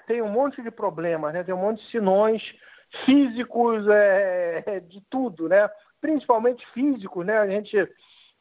tem 0.06 0.22
um 0.22 0.30
monte 0.30 0.62
de 0.62 0.70
problemas, 0.70 1.34
né? 1.34 1.44
tem 1.44 1.56
um 1.56 1.58
monte 1.58 1.84
de 1.84 1.90
sinões, 1.90 2.44
físicos, 3.06 3.88
é, 3.88 4.64
é, 4.66 4.80
de 4.80 5.02
tudo, 5.10 5.48
né? 5.48 5.70
Principalmente 6.00 6.66
físicos, 6.74 7.26
né? 7.26 7.38
A 7.38 7.48
gente 7.48 7.78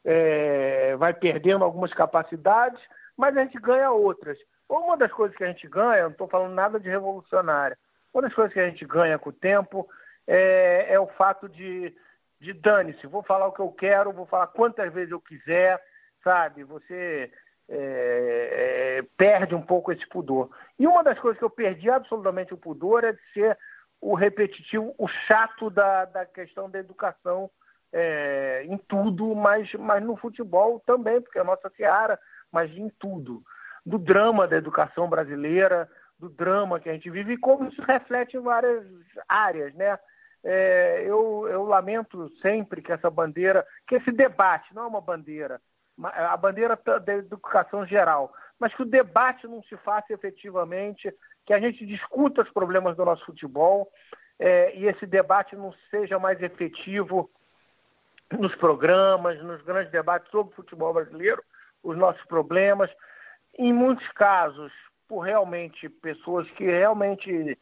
é, 0.03 0.95
vai 0.97 1.13
perdendo 1.13 1.63
algumas 1.63 1.93
capacidades, 1.93 2.79
mas 3.15 3.35
a 3.35 3.43
gente 3.43 3.59
ganha 3.59 3.91
outras. 3.91 4.37
Uma 4.67 4.97
das 4.97 5.11
coisas 5.11 5.35
que 5.35 5.43
a 5.43 5.47
gente 5.47 5.67
ganha, 5.67 6.03
não 6.03 6.11
estou 6.11 6.27
falando 6.27 6.53
nada 6.53 6.79
de 6.79 6.89
revolucionária, 6.89 7.77
uma 8.13 8.23
das 8.23 8.33
coisas 8.33 8.53
que 8.53 8.59
a 8.59 8.69
gente 8.69 8.85
ganha 8.85 9.17
com 9.17 9.29
o 9.29 9.33
tempo 9.33 9.87
é, 10.27 10.87
é 10.89 10.99
o 10.99 11.07
fato 11.07 11.47
de, 11.47 11.93
de 12.39 12.53
dane-se, 12.53 13.07
vou 13.07 13.23
falar 13.23 13.47
o 13.47 13.51
que 13.51 13.61
eu 13.61 13.71
quero, 13.71 14.11
vou 14.11 14.25
falar 14.25 14.47
quantas 14.47 14.91
vezes 14.93 15.11
eu 15.11 15.19
quiser, 15.19 15.81
sabe? 16.23 16.63
Você 16.63 17.31
é, 17.69 18.99
é, 18.99 19.03
perde 19.15 19.55
um 19.55 19.61
pouco 19.61 19.91
esse 19.91 20.05
pudor. 20.07 20.49
E 20.77 20.85
uma 20.85 21.03
das 21.03 21.17
coisas 21.19 21.39
que 21.39 21.45
eu 21.45 21.49
perdi 21.49 21.89
absolutamente 21.89 22.53
o 22.53 22.57
pudor 22.57 23.03
é 23.03 23.13
de 23.13 23.19
ser 23.33 23.57
o 24.01 24.15
repetitivo, 24.15 24.95
o 24.97 25.07
chato 25.07 25.69
da, 25.69 26.05
da 26.05 26.25
questão 26.25 26.69
da 26.69 26.79
educação 26.79 27.49
é, 27.93 28.63
em 28.65 28.77
tudo, 28.77 29.35
mas, 29.35 29.71
mas 29.75 30.03
no 30.03 30.15
futebol 30.15 30.79
também, 30.85 31.21
porque 31.21 31.37
é 31.37 31.41
a 31.41 31.45
nossa 31.45 31.69
seara, 31.77 32.19
mas 32.51 32.71
em 32.71 32.89
tudo. 32.99 33.43
Do 33.85 33.99
drama 33.99 34.47
da 34.47 34.57
educação 34.57 35.07
brasileira, 35.07 35.89
do 36.17 36.29
drama 36.29 36.79
que 36.79 36.89
a 36.89 36.93
gente 36.93 37.09
vive 37.09 37.33
e 37.33 37.37
como 37.37 37.67
isso 37.67 37.81
reflete 37.83 38.37
em 38.37 38.41
várias 38.41 38.85
áreas, 39.27 39.73
né? 39.75 39.97
É, 40.43 41.03
eu, 41.05 41.47
eu 41.47 41.63
lamento 41.63 42.27
sempre 42.41 42.81
que 42.81 42.91
essa 42.91 43.09
bandeira, 43.09 43.65
que 43.87 43.95
esse 43.95 44.11
debate, 44.11 44.73
não 44.73 44.83
é 44.83 44.87
uma 44.87 45.01
bandeira, 45.01 45.61
a 46.03 46.35
bandeira 46.35 46.79
da 47.05 47.13
educação 47.13 47.85
geral, 47.85 48.33
mas 48.59 48.73
que 48.73 48.81
o 48.81 48.85
debate 48.85 49.47
não 49.47 49.61
se 49.63 49.77
faça 49.77 50.13
efetivamente 50.13 51.13
que 51.45 51.53
a 51.53 51.59
gente 51.59 51.85
discuta 51.85 52.41
os 52.41 52.49
problemas 52.51 52.95
do 52.95 53.05
nosso 53.05 53.25
futebol 53.25 53.91
é, 54.39 54.75
e 54.75 54.87
esse 54.87 55.05
debate 55.05 55.55
não 55.55 55.73
seja 55.89 56.17
mais 56.17 56.41
efetivo 56.41 57.29
nos 58.31 58.55
programas, 58.55 59.41
nos 59.43 59.61
grandes 59.61 59.91
debates 59.91 60.29
sobre 60.31 60.53
o 60.53 60.55
futebol 60.55 60.93
brasileiro, 60.93 61.43
os 61.83 61.97
nossos 61.97 62.23
problemas. 62.25 62.89
Em 63.57 63.73
muitos 63.73 64.07
casos, 64.13 64.71
por 65.07 65.19
realmente 65.19 65.89
pessoas 65.89 66.49
que 66.51 66.63
realmente, 66.63 67.57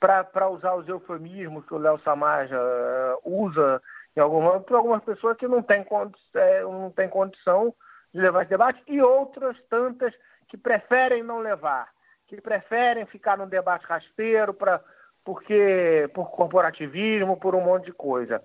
para 0.00 0.48
usar 0.48 0.74
os 0.74 0.88
eufemismos 0.88 1.64
que 1.66 1.74
o 1.74 1.78
Léo 1.78 2.00
Samaja 2.00 2.58
uh, 2.58 3.44
usa 3.44 3.82
em 4.16 4.20
alguma, 4.20 4.60
por 4.60 4.76
algumas 4.76 5.04
pessoas 5.04 5.36
que 5.36 5.46
não 5.46 5.62
têm, 5.62 5.86
é, 6.34 6.62
não 6.62 6.90
têm 6.90 7.08
condição 7.08 7.74
de 8.12 8.20
levar 8.20 8.42
esse 8.42 8.50
debate, 8.50 8.82
e 8.86 9.02
outras 9.02 9.56
tantas 9.68 10.14
que 10.48 10.56
preferem 10.56 11.22
não 11.22 11.40
levar 11.40 11.88
que 12.26 12.40
preferem 12.40 13.06
ficar 13.06 13.36
num 13.38 13.48
debate 13.48 13.86
rasteiro 13.86 14.52
para 14.52 14.82
porque 15.24 16.08
por 16.14 16.30
corporativismo, 16.30 17.36
por 17.36 17.56
um 17.56 17.60
monte 17.60 17.86
de 17.86 17.92
coisa. 17.92 18.40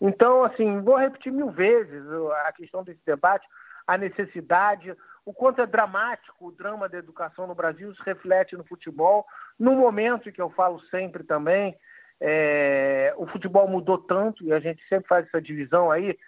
Então, 0.00 0.42
assim, 0.42 0.80
vou 0.80 0.96
repetir 0.96 1.32
mil 1.32 1.52
vezes 1.52 2.02
a 2.46 2.52
questão 2.52 2.82
desse 2.82 3.00
debate, 3.06 3.46
a 3.86 3.96
necessidade, 3.96 4.96
o 5.24 5.32
quanto 5.32 5.62
é 5.62 5.66
dramático 5.66 6.48
o 6.48 6.50
drama 6.50 6.88
da 6.88 6.98
educação 6.98 7.46
no 7.46 7.54
Brasil 7.54 7.94
se 7.94 8.02
reflete 8.02 8.56
no 8.56 8.64
futebol, 8.64 9.24
no 9.56 9.76
momento 9.76 10.32
que 10.32 10.42
eu 10.42 10.50
falo 10.50 10.80
sempre 10.90 11.22
também, 11.22 11.76
é, 12.20 13.14
o 13.16 13.26
futebol 13.28 13.68
mudou 13.68 13.98
tanto, 13.98 14.44
e 14.44 14.52
a 14.52 14.58
gente 14.58 14.82
sempre 14.88 15.06
faz 15.06 15.26
essa 15.28 15.40
divisão 15.40 15.88
aí, 15.88 16.18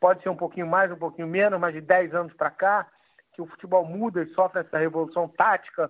pode 0.00 0.24
ser 0.24 0.28
um 0.28 0.36
pouquinho 0.36 0.66
mais, 0.66 0.90
um 0.90 0.96
pouquinho 0.96 1.28
menos, 1.28 1.60
mas 1.60 1.72
de 1.72 1.80
10 1.80 2.14
anos 2.14 2.32
para 2.34 2.50
cá, 2.50 2.88
que 3.32 3.40
o 3.40 3.46
futebol 3.46 3.84
muda 3.84 4.22
e 4.22 4.34
sofre 4.34 4.60
essa 4.60 4.76
revolução 4.76 5.28
tática, 5.28 5.88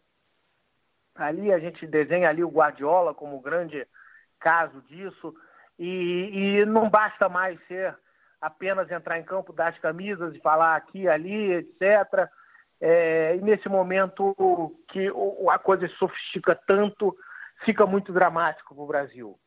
Ali 1.15 1.53
a 1.53 1.59
gente 1.59 1.87
desenha 1.87 2.29
ali 2.29 2.43
o 2.43 2.51
Guardiola 2.51 3.15
como 3.15 3.41
grande 3.41 3.87
caso 4.41 4.81
disso. 4.83 5.35
E, 5.79 6.31
e 6.61 6.67
não 6.67 6.89
basta 6.89 7.29
mais 7.29 7.59
ser 7.67 7.97
apenas 8.41 8.91
entrar 8.91 9.19
em 9.19 9.25
campo, 9.25 9.53
dar 9.53 9.69
as 9.69 9.79
camisas 9.79 10.35
e 10.35 10.41
falar 10.41 10.77
aqui, 10.77 11.09
ali, 11.09 11.53
etc. 11.53 12.29
É, 12.81 13.37
e 13.37 13.41
nesse 13.41 13.69
momento 13.69 14.35
que 14.89 15.09
a 15.49 15.59
coisa 15.59 15.87
se 15.87 15.95
sofistica 15.95 16.59
tanto, 16.67 17.17
fica 17.65 17.87
muito 17.87 18.13
dramático 18.13 18.75
para 18.75 18.83
o 18.83 18.87
Brasil. 18.87 19.39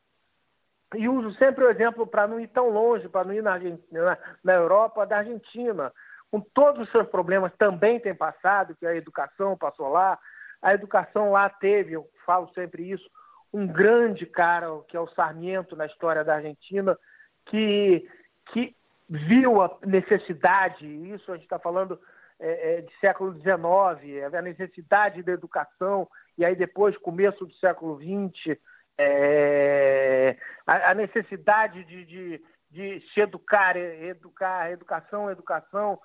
E 0.96 1.10
uso 1.10 1.38
sempre 1.38 1.66
o 1.66 1.70
exemplo 1.70 2.08
para 2.08 2.28
não 2.28 2.40
ir 2.40 2.48
tão 2.48 2.70
longe, 2.70 3.10
para 3.10 3.26
não 3.26 3.34
ir 3.34 3.44
na, 3.44 3.54
Argentina, 3.54 4.18
na 4.44 4.54
Europa, 4.54 5.06
da 5.06 5.18
Argentina, 5.18 5.92
com 6.32 6.40
todos 6.40 6.84
os 6.84 6.92
seus 6.92 7.08
problemas 7.08 7.52
também 7.58 8.00
tem 8.00 8.16
passado, 8.16 8.76
que 8.76 8.86
a 8.86 8.96
educação 8.96 9.58
passou 9.58 9.90
lá, 9.90 10.18
a 10.66 10.74
educação 10.74 11.32
lá 11.32 11.48
teve, 11.48 11.94
eu 11.94 12.10
falo 12.26 12.50
sempre 12.56 12.90
isso, 12.90 13.08
um 13.54 13.68
grande 13.68 14.26
cara, 14.26 14.68
que 14.88 14.98
é 14.98 15.00
o 15.00 15.08
Sarmiento 15.10 15.76
na 15.76 15.86
história 15.86 16.24
da 16.24 16.38
Argentina, 16.38 16.98
que, 17.46 18.10
que 18.48 18.76
viu 19.08 19.62
a 19.62 19.78
necessidade, 19.86 20.84
isso 21.14 21.32
a 21.32 21.36
gente 21.36 21.44
está 21.44 21.60
falando 21.60 22.00
é, 22.40 22.78
é, 22.78 22.82
de 22.82 22.92
século 23.00 23.32
XIX, 23.34 24.34
a 24.34 24.42
necessidade 24.42 25.22
da 25.22 25.34
educação, 25.34 26.08
e 26.36 26.44
aí 26.44 26.56
depois, 26.56 26.98
começo 26.98 27.46
do 27.46 27.54
século 27.54 28.00
XX, 28.00 28.58
é, 28.98 30.36
a, 30.66 30.90
a, 30.90 30.94
necessidade 30.96 31.84
de, 31.84 32.06
de, 32.06 32.44
de, 32.72 33.04
se 33.14 33.20
educar, 33.20 33.78
educar, 33.78 34.72
educação, 34.72 35.30
educação, 35.30 36.00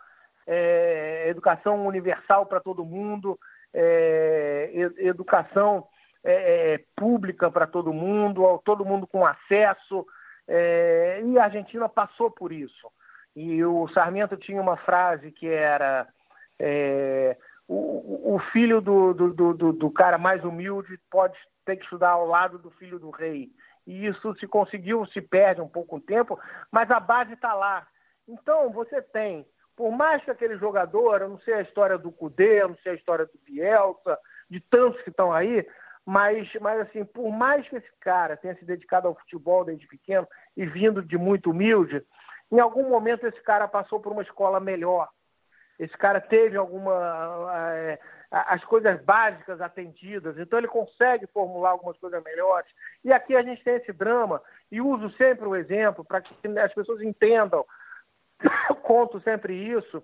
é, 0.46 1.30
educação 1.30 1.86
universal 1.86 2.44
para 2.44 2.60
todo 2.60 2.84
mundo, 2.84 3.40
é, 3.72 4.70
educação 4.98 5.86
é, 6.22 6.74
é, 6.74 6.84
pública 6.96 7.50
para 7.50 7.66
todo 7.66 7.92
mundo, 7.92 8.60
todo 8.64 8.84
mundo 8.84 9.06
com 9.06 9.24
acesso, 9.26 10.06
é, 10.46 11.22
e 11.24 11.38
a 11.38 11.44
Argentina 11.44 11.88
passou 11.88 12.30
por 12.30 12.52
isso. 12.52 12.90
E 13.34 13.64
o 13.64 13.88
Sarmento 13.88 14.36
tinha 14.36 14.60
uma 14.60 14.76
frase 14.76 15.30
que 15.30 15.48
era 15.48 16.06
é, 16.58 17.36
o, 17.66 18.34
o, 18.34 18.38
filho 18.52 18.80
do, 18.80 19.14
do, 19.14 19.54
do, 19.54 19.72
do, 19.72 19.90
cara 19.90 20.18
mais 20.18 20.44
humilde 20.44 20.98
pode 21.10 21.38
ter 21.64 21.76
que 21.76 21.84
estudar 21.84 22.10
ao 22.10 22.26
lado 22.26 22.58
do 22.58 22.70
filho 22.72 22.98
do 22.98 23.10
rei. 23.10 23.48
E 23.86 24.06
isso 24.06 24.34
se 24.38 24.46
conseguiu, 24.46 25.06
se 25.06 25.20
perde 25.20 25.60
um 25.60 25.68
pouco 25.68 25.96
o 25.96 26.00
tempo, 26.00 26.38
mas 26.70 26.90
a 26.90 27.00
base 27.00 27.32
está 27.32 27.54
lá. 27.54 27.86
Então, 28.28 28.70
você 28.70 29.00
tem 29.00 29.46
por 29.80 29.90
mais 29.90 30.22
que 30.22 30.30
aquele 30.30 30.58
jogador, 30.58 31.22
eu 31.22 31.30
não 31.30 31.38
sei 31.38 31.54
a 31.54 31.62
história 31.62 31.96
do 31.96 32.12
Cudê, 32.12 32.60
eu 32.60 32.68
não 32.68 32.76
sei 32.82 32.92
a 32.92 32.94
história 32.96 33.24
do 33.24 33.32
Bielsa, 33.46 34.18
de 34.50 34.60
tantos 34.60 35.00
que 35.00 35.08
estão 35.08 35.32
aí, 35.32 35.66
Mas, 36.04 36.52
mas 36.60 36.80
assim, 36.80 37.02
por 37.02 37.30
mais 37.32 37.66
que 37.66 37.76
esse 37.76 37.90
cara 37.98 38.36
tenha 38.36 38.54
se 38.56 38.64
dedicado 38.66 39.08
ao 39.08 39.14
futebol 39.14 39.64
desde 39.64 39.86
pequeno 39.86 40.28
e 40.54 40.66
vindo 40.66 41.02
de 41.02 41.16
muito 41.16 41.50
humilde, 41.50 42.04
em 42.52 42.60
algum 42.60 42.90
momento 42.90 43.26
esse 43.26 43.40
cara 43.42 43.66
passou 43.66 44.00
por 44.00 44.12
uma 44.12 44.20
escola 44.20 44.60
melhor. 44.60 45.08
Esse 45.78 45.96
cara 45.96 46.20
teve 46.20 46.58
alguma 46.58 47.50
é, 47.54 47.98
as 48.30 48.62
coisas 48.64 49.02
básicas 49.02 49.62
atendidas, 49.62 50.36
então 50.36 50.58
ele 50.58 50.68
consegue 50.68 51.26
formular 51.28 51.70
algumas 51.70 51.96
coisas 51.96 52.22
melhores. 52.22 52.70
E 53.02 53.14
aqui 53.14 53.34
a 53.34 53.42
gente 53.42 53.64
tem 53.64 53.76
esse 53.76 53.94
drama 53.94 54.42
e 54.70 54.78
uso 54.82 55.10
sempre 55.16 55.48
o 55.48 55.56
exemplo 55.56 56.04
para 56.04 56.20
que 56.20 56.34
as 56.58 56.74
pessoas 56.74 57.00
entendam. 57.00 57.64
Eu 58.68 58.76
conto 58.76 59.20
sempre 59.20 59.54
isso 59.54 60.02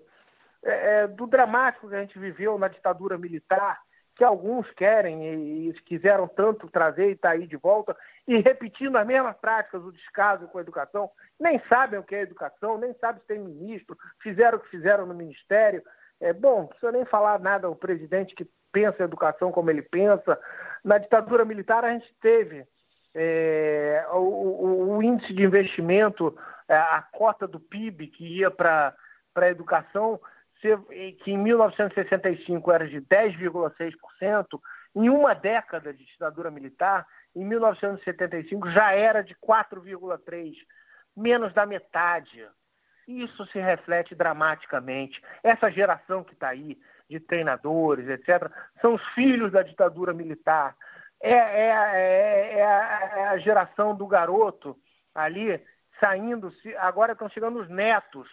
é, 0.63 1.03
é, 1.03 1.07
do 1.07 1.27
dramático 1.27 1.87
que 1.87 1.95
a 1.95 2.01
gente 2.01 2.17
viveu 2.17 2.57
na 2.57 2.67
ditadura 2.67 3.17
militar 3.17 3.79
que 4.17 4.23
alguns 4.23 4.69
querem 4.71 5.67
e, 5.69 5.73
quiseram 5.85 6.27
tanto 6.27 6.67
trazer 6.69 7.09
e 7.09 7.11
está 7.11 7.29
aí 7.29 7.45
de 7.45 7.55
volta, 7.55 7.95
e 8.27 8.39
repetindo 8.39 8.97
as 8.97 9.05
mesmas 9.05 9.37
práticas, 9.37 9.83
o 9.83 9.91
descaso 9.91 10.47
com 10.47 10.57
a 10.57 10.61
educação, 10.61 11.09
nem 11.39 11.61
sabem 11.69 11.99
o 11.99 12.03
que 12.03 12.15
é 12.15 12.21
educação, 12.21 12.79
nem 12.79 12.93
sabem 12.95 13.21
se 13.21 13.27
tem 13.27 13.39
ministro, 13.39 13.95
fizeram 14.21 14.57
o 14.57 14.61
que 14.61 14.69
fizeram 14.69 15.05
no 15.05 15.13
ministério. 15.13 15.83
É 16.19 16.33
bom, 16.33 16.61
não 16.61 16.67
precisa 16.67 16.91
nem 16.91 17.05
falar 17.05 17.39
nada 17.39 17.69
o 17.69 17.75
presidente 17.75 18.33
que 18.33 18.47
pensa 18.71 19.03
a 19.03 19.05
educação 19.05 19.51
como 19.51 19.69
ele 19.69 19.83
pensa. 19.83 20.37
Na 20.83 20.97
ditadura 20.97 21.45
militar 21.45 21.85
a 21.85 21.93
gente 21.93 22.11
teve 22.19 22.65
é, 23.13 24.03
o, 24.11 24.17
o, 24.17 24.97
o, 24.97 25.03
índice 25.03 25.31
de 25.31 25.43
investimento, 25.43 26.35
a 26.67 27.01
cota 27.01 27.47
do 27.47 27.59
PIB 27.59 28.07
que 28.07 28.39
ia 28.39 28.51
para 28.51 28.95
a 29.35 29.49
educação 29.49 30.19
que 30.59 31.31
em 31.31 31.37
1965 31.37 32.71
era 32.71 32.87
de 32.87 32.99
10,6%, 33.01 34.59
em 34.95 35.09
uma 35.09 35.35
década 35.35 35.93
de 35.93 36.03
ditadura 36.05 36.49
militar, 36.49 37.05
em 37.35 37.45
1975 37.45 38.71
já 38.71 38.91
era 38.93 39.21
de 39.21 39.35
4,3%, 39.35 40.55
menos 41.15 41.53
da 41.53 41.65
metade. 41.65 42.47
Isso 43.07 43.45
se 43.47 43.59
reflete 43.59 44.15
dramaticamente. 44.15 45.21
Essa 45.43 45.71
geração 45.71 46.23
que 46.23 46.33
está 46.33 46.49
aí, 46.49 46.77
de 47.09 47.19
treinadores, 47.19 48.07
etc., 48.09 48.51
são 48.81 48.95
os 48.95 49.03
filhos 49.13 49.51
da 49.51 49.61
ditadura 49.61 50.13
militar. 50.13 50.75
É, 51.21 51.31
é, 51.31 51.69
é, 51.93 52.57
é, 52.59 52.65
a, 52.65 53.33
é 53.35 53.39
geração 53.39 53.95
do 53.95 54.05
garoto 54.05 54.75
ali 55.15 55.59
saindo, 55.99 56.53
agora 56.77 57.13
estão 57.13 57.29
chegando 57.29 57.59
os 57.59 57.69
netos 57.69 58.27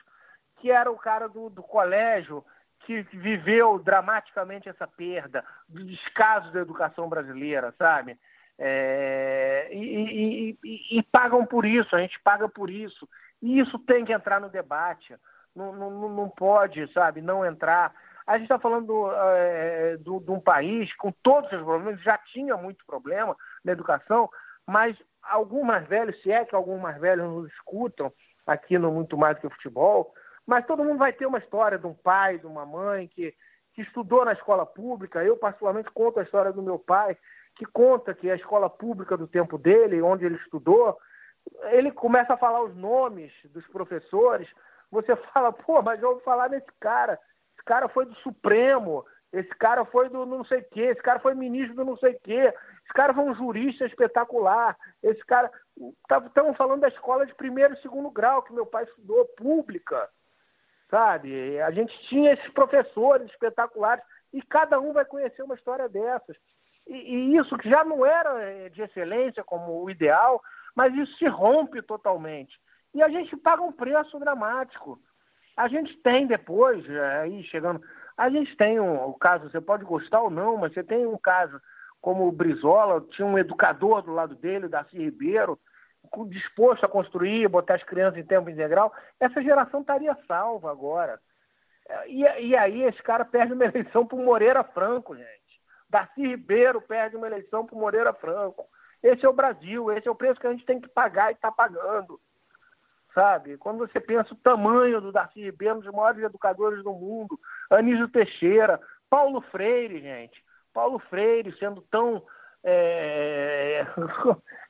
que 0.56 0.70
era 0.70 0.90
o 0.90 0.96
cara 0.96 1.28
do, 1.28 1.50
do 1.50 1.62
colégio 1.62 2.44
que 2.80 3.02
viveu 3.12 3.78
dramaticamente 3.78 4.68
essa 4.68 4.86
perda, 4.86 5.44
do 5.68 5.84
descaso 5.84 6.52
da 6.52 6.60
educação 6.60 7.08
brasileira, 7.08 7.74
sabe? 7.78 8.18
É, 8.58 9.68
e, 9.72 9.78
e, 9.78 10.58
e, 10.62 10.98
e, 10.98 11.02
pagam 11.02 11.44
por 11.44 11.64
isso, 11.64 11.94
a 11.96 12.00
gente 12.00 12.20
paga 12.20 12.48
por 12.48 12.70
isso. 12.70 13.08
E 13.42 13.58
isso 13.58 13.78
tem 13.80 14.04
que 14.04 14.12
entrar 14.12 14.40
no 14.40 14.48
debate. 14.48 15.16
Não, 15.54 15.72
não, 15.72 16.08
não 16.08 16.28
pode, 16.28 16.90
sabe, 16.92 17.20
não 17.20 17.44
entrar. 17.44 17.92
A 18.26 18.34
gente 18.34 18.44
está 18.44 18.58
falando 18.58 19.10
é, 19.12 19.96
do, 19.98 20.20
de 20.20 20.30
um 20.30 20.40
país 20.40 20.94
com 20.96 21.12
todos 21.22 21.50
os 21.52 21.62
problemas, 21.62 22.00
já 22.02 22.16
tinha 22.18 22.56
muito 22.56 22.84
problema 22.86 23.36
na 23.64 23.72
educação, 23.72 24.30
mas 24.66 24.96
alguns 25.28 25.64
mais 25.64 25.86
velhos, 25.86 26.20
se 26.22 26.30
é 26.30 26.44
que 26.44 26.54
alguns 26.54 26.80
mais 26.80 26.98
velhos 27.00 27.24
nos 27.24 27.50
escutam 27.52 28.12
aqui 28.46 28.78
no 28.78 28.90
Muito 28.90 29.16
Mais 29.16 29.38
que 29.38 29.46
o 29.46 29.50
Futebol, 29.50 30.12
mas 30.46 30.66
todo 30.66 30.84
mundo 30.84 30.98
vai 30.98 31.12
ter 31.12 31.26
uma 31.26 31.38
história 31.38 31.78
de 31.78 31.86
um 31.86 31.94
pai, 31.94 32.38
de 32.38 32.46
uma 32.46 32.66
mãe 32.66 33.08
que, 33.08 33.34
que 33.74 33.82
estudou 33.82 34.24
na 34.24 34.32
escola 34.32 34.66
pública. 34.66 35.24
Eu, 35.24 35.36
particularmente, 35.36 35.90
conto 35.90 36.20
a 36.20 36.22
história 36.22 36.52
do 36.52 36.62
meu 36.62 36.78
pai, 36.78 37.16
que 37.56 37.64
conta 37.64 38.14
que 38.14 38.30
a 38.30 38.36
escola 38.36 38.68
pública 38.68 39.16
do 39.16 39.26
tempo 39.26 39.56
dele, 39.56 40.02
onde 40.02 40.26
ele 40.26 40.36
estudou, 40.36 40.98
ele 41.70 41.90
começa 41.90 42.34
a 42.34 42.38
falar 42.38 42.62
os 42.62 42.74
nomes 42.76 43.32
dos 43.44 43.66
professores. 43.68 44.48
Você 44.90 45.16
fala, 45.32 45.52
pô, 45.52 45.80
mas 45.82 46.02
eu 46.02 46.12
vou 46.12 46.20
falar 46.20 46.50
nesse 46.50 46.70
cara. 46.80 47.18
Esse 47.54 47.64
cara 47.64 47.88
foi 47.88 48.04
do 48.04 48.14
Supremo, 48.16 49.04
esse 49.38 49.54
cara 49.56 49.84
foi 49.84 50.08
do 50.08 50.24
não 50.24 50.44
sei 50.44 50.60
o 50.60 50.64
quê, 50.70 50.82
esse 50.82 51.02
cara 51.02 51.20
foi 51.20 51.34
ministro 51.34 51.74
do 51.74 51.84
não 51.84 51.96
sei 51.96 52.12
o 52.14 52.20
quê, 52.20 52.52
esse 52.84 52.92
cara 52.94 53.14
foi 53.14 53.24
um 53.24 53.34
jurista 53.34 53.84
espetacular, 53.86 54.76
esse 55.02 55.24
cara. 55.24 55.50
Estamos 55.76 56.32
tá, 56.32 56.54
falando 56.54 56.80
da 56.80 56.88
escola 56.88 57.26
de 57.26 57.34
primeiro 57.34 57.74
e 57.74 57.82
segundo 57.82 58.10
grau 58.10 58.42
que 58.42 58.52
meu 58.52 58.64
pai 58.64 58.84
estudou, 58.84 59.24
pública 59.36 60.08
sabe? 60.94 61.60
A 61.60 61.72
gente 61.72 61.92
tinha 62.08 62.32
esses 62.32 62.48
professores 62.52 63.28
espetaculares 63.30 64.04
e 64.32 64.40
cada 64.42 64.78
um 64.78 64.92
vai 64.92 65.04
conhecer 65.04 65.42
uma 65.42 65.56
história 65.56 65.88
dessas. 65.88 66.36
E, 66.86 66.94
e, 66.94 67.36
isso 67.36 67.56
que 67.58 67.68
já 67.68 67.84
não 67.84 68.06
era 68.06 68.40
eh, 68.42 68.68
de 68.68 68.82
excelência 68.82 69.42
como 69.42 69.82
o 69.82 69.90
ideal, 69.90 70.40
mas 70.74 70.94
isso 70.94 71.16
se 71.16 71.26
rompe 71.26 71.82
totalmente. 71.82 72.56
E 72.94 73.02
a 73.02 73.08
gente 73.08 73.36
paga 73.36 73.62
um 73.62 73.72
preço 73.72 74.18
dramático. 74.20 75.00
A 75.56 75.66
gente 75.66 75.96
tem 75.98 76.28
depois, 76.28 76.88
eh, 76.88 77.20
aí 77.22 77.42
chegando, 77.44 77.80
a 78.16 78.30
gente 78.30 78.56
tem 78.56 78.78
um, 78.80 79.08
o 79.08 79.14
caso, 79.14 79.50
você 79.50 79.60
pode 79.60 79.84
gostar 79.84 80.20
ou 80.20 80.30
não, 80.30 80.56
mas 80.56 80.72
você 80.72 80.82
tem 80.82 81.06
um 81.06 81.18
caso 81.18 81.60
como 82.00 82.28
o 82.28 82.32
Brizola, 82.32 83.00
tinha 83.12 83.26
um 83.26 83.38
educador 83.38 84.02
do 84.02 84.12
lado 84.12 84.34
dele, 84.34 84.68
Darcy 84.68 84.98
Ribeiro, 84.98 85.58
disposto 86.28 86.84
a 86.84 86.88
construir, 86.88 87.48
botar 87.48 87.76
as 87.76 87.82
crianças 87.82 88.18
em 88.18 88.26
tempo 88.26 88.50
integral, 88.50 88.92
essa 89.18 89.42
geração 89.42 89.80
estaria 89.80 90.16
salva 90.28 90.70
agora. 90.70 91.18
E, 92.06 92.20
e 92.20 92.56
aí 92.56 92.82
esse 92.82 93.02
cara 93.02 93.24
perde 93.24 93.52
uma 93.52 93.64
eleição 93.66 94.06
para 94.06 94.18
Moreira 94.18 94.62
Franco, 94.62 95.16
gente. 95.16 95.60
Darcy 95.88 96.20
Ribeiro 96.20 96.80
perde 96.80 97.16
uma 97.16 97.26
eleição 97.26 97.64
para 97.64 97.78
Moreira 97.78 98.12
Franco. 98.12 98.66
Esse 99.02 99.24
é 99.24 99.28
o 99.28 99.34
Brasil, 99.34 99.92
esse 99.92 100.08
é 100.08 100.10
o 100.10 100.14
preço 100.14 100.40
que 100.40 100.46
a 100.46 100.50
gente 100.50 100.64
tem 100.64 100.80
que 100.80 100.88
pagar 100.88 101.30
e 101.30 101.34
está 101.34 101.52
pagando. 101.52 102.20
Sabe? 103.14 103.56
Quando 103.58 103.78
você 103.78 104.00
pensa 104.00 104.34
o 104.34 104.38
tamanho 104.38 105.00
do 105.00 105.12
Darcy 105.12 105.40
Ribeiro, 105.40 105.76
um 105.76 105.80
dos 105.80 105.92
maiores 105.92 106.22
educadores 106.22 106.82
do 106.82 106.92
mundo, 106.92 107.38
Anísio 107.70 108.08
Teixeira, 108.08 108.80
Paulo 109.08 109.40
Freire, 109.40 110.00
gente. 110.00 110.42
Paulo 110.72 110.98
Freire 110.98 111.56
sendo 111.58 111.80
tão 111.82 112.22
é, 112.64 113.86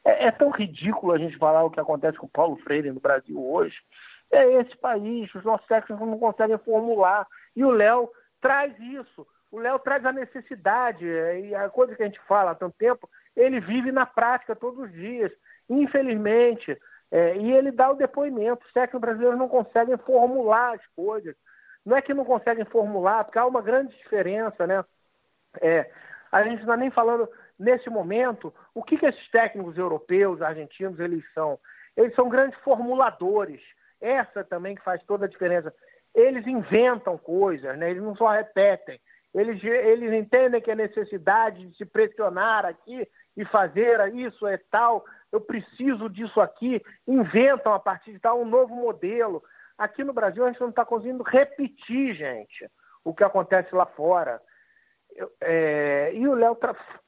é, 0.04 0.26
é, 0.26 0.30
tão 0.32 0.50
ridículo 0.50 1.12
a 1.12 1.18
gente 1.18 1.38
falar 1.38 1.64
o 1.64 1.70
que 1.70 1.80
acontece 1.80 2.18
com 2.18 2.28
Paulo 2.28 2.56
Freire 2.56 2.90
no 2.90 3.00
Brasil 3.00 3.40
hoje. 3.40 3.76
É 4.30 4.60
esse 4.60 4.76
país, 4.76 5.32
os 5.34 5.44
nossos 5.44 5.66
técnicos 5.66 6.06
não 6.06 6.18
conseguem 6.18 6.58
formular. 6.58 7.26
E 7.54 7.64
o 7.64 7.70
Léo 7.70 8.10
traz 8.40 8.78
isso. 8.80 9.26
O 9.50 9.60
Léo 9.60 9.78
traz 9.78 10.04
a 10.04 10.12
necessidade, 10.12 11.08
é, 11.08 11.40
e 11.40 11.54
a 11.54 11.68
coisa 11.70 11.94
que 11.94 12.02
a 12.02 12.06
gente 12.06 12.20
fala 12.26 12.50
há 12.50 12.54
tanto 12.54 12.76
tempo, 12.76 13.08
ele 13.36 13.60
vive 13.60 13.92
na 13.92 14.04
prática 14.04 14.56
todos 14.56 14.80
os 14.80 14.92
dias. 14.92 15.30
Infelizmente, 15.70 16.76
é, 17.10 17.36
e 17.36 17.52
ele 17.52 17.70
dá 17.70 17.90
o 17.90 17.96
depoimento. 17.96 18.64
Os 18.66 19.00
brasileiros 19.00 19.38
não 19.38 19.48
conseguem 19.48 19.96
formular 19.98 20.74
as 20.74 20.86
coisas. 20.96 21.34
Não 21.84 21.96
é 21.96 22.02
que 22.02 22.14
não 22.14 22.24
conseguem 22.24 22.64
formular, 22.64 23.24
porque 23.24 23.38
há 23.38 23.46
uma 23.46 23.60
grande 23.60 23.94
diferença, 23.96 24.66
né? 24.66 24.84
É, 25.60 25.90
a 26.32 26.42
gente 26.42 26.56
não 26.56 26.60
está 26.62 26.76
nem 26.76 26.90
falando 26.90 27.28
nesse 27.58 27.88
momento, 27.88 28.52
o 28.74 28.82
que, 28.82 28.96
que 28.96 29.06
esses 29.06 29.30
técnicos 29.30 29.76
europeus, 29.76 30.42
argentinos, 30.42 30.98
eles 30.98 31.24
são? 31.32 31.58
Eles 31.96 32.14
são 32.14 32.28
grandes 32.28 32.58
formuladores. 32.60 33.60
Essa 34.00 34.42
também 34.42 34.74
que 34.74 34.82
faz 34.82 35.02
toda 35.04 35.26
a 35.26 35.28
diferença. 35.28 35.72
Eles 36.14 36.46
inventam 36.46 37.16
coisas, 37.16 37.76
né? 37.78 37.90
eles 37.90 38.02
não 38.02 38.16
só 38.16 38.28
repetem. 38.30 39.00
Eles, 39.34 39.62
eles 39.62 40.12
entendem 40.12 40.60
que 40.60 40.70
a 40.70 40.76
necessidade 40.76 41.66
de 41.66 41.76
se 41.76 41.84
pressionar 41.84 42.64
aqui 42.64 43.08
e 43.36 43.44
fazer 43.46 44.14
isso 44.14 44.46
é 44.46 44.58
tal, 44.70 45.04
eu 45.34 45.40
preciso 45.40 46.08
disso 46.08 46.40
aqui, 46.40 46.80
inventam 47.08 47.74
a 47.74 47.80
partir 47.80 48.12
de 48.12 48.20
tal 48.20 48.40
um 48.40 48.44
novo 48.44 48.72
modelo. 48.72 49.42
Aqui 49.76 50.04
no 50.04 50.12
Brasil 50.12 50.44
a 50.44 50.48
gente 50.48 50.60
não 50.60 50.68
está 50.68 50.84
conseguindo 50.84 51.24
repetir, 51.24 52.14
gente, 52.14 52.70
o 53.04 53.12
que 53.12 53.24
acontece 53.24 53.74
lá 53.74 53.84
fora. 53.84 54.40
É, 55.40 56.12
e 56.14 56.26
o 56.28 56.34
Léo 56.34 56.56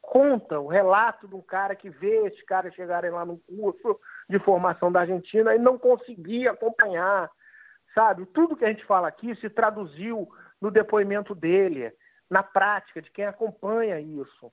conta 0.02 0.58
o 0.58 0.66
relato 0.66 1.28
de 1.28 1.36
um 1.36 1.42
cara 1.42 1.76
que 1.76 1.88
vê 1.88 2.26
esses 2.26 2.42
caras 2.42 2.74
chegarem 2.74 3.12
lá 3.12 3.24
no 3.24 3.38
curso 3.38 3.98
de 4.28 4.40
formação 4.40 4.90
da 4.90 5.00
Argentina 5.00 5.54
e 5.54 5.58
não 5.58 5.78
conseguia 5.78 6.50
acompanhar, 6.50 7.30
sabe? 7.94 8.26
Tudo 8.26 8.56
que 8.56 8.64
a 8.64 8.68
gente 8.68 8.84
fala 8.86 9.06
aqui 9.06 9.36
se 9.36 9.48
traduziu 9.48 10.28
no 10.60 10.72
depoimento 10.72 11.32
dele, 11.32 11.92
na 12.28 12.42
prática, 12.42 13.00
de 13.00 13.10
quem 13.12 13.24
acompanha 13.24 14.00
isso. 14.00 14.52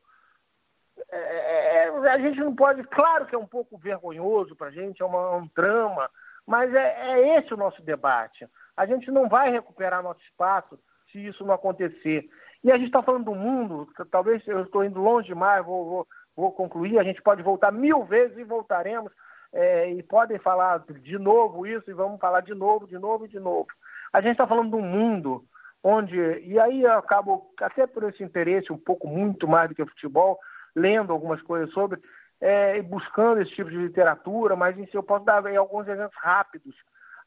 É, 1.11 1.17
é, 1.17 1.87
é 1.87 2.09
a 2.09 2.17
gente 2.17 2.39
não 2.39 2.55
pode, 2.55 2.83
claro 2.83 3.25
que 3.25 3.35
é 3.35 3.37
um 3.37 3.47
pouco 3.47 3.77
vergonhoso 3.77 4.55
para 4.55 4.67
a 4.67 4.71
gente, 4.71 5.01
é 5.01 5.05
uma, 5.05 5.37
um 5.37 5.49
drama, 5.55 6.09
mas 6.45 6.73
é, 6.73 7.11
é 7.11 7.37
esse 7.37 7.53
o 7.53 7.57
nosso 7.57 7.81
debate. 7.81 8.47
A 8.75 8.85
gente 8.85 9.09
não 9.11 9.29
vai 9.29 9.51
recuperar 9.51 10.03
nosso 10.03 10.21
espaço 10.21 10.79
se 11.11 11.19
isso 11.19 11.45
não 11.45 11.53
acontecer. 11.53 12.27
E 12.63 12.71
a 12.71 12.77
gente 12.77 12.87
está 12.87 13.03
falando 13.03 13.25
do 13.25 13.35
mundo, 13.35 13.87
talvez 14.09 14.45
eu 14.47 14.63
estou 14.63 14.83
indo 14.83 15.01
longe 15.01 15.27
demais, 15.27 15.65
vou, 15.65 15.85
vou, 15.85 16.07
vou, 16.35 16.51
concluir, 16.51 16.97
a 16.97 17.03
gente 17.03 17.21
pode 17.21 17.43
voltar 17.43 17.71
mil 17.71 18.03
vezes 18.05 18.37
e 18.37 18.43
voltaremos, 18.43 19.11
é, 19.51 19.91
e 19.91 20.01
podem 20.01 20.39
falar 20.39 20.79
de 20.79 21.17
novo 21.19 21.67
isso, 21.67 21.89
e 21.89 21.93
vamos 21.93 22.19
falar 22.19 22.41
de 22.41 22.53
novo, 22.53 22.87
de 22.87 22.97
novo 22.97 23.25
e 23.25 23.29
de 23.29 23.39
novo. 23.39 23.67
A 24.11 24.21
gente 24.21 24.31
está 24.31 24.47
falando 24.47 24.75
um 24.77 24.81
mundo 24.81 25.43
onde, 25.83 26.17
e 26.17 26.57
aí 26.57 26.83
eu 26.83 26.93
acabo, 26.93 27.51
até 27.59 27.85
por 27.85 28.03
esse 28.03 28.23
interesse 28.23 28.71
um 28.71 28.77
pouco 28.77 29.07
muito 29.07 29.47
mais 29.47 29.69
do 29.69 29.75
que 29.75 29.83
o 29.83 29.87
futebol, 29.87 30.39
lendo 30.75 31.11
algumas 31.13 31.41
coisas 31.41 31.71
sobre, 31.73 31.99
é, 32.41 32.81
buscando 32.81 33.41
esse 33.41 33.51
tipo 33.51 33.69
de 33.69 33.77
literatura, 33.77 34.55
mas 34.55 34.75
si 34.75 34.95
eu 34.95 35.03
posso 35.03 35.25
dar 35.25 35.45
alguns 35.55 35.87
exemplos 35.87 36.17
rápidos. 36.21 36.75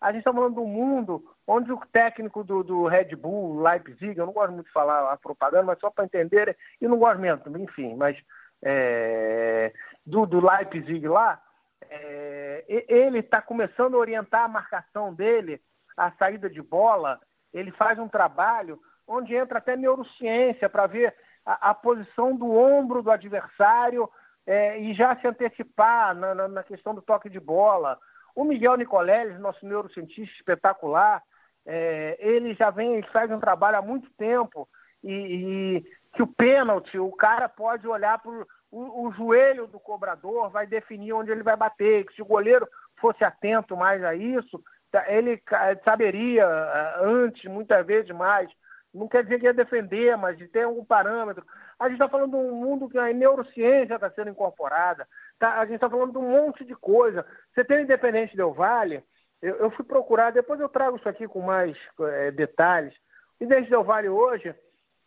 A 0.00 0.12
gente 0.12 0.20
está 0.20 0.32
falando 0.32 0.56
do 0.56 0.64
mundo 0.66 1.24
onde 1.46 1.72
o 1.72 1.80
técnico 1.90 2.44
do, 2.44 2.62
do, 2.62 2.86
Red 2.86 3.16
Bull, 3.16 3.62
Leipzig, 3.62 4.18
eu 4.18 4.26
não 4.26 4.32
gosto 4.32 4.52
muito 4.52 4.66
de 4.66 4.72
falar 4.72 5.10
a 5.10 5.16
propaganda, 5.16 5.64
mas 5.64 5.78
só 5.78 5.90
para 5.90 6.04
entender, 6.04 6.56
e 6.80 6.86
não 6.86 6.98
gosto 6.98 7.18
mesmo, 7.18 7.42
enfim, 7.58 7.94
mas 7.94 8.16
é, 8.62 9.72
do, 10.04 10.26
do 10.26 10.44
Leipzig 10.44 11.06
lá, 11.08 11.40
é, 11.88 12.64
ele 12.68 13.20
está 13.20 13.40
começando 13.40 13.94
a 13.94 13.98
orientar 13.98 14.44
a 14.44 14.48
marcação 14.48 15.14
dele, 15.14 15.60
a 15.96 16.10
saída 16.12 16.50
de 16.50 16.60
bola, 16.60 17.18
ele 17.54 17.70
faz 17.72 17.98
um 17.98 18.08
trabalho 18.08 18.78
onde 19.06 19.34
entra 19.34 19.58
até 19.58 19.76
neurociência 19.76 20.68
para 20.68 20.86
ver 20.86 21.14
a, 21.46 21.70
a, 21.70 21.74
posição 21.74 22.36
do 22.36 22.50
ombro 22.50 23.02
do 23.02 23.10
adversário 23.10 24.10
é, 24.44 24.78
e 24.80 24.92
já 24.92 25.16
se 25.16 25.26
antecipar 25.26 26.14
na, 26.14 26.34
na, 26.34 26.48
na, 26.48 26.62
questão 26.64 26.94
do 26.94 27.00
toque 27.00 27.30
de 27.30 27.38
bola. 27.38 27.96
O 28.34 28.44
Miguel 28.44 28.76
Nicoleles, 28.76 29.38
nosso 29.38 29.64
neurocientista 29.64 30.34
espetacular, 30.36 31.22
é, 31.64 32.16
ele 32.18 32.54
já 32.54 32.70
vem, 32.70 32.94
ele 32.94 33.06
faz 33.08 33.30
um 33.30 33.40
trabalho 33.40 33.78
há 33.78 33.82
muito 33.82 34.10
tempo 34.18 34.68
e, 35.02 35.12
e 35.12 35.84
que 36.14 36.22
o 36.22 36.26
pênalti, 36.26 36.98
o 36.98 37.12
cara 37.12 37.48
pode 37.48 37.86
olhar 37.86 38.18
para 38.18 38.30
o, 38.70 39.06
o 39.06 39.12
joelho 39.12 39.66
do 39.66 39.78
cobrador, 39.78 40.50
vai 40.50 40.66
definir 40.66 41.12
onde 41.12 41.30
ele 41.30 41.42
vai 41.42 41.56
bater. 41.56 42.04
Que 42.06 42.14
se 42.14 42.22
o 42.22 42.26
goleiro 42.26 42.66
fosse 42.96 43.24
atento 43.24 43.76
mais 43.76 44.02
a 44.02 44.14
isso, 44.14 44.62
tá, 44.90 45.04
ele 45.08 45.42
saberia 45.84 46.42
é, 46.44 47.04
antes, 47.04 47.44
muitas 47.50 47.84
vezes 47.86 48.10
mais. 48.10 48.50
Não 48.96 49.08
quer 49.08 49.22
dizer 49.22 49.38
que 49.38 49.44
ia 49.44 49.52
defender, 49.52 50.16
mas 50.16 50.36
de 50.38 50.48
ter 50.48 50.62
algum 50.62 50.84
parâmetro. 50.84 51.44
A 51.78 51.84
gente 51.84 51.94
está 51.94 52.08
falando 52.08 52.30
de 52.30 52.36
um 52.36 52.52
mundo 52.52 52.88
que 52.88 52.98
a 52.98 53.12
neurociência 53.12 53.94
está 53.94 54.10
sendo 54.10 54.30
incorporada. 54.30 55.06
Tá? 55.38 55.58
A 55.58 55.64
gente 55.64 55.76
está 55.76 55.90
falando 55.90 56.12
de 56.12 56.18
um 56.18 56.30
monte 56.30 56.64
de 56.64 56.74
coisa. 56.74 57.24
Você 57.52 57.64
tem 57.64 57.78
o 57.78 57.80
Independente 57.82 58.36
Del 58.36 58.54
Vale, 58.54 59.04
eu, 59.42 59.56
eu, 59.56 59.70
fui 59.70 59.84
procurar, 59.84 60.32
depois 60.32 60.58
eu 60.58 60.68
trago 60.68 60.96
isso 60.96 61.08
aqui 61.08 61.28
com 61.28 61.40
mais 61.40 61.76
é, 62.00 62.30
detalhes. 62.30 62.94
O 63.38 63.44
Independente 63.44 63.70
Del 63.70 63.84
Vale 63.84 64.08
hoje 64.08 64.54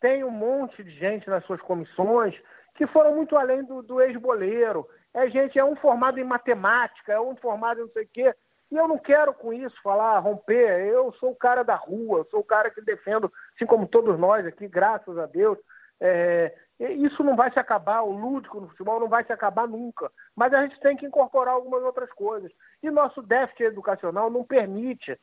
tem 0.00 0.24
um 0.24 0.30
monte 0.30 0.82
de 0.82 0.90
gente 0.92 1.28
nas 1.28 1.44
suas 1.44 1.60
comissões 1.60 2.34
que 2.74 2.86
foram 2.86 3.14
muito 3.14 3.36
além 3.36 3.64
do, 3.64 3.82
do 3.82 4.00
ex-boleiro. 4.00 4.88
É 5.12 5.28
gente, 5.28 5.58
é 5.58 5.64
um 5.64 5.76
formado 5.76 6.18
em 6.18 6.24
matemática, 6.24 7.12
é 7.12 7.20
um 7.20 7.36
formado 7.36 7.80
em 7.80 7.82
não 7.82 7.90
sei 7.90 8.04
o 8.04 8.08
quê. 8.08 8.34
E 8.70 8.76
eu 8.76 8.86
não 8.86 8.98
quero 8.98 9.34
com 9.34 9.52
isso 9.52 9.76
falar, 9.82 10.18
romper. 10.20 10.86
Eu 10.86 11.12
sou 11.14 11.30
o 11.30 11.36
cara 11.36 11.62
da 11.62 11.74
rua, 11.74 12.26
sou 12.30 12.40
o 12.40 12.44
cara 12.44 12.70
que 12.70 12.80
defendo, 12.80 13.32
assim 13.54 13.66
como 13.66 13.88
todos 13.88 14.18
nós 14.18 14.46
aqui, 14.46 14.68
graças 14.68 15.18
a 15.18 15.26
Deus. 15.26 15.58
É, 16.00 16.54
isso 16.78 17.22
não 17.22 17.36
vai 17.36 17.52
se 17.52 17.58
acabar, 17.58 18.02
o 18.02 18.12
lúdico 18.12 18.60
no 18.60 18.68
futebol 18.68 19.00
não 19.00 19.08
vai 19.08 19.24
se 19.24 19.32
acabar 19.32 19.66
nunca. 19.66 20.10
Mas 20.36 20.54
a 20.54 20.62
gente 20.62 20.80
tem 20.80 20.96
que 20.96 21.04
incorporar 21.04 21.54
algumas 21.54 21.82
outras 21.82 22.10
coisas. 22.12 22.50
E 22.82 22.90
nosso 22.90 23.20
déficit 23.22 23.64
educacional 23.64 24.30
não 24.30 24.44
permite. 24.44 25.18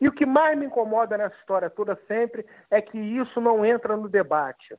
E 0.00 0.08
o 0.08 0.12
que 0.12 0.26
mais 0.26 0.58
me 0.58 0.66
incomoda 0.66 1.16
nessa 1.16 1.36
história 1.36 1.70
toda 1.70 1.98
sempre 2.06 2.44
é 2.70 2.82
que 2.82 2.98
isso 2.98 3.40
não 3.40 3.64
entra 3.64 3.96
no 3.96 4.08
debate. 4.08 4.76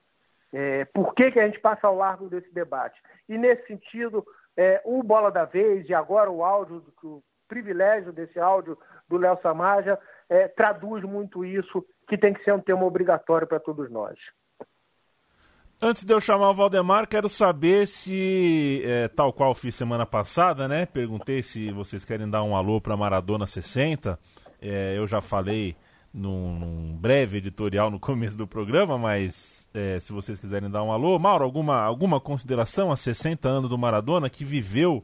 É, 0.53 0.85
por 0.85 1.15
que, 1.15 1.31
que 1.31 1.39
a 1.39 1.45
gente 1.45 1.59
passa 1.59 1.87
ao 1.87 1.95
largo 1.95 2.29
desse 2.29 2.53
debate? 2.53 3.01
E 3.27 3.37
nesse 3.37 3.65
sentido, 3.65 4.23
é, 4.55 4.81
o 4.85 5.01
Bola 5.01 5.31
da 5.31 5.45
Vez 5.45 5.89
e 5.89 5.93
agora 5.93 6.29
o 6.29 6.43
áudio, 6.43 6.83
o 7.03 7.23
privilégio 7.53 8.11
desse 8.11 8.39
áudio 8.39 8.75
do 9.07 9.17
Léo 9.17 9.37
Samaja, 9.43 9.99
é, 10.27 10.47
traduz 10.47 11.03
muito 11.03 11.45
isso, 11.45 11.85
que 12.09 12.17
tem 12.17 12.33
que 12.33 12.43
ser 12.43 12.51
um 12.51 12.59
tema 12.59 12.83
obrigatório 12.83 13.47
para 13.47 13.59
todos 13.59 13.91
nós. 13.91 14.17
Antes 15.79 16.03
de 16.03 16.13
eu 16.13 16.19
chamar 16.19 16.49
o 16.49 16.53
Valdemar, 16.53 17.07
quero 17.07 17.29
saber 17.29 17.85
se, 17.85 18.81
é, 18.85 19.07
tal 19.09 19.31
qual 19.31 19.53
fiz 19.53 19.75
semana 19.75 20.05
passada, 20.05 20.67
né? 20.67 20.85
Perguntei 20.87 21.43
se 21.43 21.71
vocês 21.71 22.03
querem 22.03 22.27
dar 22.27 22.41
um 22.41 22.55
alô 22.55 22.81
para 22.81 22.97
Maradona 22.97 23.45
60. 23.45 24.17
É, 24.61 24.97
eu 24.97 25.05
já 25.05 25.21
falei 25.21 25.75
num, 26.11 26.57
num, 26.57 26.97
breve 26.97 27.37
editorial 27.37 27.91
no 27.91 27.99
começo 27.99 28.37
do 28.37 28.47
programa, 28.47 28.97
mas 28.97 29.69
é, 29.73 29.99
se 29.99 30.11
vocês 30.13 30.39
quiserem 30.39 30.71
dar 30.71 30.81
um 30.83 30.91
alô. 30.91 31.19
Mauro, 31.19 31.43
alguma, 31.43 31.81
alguma 31.81 32.19
consideração 32.19 32.91
a 32.91 32.95
60 32.95 33.47
anos 33.47 33.69
do 33.69 33.77
Maradona, 33.77 34.29
que 34.29 34.45
viveu 34.45 35.03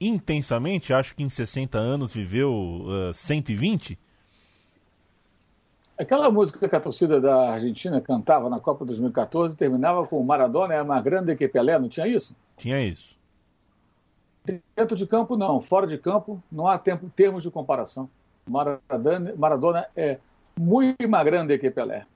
intensamente, 0.00 0.92
acho 0.92 1.14
que 1.14 1.22
em 1.22 1.28
60 1.28 1.78
anos 1.78 2.14
viveu 2.14 2.52
uh, 2.52 3.12
120? 3.12 3.98
Aquela 5.98 6.30
música 6.30 6.66
que 6.66 6.74
a 6.74 6.80
torcida 6.80 7.20
da 7.20 7.52
Argentina 7.52 8.00
cantava 8.00 8.48
na 8.48 8.58
Copa 8.58 8.86
2014 8.86 9.54
terminava 9.54 10.06
com 10.06 10.22
Maradona 10.24 10.72
é 10.72 10.82
mais 10.82 11.04
grande 11.04 11.36
que 11.36 11.46
Pelé, 11.46 11.78
não 11.78 11.90
tinha 11.90 12.06
isso? 12.06 12.34
Tinha 12.56 12.80
isso. 12.80 13.14
Dentro 14.74 14.96
de 14.96 15.06
campo, 15.06 15.36
não. 15.36 15.60
Fora 15.60 15.86
de 15.86 15.98
campo, 15.98 16.42
não 16.50 16.66
há 16.66 16.78
tempo, 16.78 17.10
termos 17.14 17.42
de 17.42 17.50
comparação. 17.50 18.08
Maradona, 18.48 19.34
Maradona 19.36 19.86
é 19.94 20.18
muito 20.58 21.06
mais 21.06 21.24
grande 21.24 21.58
que 21.58 21.70
Pelé. 21.70 22.06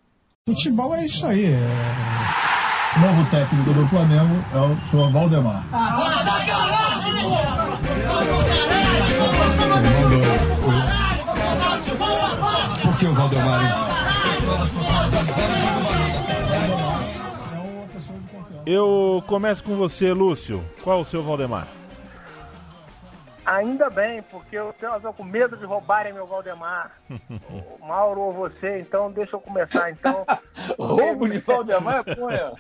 Futebol 0.49 0.95
é 0.95 1.05
isso 1.05 1.27
aí. 1.27 1.53
É... 1.53 1.59
Novo 3.01 3.29
técnico 3.31 3.73
do 3.73 3.87
Flamengo 3.89 4.35
é 4.55 4.59
o 4.61 4.91
senhor 4.91 5.11
Valdemar. 5.13 5.65
Que 6.45 6.84
o 13.15 13.17
Valdemar? 13.17 13.61
Eu 18.67 19.23
começo 19.27 19.63
com 19.63 19.77
você, 19.77 20.13
Lúcio. 20.13 20.63
Qual 20.83 21.01
o 21.01 21.05
seu 21.05 21.23
Valdemar? 21.23 21.69
Ainda 23.47 23.91
bem, 23.91 24.23
porque 24.23 24.57
eu 24.57 24.71
estou 24.71 25.13
com 25.13 25.23
medo 25.23 25.55
de 25.57 25.67
roubarem 25.67 26.15
meu 26.15 26.27
Valdemar. 26.27 26.93
o 27.81 27.87
Mauro 27.87 28.21
ou 28.21 28.33
você, 28.33 28.81
então 28.81 29.13
deixa 29.13 29.37
eu 29.37 29.41
começar 29.41 29.91
então. 29.91 30.25
roubo 30.79 31.29
de 31.29 31.39
Valdemar, 31.39 32.03
punha. 32.05 32.53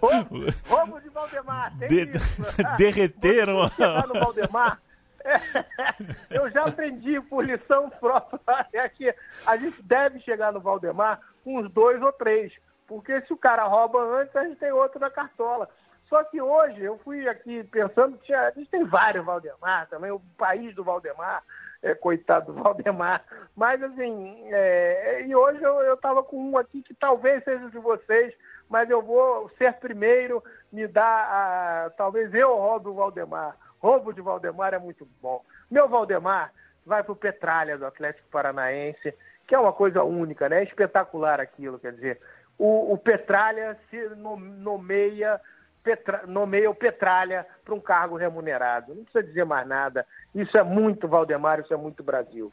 Roubo, 0.00 0.46
roubo 0.68 1.00
de 1.00 1.08
Valdemar, 1.10 1.76
tem 1.78 1.88
de 1.88 2.16
isso. 2.16 2.42
Derreteram. 2.78 3.64
no 3.64 4.20
Valdemar. 4.20 4.78
eu 6.30 6.50
já 6.50 6.64
aprendi 6.64 7.20
por 7.22 7.44
lição 7.44 7.90
própria 7.90 8.40
é 8.72 8.88
que 8.88 9.14
a 9.46 9.56
gente 9.56 9.82
deve 9.82 10.20
chegar 10.20 10.52
no 10.52 10.60
Valdemar 10.60 11.20
uns 11.44 11.70
dois 11.70 12.00
ou 12.02 12.12
três. 12.12 12.52
Porque 12.86 13.20
se 13.22 13.32
o 13.32 13.36
cara 13.36 13.64
rouba 13.64 14.02
antes, 14.02 14.34
a 14.34 14.44
gente 14.44 14.58
tem 14.58 14.72
outro 14.72 14.98
na 14.98 15.10
cartola. 15.10 15.68
Só 16.08 16.24
que 16.24 16.40
hoje 16.40 16.82
eu 16.82 16.98
fui 16.98 17.28
aqui 17.28 17.62
pensando, 17.64 18.18
tinha, 18.18 18.48
a 18.48 18.50
gente 18.50 18.68
tem 18.68 18.84
vários 18.84 19.24
Valdemar 19.24 19.88
também, 19.88 20.10
o 20.10 20.20
país 20.36 20.74
do 20.74 20.82
Valdemar, 20.82 21.44
é, 21.80 21.94
coitado 21.94 22.52
do 22.52 22.60
Valdemar. 22.60 23.22
Mas 23.54 23.80
assim, 23.80 24.42
é, 24.50 25.24
e 25.24 25.36
hoje 25.36 25.62
eu 25.62 25.94
estava 25.94 26.24
com 26.24 26.50
um 26.50 26.58
aqui 26.58 26.82
que 26.82 26.94
talvez 26.94 27.44
seja 27.44 27.70
de 27.70 27.78
vocês, 27.78 28.34
mas 28.68 28.90
eu 28.90 29.00
vou 29.00 29.48
ser 29.56 29.74
primeiro, 29.74 30.42
me 30.72 30.88
dar 30.88 31.04
a, 31.06 31.90
talvez 31.90 32.34
eu 32.34 32.56
roubo 32.56 32.90
o 32.90 32.94
Valdemar. 32.94 33.56
Roubo 33.80 34.12
de 34.12 34.20
Valdemar 34.20 34.74
é 34.74 34.78
muito 34.78 35.08
bom. 35.22 35.42
Meu 35.70 35.88
Valdemar 35.88 36.52
vai 36.84 37.02
para 37.02 37.12
o 37.12 37.16
Petralha 37.16 37.78
do 37.78 37.86
Atlético 37.86 38.28
Paranaense, 38.30 39.14
que 39.46 39.54
é 39.54 39.58
uma 39.58 39.72
coisa 39.72 40.02
única, 40.02 40.48
né? 40.48 40.60
É 40.60 40.64
espetacular 40.64 41.40
aquilo, 41.40 41.78
quer 41.78 41.92
dizer, 41.92 42.20
o, 42.58 42.92
o 42.92 42.98
Petralha 42.98 43.78
se 43.88 43.98
nomeia 44.16 45.40
Petra, 45.82 46.26
nomeia 46.26 46.70
o 46.70 46.74
Petralha 46.74 47.46
para 47.64 47.74
um 47.74 47.80
cargo 47.80 48.16
remunerado. 48.16 48.94
Não 48.94 49.02
precisa 49.02 49.24
dizer 49.24 49.44
mais 49.44 49.66
nada. 49.66 50.06
Isso 50.34 50.56
é 50.58 50.62
muito 50.62 51.08
Valdemar, 51.08 51.60
isso 51.60 51.72
é 51.72 51.76
muito 51.76 52.02
Brasil. 52.02 52.52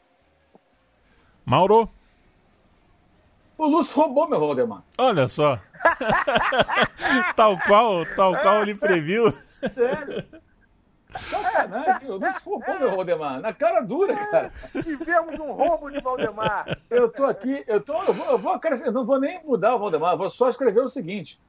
Mauro? 1.44 1.88
O 3.58 3.66
Lúcio 3.66 4.00
roubou 4.00 4.28
meu 4.28 4.40
Valdemar. 4.40 4.82
Olha 4.96 5.28
só. 5.28 5.58
tal 7.36 7.58
qual, 7.66 8.06
tal 8.16 8.32
qual 8.40 8.62
ele 8.62 8.74
previu. 8.74 9.30
Sério? 9.70 10.24
Sacanagem, 11.30 12.10
o 12.10 12.16
Lúcio 12.16 12.42
roubou 12.44 12.78
meu 12.78 12.90
Valdemar. 12.90 13.40
Na 13.40 13.52
cara 13.52 13.80
dura, 13.80 14.14
cara. 14.26 14.52
Tivemos 14.82 15.38
um 15.40 15.52
roubo 15.52 15.90
de 15.90 16.00
Valdemar. 16.00 16.78
Eu 16.90 17.10
tô 17.10 17.24
aqui, 17.24 17.64
eu, 17.66 17.80
tô, 17.80 18.02
eu 18.02 18.12
vou, 18.12 18.26
eu 18.26 18.38
vou 18.38 18.60
eu 18.84 18.92
não 18.92 19.06
vou 19.06 19.18
nem 19.18 19.42
mudar 19.44 19.74
o 19.74 19.78
Valdemar, 19.78 20.16
vou 20.16 20.28
só 20.28 20.48
escrever 20.50 20.80
o 20.80 20.88
seguinte. 20.88 21.40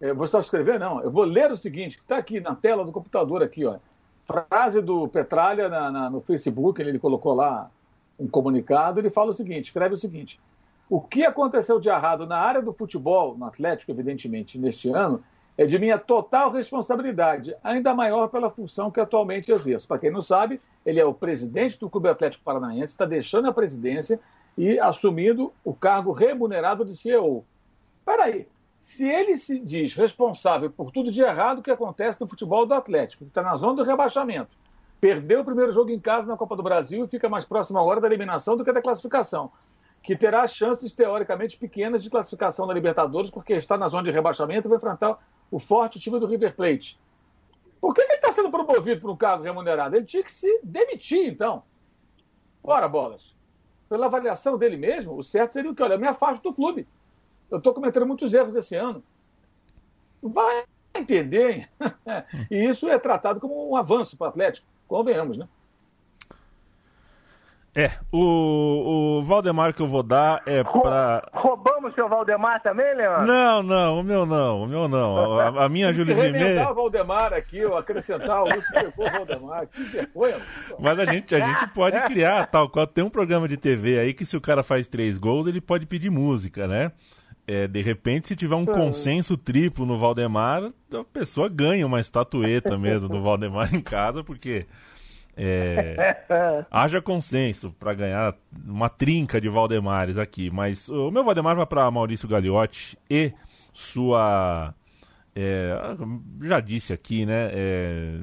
Eu 0.00 0.14
vou 0.14 0.26
só 0.26 0.40
escrever, 0.40 0.78
não. 0.78 1.00
Eu 1.00 1.10
vou 1.10 1.24
ler 1.24 1.50
o 1.50 1.56
seguinte, 1.56 1.96
que 1.96 2.02
está 2.02 2.18
aqui 2.18 2.40
na 2.40 2.54
tela 2.54 2.84
do 2.84 2.92
computador 2.92 3.42
aqui, 3.42 3.64
ó. 3.64 3.76
Frase 4.24 4.80
do 4.80 5.08
Petralha 5.08 5.68
na, 5.68 5.90
na, 5.90 6.10
no 6.10 6.20
Facebook, 6.20 6.80
ele, 6.80 6.90
ele 6.90 6.98
colocou 6.98 7.34
lá 7.34 7.70
um 8.18 8.28
comunicado, 8.28 9.00
ele 9.00 9.10
fala 9.10 9.30
o 9.30 9.34
seguinte, 9.34 9.66
escreve 9.66 9.94
o 9.94 9.98
seguinte. 9.98 10.40
O 10.90 11.00
que 11.00 11.24
aconteceu 11.24 11.78
de 11.78 11.88
errado 11.88 12.26
na 12.26 12.38
área 12.38 12.60
do 12.60 12.72
futebol, 12.72 13.36
no 13.36 13.44
Atlético, 13.44 13.90
evidentemente, 13.90 14.58
neste 14.58 14.88
ano, 14.90 15.22
é 15.58 15.66
de 15.66 15.76
minha 15.76 15.98
total 15.98 16.52
responsabilidade, 16.52 17.52
ainda 17.64 17.92
maior 17.92 18.28
pela 18.28 18.48
função 18.48 18.92
que 18.92 19.00
atualmente 19.00 19.50
exerço. 19.50 19.88
Para 19.88 19.98
quem 19.98 20.10
não 20.10 20.22
sabe, 20.22 20.60
ele 20.86 21.00
é 21.00 21.04
o 21.04 21.12
presidente 21.12 21.76
do 21.80 21.90
Clube 21.90 22.08
Atlético 22.08 22.44
Paranaense, 22.44 22.92
está 22.92 23.04
deixando 23.04 23.48
a 23.48 23.52
presidência 23.52 24.20
e 24.56 24.78
assumindo 24.78 25.52
o 25.64 25.74
cargo 25.74 26.12
remunerado 26.12 26.84
de 26.84 26.96
CEO. 26.96 27.44
Espera 27.98 28.24
aí, 28.24 28.46
Se 28.78 29.08
ele 29.08 29.36
se 29.36 29.58
diz 29.58 29.94
responsável 29.94 30.70
por 30.70 30.92
tudo 30.92 31.10
de 31.10 31.20
errado 31.20 31.60
que 31.60 31.72
acontece 31.72 32.20
no 32.20 32.28
futebol 32.28 32.64
do 32.64 32.74
Atlético, 32.74 33.24
que 33.24 33.30
está 33.30 33.42
na 33.42 33.56
zona 33.56 33.74
do 33.74 33.82
rebaixamento, 33.82 34.56
perdeu 35.00 35.40
o 35.40 35.44
primeiro 35.44 35.72
jogo 35.72 35.90
em 35.90 35.98
casa 35.98 36.28
na 36.28 36.36
Copa 36.36 36.54
do 36.54 36.62
Brasil 36.62 37.04
e 37.04 37.08
fica 37.08 37.28
mais 37.28 37.44
próximo 37.44 37.80
hora 37.80 38.00
da 38.00 38.06
eliminação 38.06 38.56
do 38.56 38.64
que 38.64 38.72
da 38.72 38.80
classificação, 38.80 39.50
que 40.04 40.16
terá 40.16 40.46
chances 40.46 40.92
teoricamente 40.92 41.56
pequenas 41.56 42.04
de 42.04 42.08
classificação 42.08 42.64
na 42.64 42.72
Libertadores, 42.72 43.30
porque 43.30 43.54
está 43.54 43.76
na 43.76 43.88
zona 43.88 44.04
de 44.04 44.12
rebaixamento 44.12 44.68
e 44.68 44.70
vai 44.70 44.78
enfrentar 44.78 45.18
o 45.50 45.58
forte 45.58 46.00
time 46.00 46.18
do 46.18 46.26
River 46.26 46.54
Plate. 46.54 46.98
Por 47.80 47.94
que 47.94 48.00
ele 48.00 48.14
está 48.14 48.32
sendo 48.32 48.50
promovido 48.50 49.00
para 49.00 49.10
um 49.10 49.16
cargo 49.16 49.44
remunerado? 49.44 49.96
Ele 49.96 50.04
tinha 50.04 50.22
que 50.22 50.32
se 50.32 50.60
demitir, 50.62 51.28
então. 51.28 51.62
Ora, 52.62 52.88
bolas. 52.88 53.34
Pela 53.88 54.06
avaliação 54.06 54.58
dele 54.58 54.76
mesmo, 54.76 55.16
o 55.16 55.22
certo 55.22 55.52
seria 55.52 55.70
o 55.70 55.74
que? 55.74 55.82
Olha, 55.82 55.94
eu 55.94 55.98
me 55.98 56.06
afasto 56.06 56.42
do 56.42 56.54
clube. 56.54 56.86
Eu 57.50 57.58
estou 57.58 57.72
cometendo 57.72 58.06
muitos 58.06 58.34
erros 58.34 58.54
esse 58.54 58.74
ano. 58.76 59.02
Vai 60.22 60.64
entender, 60.94 61.50
hein? 61.50 61.68
e 62.50 62.68
isso 62.68 62.88
é 62.88 62.98
tratado 62.98 63.40
como 63.40 63.70
um 63.70 63.76
avanço 63.76 64.16
para 64.16 64.26
o 64.26 64.28
Atlético. 64.28 64.66
Convenhamos, 64.86 65.36
né? 65.36 65.48
É, 67.78 67.92
o, 68.10 69.18
o 69.20 69.22
Valdemar 69.22 69.72
que 69.72 69.80
eu 69.80 69.86
vou 69.86 70.02
dar 70.02 70.42
é 70.44 70.64
para. 70.64 71.30
Roubamos 71.32 71.94
seu 71.94 72.08
Valdemar 72.08 72.60
também, 72.60 72.92
Leandro? 72.96 73.24
Não, 73.24 73.62
não, 73.62 74.00
o 74.00 74.02
meu 74.02 74.26
não, 74.26 74.62
o 74.64 74.66
meu 74.66 74.88
não. 74.88 75.38
A, 75.38 75.66
a 75.66 75.68
minha 75.68 75.92
Júlia 75.92 76.12
Rimet. 76.12 76.58
o 76.58 76.74
Valdemar 76.74 77.32
aqui, 77.32 77.64
ou 77.64 77.76
acrescentar 77.76 78.42
o 78.42 78.52
Lúcio 78.52 78.68
pegou 78.72 79.06
o 79.06 79.10
Valdemar, 79.12 79.68
que 79.68 79.80
vergonha. 79.80 80.38
Mas 80.76 80.98
a 80.98 81.04
gente, 81.04 81.32
a 81.36 81.38
gente 81.38 81.68
pode 81.68 82.00
criar, 82.00 82.48
tal 82.48 82.68
qual. 82.68 82.84
Tem 82.84 83.04
um 83.04 83.10
programa 83.10 83.46
de 83.46 83.56
TV 83.56 84.00
aí 84.00 84.12
que 84.12 84.26
se 84.26 84.36
o 84.36 84.40
cara 84.40 84.64
faz 84.64 84.88
três 84.88 85.16
gols, 85.16 85.46
ele 85.46 85.60
pode 85.60 85.86
pedir 85.86 86.10
música, 86.10 86.66
né? 86.66 86.90
É, 87.46 87.68
de 87.68 87.80
repente, 87.80 88.26
se 88.26 88.34
tiver 88.34 88.56
um 88.56 88.66
consenso 88.66 89.36
triplo 89.36 89.86
no 89.86 89.96
Valdemar, 89.96 90.64
a 90.92 91.04
pessoa 91.12 91.48
ganha 91.48 91.86
uma 91.86 92.00
estatueta 92.00 92.76
mesmo 92.76 93.08
do 93.08 93.22
Valdemar 93.22 93.72
em 93.72 93.80
casa, 93.80 94.24
porque 94.24 94.66
é, 95.38 96.16
haja 96.70 97.00
consenso 97.00 97.72
para 97.78 97.94
ganhar 97.94 98.34
uma 98.66 98.88
trinca 98.88 99.40
de 99.40 99.48
Valdemares 99.48 100.18
aqui, 100.18 100.50
mas 100.50 100.88
o 100.88 101.10
meu 101.10 101.22
Valdemar 101.22 101.54
vai 101.54 101.66
para 101.66 101.90
Maurício 101.90 102.28
Gagliotti 102.28 102.98
e 103.08 103.32
sua. 103.72 104.74
É, 105.34 105.72
já 106.42 106.58
disse 106.58 106.92
aqui, 106.92 107.24
né? 107.24 107.50
É, 107.52 108.14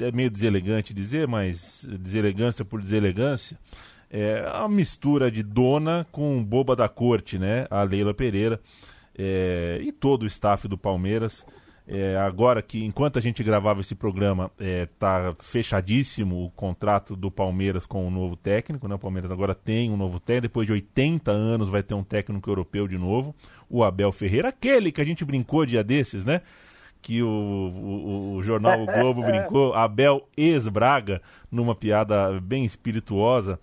é 0.00 0.10
meio 0.10 0.30
deselegante 0.30 0.92
dizer, 0.92 1.28
mas 1.28 1.86
deselegância 2.00 2.64
por 2.64 2.82
deselegância. 2.82 3.56
É 4.10 4.44
a 4.52 4.66
mistura 4.66 5.30
de 5.30 5.42
dona 5.42 6.06
com 6.10 6.42
boba 6.42 6.74
da 6.74 6.88
corte, 6.88 7.38
né? 7.38 7.66
A 7.70 7.82
Leila 7.82 8.14
Pereira 8.14 8.58
é, 9.16 9.78
e 9.82 9.92
todo 9.92 10.22
o 10.22 10.26
staff 10.26 10.66
do 10.66 10.78
Palmeiras. 10.78 11.44
É, 11.90 12.18
agora 12.18 12.60
que, 12.60 12.84
enquanto 12.84 13.18
a 13.18 13.22
gente 13.22 13.42
gravava 13.42 13.80
esse 13.80 13.94
programa, 13.94 14.50
está 14.58 15.30
é, 15.30 15.42
fechadíssimo 15.42 16.44
o 16.44 16.50
contrato 16.50 17.16
do 17.16 17.30
Palmeiras 17.30 17.86
com 17.86 18.06
o 18.06 18.10
novo 18.10 18.36
técnico. 18.36 18.86
Né? 18.86 18.94
O 18.94 18.98
Palmeiras 18.98 19.30
agora 19.30 19.54
tem 19.54 19.90
um 19.90 19.96
novo 19.96 20.20
técnico. 20.20 20.48
Depois 20.48 20.66
de 20.66 20.74
80 20.74 21.30
anos 21.30 21.70
vai 21.70 21.82
ter 21.82 21.94
um 21.94 22.04
técnico 22.04 22.50
europeu 22.50 22.86
de 22.86 22.98
novo, 22.98 23.34
o 23.70 23.82
Abel 23.82 24.12
Ferreira. 24.12 24.50
Aquele 24.50 24.92
que 24.92 25.00
a 25.00 25.04
gente 25.04 25.24
brincou 25.24 25.64
dia 25.64 25.82
desses, 25.82 26.26
né? 26.26 26.42
Que 27.00 27.22
o, 27.22 27.26
o, 27.26 28.34
o 28.34 28.42
jornal 28.42 28.82
o 28.82 28.86
Globo 28.86 29.22
brincou, 29.26 29.72
Abel 29.72 30.28
ex-Braga, 30.36 31.22
numa 31.50 31.74
piada 31.74 32.38
bem 32.38 32.66
espirituosa 32.66 33.58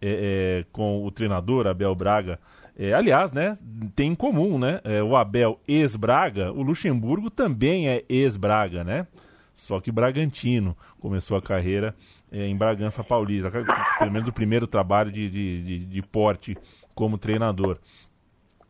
é, 0.00 0.62
é 0.62 0.64
com 0.72 1.04
o 1.04 1.10
treinador 1.10 1.66
Abel 1.66 1.94
Braga. 1.94 2.38
É, 2.78 2.92
aliás, 2.92 3.32
né, 3.32 3.56
tem 3.94 4.12
em 4.12 4.14
comum, 4.14 4.58
né? 4.58 4.80
É, 4.84 5.02
o 5.02 5.16
Abel 5.16 5.58
ex-Braga, 5.66 6.52
o 6.52 6.62
Luxemburgo 6.62 7.30
também 7.30 7.88
é 7.88 8.04
ex-Braga, 8.08 8.84
né? 8.84 9.06
Só 9.54 9.80
que 9.80 9.90
Bragantino 9.90 10.76
começou 11.00 11.38
a 11.38 11.42
carreira 11.42 11.94
é, 12.30 12.46
em 12.46 12.54
Bragança 12.54 13.02
Paulista, 13.02 13.50
pelo 13.98 14.12
menos 14.12 14.28
o 14.28 14.32
primeiro 14.32 14.66
trabalho 14.66 15.10
de, 15.10 15.30
de, 15.30 15.62
de, 15.62 15.86
de 15.86 16.02
porte 16.02 16.54
como 16.94 17.16
treinador. 17.16 17.78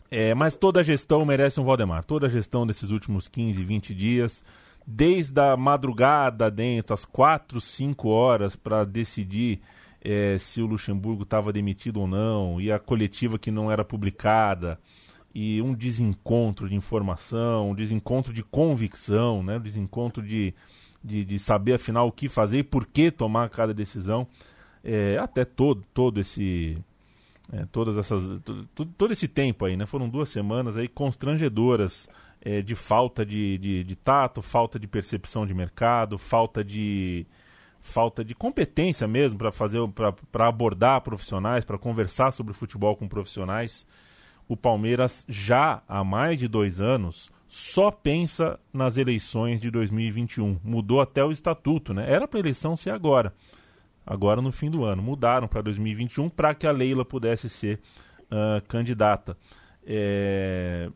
É, 0.08 0.32
mas 0.34 0.56
toda 0.56 0.78
a 0.78 0.84
gestão 0.84 1.24
merece 1.24 1.60
um 1.60 1.64
Valdemar. 1.64 2.04
Toda 2.04 2.26
a 2.26 2.30
gestão 2.30 2.64
desses 2.64 2.90
últimos 2.90 3.26
15, 3.26 3.62
20 3.64 3.92
dias, 3.92 4.44
desde 4.86 5.40
a 5.40 5.56
madrugada 5.56 6.48
dentro, 6.48 6.94
às 6.94 7.04
4, 7.04 7.60
5 7.60 8.08
horas, 8.08 8.54
para 8.54 8.84
decidir 8.84 9.60
é, 10.02 10.38
se 10.38 10.60
o 10.60 10.66
Luxemburgo 10.66 11.22
estava 11.22 11.52
demitido 11.52 12.00
ou 12.00 12.06
não, 12.06 12.60
e 12.60 12.70
a 12.70 12.78
coletiva 12.78 13.38
que 13.38 13.50
não 13.50 13.70
era 13.70 13.84
publicada, 13.84 14.78
e 15.34 15.60
um 15.60 15.74
desencontro 15.74 16.68
de 16.68 16.74
informação, 16.74 17.70
um 17.70 17.74
desencontro 17.74 18.32
de 18.32 18.42
convicção, 18.42 19.42
né? 19.42 19.58
um 19.58 19.60
desencontro 19.60 20.22
de, 20.22 20.54
de, 21.04 21.24
de 21.26 21.38
saber 21.38 21.74
afinal 21.74 22.08
o 22.08 22.12
que 22.12 22.26
fazer 22.26 22.60
e 22.60 22.62
por 22.62 22.86
que 22.86 23.10
tomar 23.10 23.50
cada 23.50 23.74
decisão, 23.74 24.26
é, 24.82 25.18
até 25.18 25.44
todo, 25.44 25.84
todo 25.92 26.20
esse. 26.20 26.78
É, 27.52 27.64
todas 27.70 27.96
essas 27.96 28.40
todo, 28.74 28.90
todo, 28.96 29.12
esse 29.12 29.28
tempo 29.28 29.64
aí, 29.64 29.76
né? 29.76 29.86
Foram 29.86 30.08
duas 30.08 30.28
semanas 30.28 30.76
aí 30.76 30.88
constrangedoras 30.88 32.08
é, 32.40 32.62
de 32.62 32.74
falta 32.74 33.24
de, 33.24 33.58
de, 33.58 33.84
de, 33.84 33.94
tato, 33.94 34.40
falta 34.40 34.78
de 34.78 34.86
percepção 34.86 35.46
de 35.46 35.52
mercado, 35.52 36.18
falta 36.18 36.64
de, 36.64 37.26
falta 37.86 38.24
de 38.24 38.34
competência 38.34 39.06
mesmo 39.06 39.38
para 39.38 39.52
fazer 39.52 39.80
para 40.30 40.48
abordar 40.48 41.00
profissionais, 41.00 41.64
para 41.64 41.78
conversar 41.78 42.32
sobre 42.32 42.52
futebol 42.52 42.96
com 42.96 43.08
profissionais. 43.08 43.86
O 44.48 44.56
Palmeiras 44.56 45.24
já 45.28 45.82
há 45.88 46.04
mais 46.04 46.38
de 46.38 46.46
dois 46.46 46.80
anos 46.80 47.30
só 47.48 47.90
pensa 47.90 48.58
nas 48.72 48.96
eleições 48.96 49.60
de 49.60 49.70
2021. 49.70 50.60
Mudou 50.62 51.00
até 51.00 51.24
o 51.24 51.30
estatuto, 51.30 51.94
né? 51.94 52.10
Era 52.10 52.26
para 52.26 52.40
eleição 52.40 52.76
ser 52.76 52.90
agora, 52.90 53.32
agora 54.04 54.42
no 54.42 54.52
fim 54.52 54.70
do 54.70 54.84
ano. 54.84 55.02
Mudaram 55.02 55.48
para 55.48 55.62
2021 55.62 56.28
para 56.28 56.54
que 56.54 56.66
a 56.66 56.72
Leila 56.72 57.04
pudesse 57.04 57.48
ser 57.48 57.80
uh, 58.24 58.60
candidata. 58.66 59.36
É... 59.86 60.90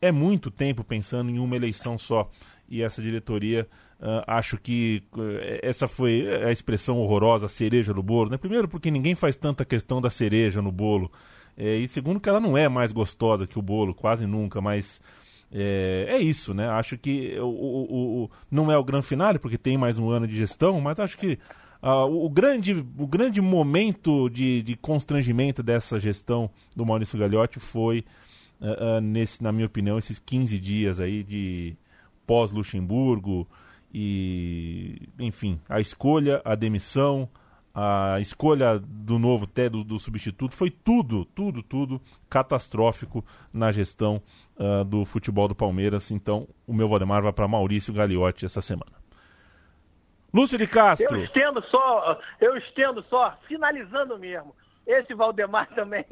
é 0.00 0.12
muito 0.12 0.50
tempo 0.50 0.84
pensando 0.84 1.30
em 1.30 1.38
uma 1.38 1.56
eleição 1.56 1.98
só 1.98 2.30
e 2.70 2.82
essa 2.82 3.02
diretoria 3.02 3.66
Uh, 4.00 4.24
acho 4.26 4.56
que 4.56 5.02
uh, 5.12 5.20
essa 5.62 5.86
foi 5.86 6.26
a 6.42 6.50
expressão 6.50 6.96
horrorosa, 6.98 7.48
cereja 7.48 7.92
no 7.92 8.02
bolo. 8.02 8.30
Né? 8.30 8.38
Primeiro, 8.38 8.66
porque 8.66 8.90
ninguém 8.90 9.14
faz 9.14 9.36
tanta 9.36 9.62
questão 9.62 10.00
da 10.00 10.08
cereja 10.08 10.62
no 10.62 10.72
bolo. 10.72 11.12
É, 11.54 11.76
e 11.76 11.86
segundo, 11.86 12.18
que 12.18 12.26
ela 12.26 12.40
não 12.40 12.56
é 12.56 12.66
mais 12.66 12.92
gostosa 12.92 13.46
que 13.46 13.58
o 13.58 13.62
bolo, 13.62 13.94
quase 13.94 14.26
nunca. 14.26 14.58
Mas 14.58 15.02
é, 15.52 16.06
é 16.08 16.18
isso, 16.18 16.54
né? 16.54 16.66
Acho 16.70 16.96
que 16.96 17.38
o, 17.38 17.44
o, 17.44 18.24
o, 18.24 18.30
não 18.50 18.72
é 18.72 18.78
o 18.78 18.84
grande 18.84 19.04
finale, 19.04 19.38
porque 19.38 19.58
tem 19.58 19.76
mais 19.76 19.98
um 19.98 20.08
ano 20.08 20.26
de 20.26 20.34
gestão, 20.34 20.80
mas 20.80 20.98
acho 20.98 21.18
que 21.18 21.38
uh, 21.82 22.06
o, 22.06 22.30
grande, 22.30 22.72
o 22.72 23.06
grande 23.06 23.42
momento 23.42 24.30
de, 24.30 24.62
de 24.62 24.76
constrangimento 24.76 25.62
dessa 25.62 26.00
gestão 26.00 26.48
do 26.74 26.86
Maurício 26.86 27.18
Gagliotti 27.18 27.60
foi, 27.60 28.06
nesse, 29.02 29.42
na 29.42 29.52
minha 29.52 29.66
opinião, 29.66 29.98
esses 29.98 30.18
15 30.18 30.58
dias 30.58 31.00
aí 31.00 31.22
de 31.22 31.76
pós-Luxemburgo 32.30 33.44
e, 33.92 35.08
enfim, 35.18 35.60
a 35.68 35.80
escolha, 35.80 36.40
a 36.44 36.54
demissão, 36.54 37.28
a 37.74 38.20
escolha 38.20 38.78
do 38.78 39.18
novo 39.18 39.48
té 39.48 39.68
do, 39.68 39.82
do, 39.82 39.98
substituto 39.98 40.54
foi 40.54 40.70
tudo, 40.70 41.24
tudo, 41.24 41.60
tudo 41.60 42.00
catastrófico 42.28 43.24
na 43.52 43.72
gestão 43.72 44.22
uh, 44.56 44.84
do 44.84 45.04
futebol 45.04 45.48
do 45.48 45.56
Palmeiras. 45.56 46.12
Então, 46.12 46.46
o 46.68 46.72
meu 46.72 46.88
Valdemar 46.88 47.20
vai 47.20 47.32
para 47.32 47.48
Maurício 47.48 47.92
Gagliotti 47.92 48.46
essa 48.46 48.60
semana. 48.60 48.92
Lúcio 50.32 50.56
de 50.56 50.68
Castro. 50.68 51.16
Eu 51.16 51.24
estendo 51.24 51.60
só, 51.64 52.20
eu 52.40 52.56
estendo 52.58 53.04
só, 53.10 53.36
finalizando 53.48 54.16
mesmo. 54.16 54.54
Esse 54.90 55.14
Valdemar 55.14 55.68
também, 55.74 56.04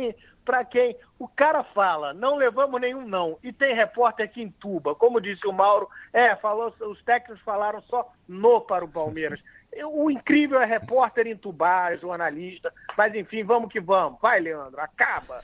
para 0.45 0.65
quem 0.65 0.97
o 1.19 1.27
cara 1.27 1.65
fala, 1.65 2.15
não 2.15 2.37
levamos 2.37 2.81
nenhum 2.81 3.07
não, 3.07 3.39
e 3.43 3.53
tem 3.53 3.75
repórter 3.75 4.31
que 4.31 4.43
entuba, 4.43 4.95
como 4.95 5.21
disse 5.21 5.47
o 5.47 5.53
Mauro, 5.53 5.89
é, 6.13 6.35
falou, 6.37 6.73
os 6.81 7.03
técnicos 7.03 7.43
falaram 7.43 7.83
só 7.83 8.11
no 8.27 8.61
para 8.61 8.85
o 8.85 8.89
Palmeiras. 8.89 9.41
O 9.85 10.11
incrível 10.11 10.59
é 10.59 10.65
repórter 10.65 11.27
entubar, 11.27 11.97
jornalista, 11.99 12.73
mas 12.97 13.15
enfim, 13.15 13.45
vamos 13.45 13.71
que 13.71 13.79
vamos. 13.79 14.19
Vai, 14.19 14.41
Leandro, 14.41 14.81
acaba. 14.81 15.41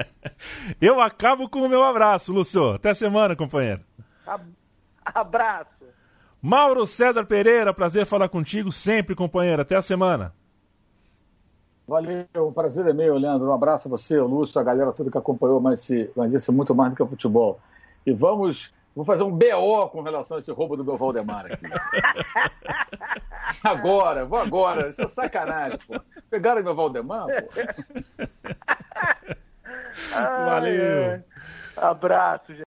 Eu 0.78 1.00
acabo 1.00 1.48
com 1.48 1.62
o 1.62 1.68
meu 1.68 1.82
abraço, 1.82 2.34
Lúcio. 2.34 2.74
Até 2.74 2.92
semana, 2.92 3.34
companheiro. 3.34 3.80
Abraço. 5.02 5.70
Mauro 6.40 6.86
César 6.86 7.24
Pereira, 7.24 7.72
prazer 7.72 8.04
falar 8.04 8.28
contigo 8.28 8.70
sempre, 8.70 9.16
companheiro. 9.16 9.62
Até 9.62 9.74
a 9.74 9.82
semana. 9.82 10.34
Valeu, 11.86 12.26
o 12.34 12.52
prazer 12.52 12.86
é 12.86 12.92
meu, 12.92 13.16
Leandro. 13.16 13.48
Um 13.48 13.52
abraço 13.52 13.86
a 13.86 13.90
você, 13.90 14.18
o 14.18 14.26
Lúcio, 14.26 14.60
a 14.60 14.64
galera 14.64 14.92
toda 14.92 15.10
que 15.10 15.18
acompanhou, 15.18 15.60
mas, 15.60 15.80
se, 15.80 16.10
mas 16.16 16.32
isso 16.32 16.50
é 16.50 16.54
muito 16.54 16.74
mais 16.74 16.90
do 16.90 16.96
que 16.96 17.02
o 17.02 17.06
futebol. 17.06 17.60
E 18.04 18.12
vamos, 18.12 18.74
vou 18.94 19.04
fazer 19.04 19.22
um 19.22 19.30
BO 19.30 19.88
com 19.92 20.02
relação 20.02 20.36
a 20.36 20.40
esse 20.40 20.50
roubo 20.50 20.76
do 20.76 20.84
meu 20.84 20.96
Valdemar 20.96 21.46
aqui. 21.46 21.66
agora, 23.62 24.24
vou 24.24 24.38
agora. 24.38 24.88
Isso 24.88 25.02
é 25.02 25.06
sacanagem, 25.06 25.78
pô. 25.86 26.00
Pegaram 26.28 26.62
meu 26.62 26.74
Valdemar, 26.74 27.26
pô. 27.26 27.32
Valeu. 30.10 31.22
Abraço, 31.76 32.52
gente. 32.52 32.64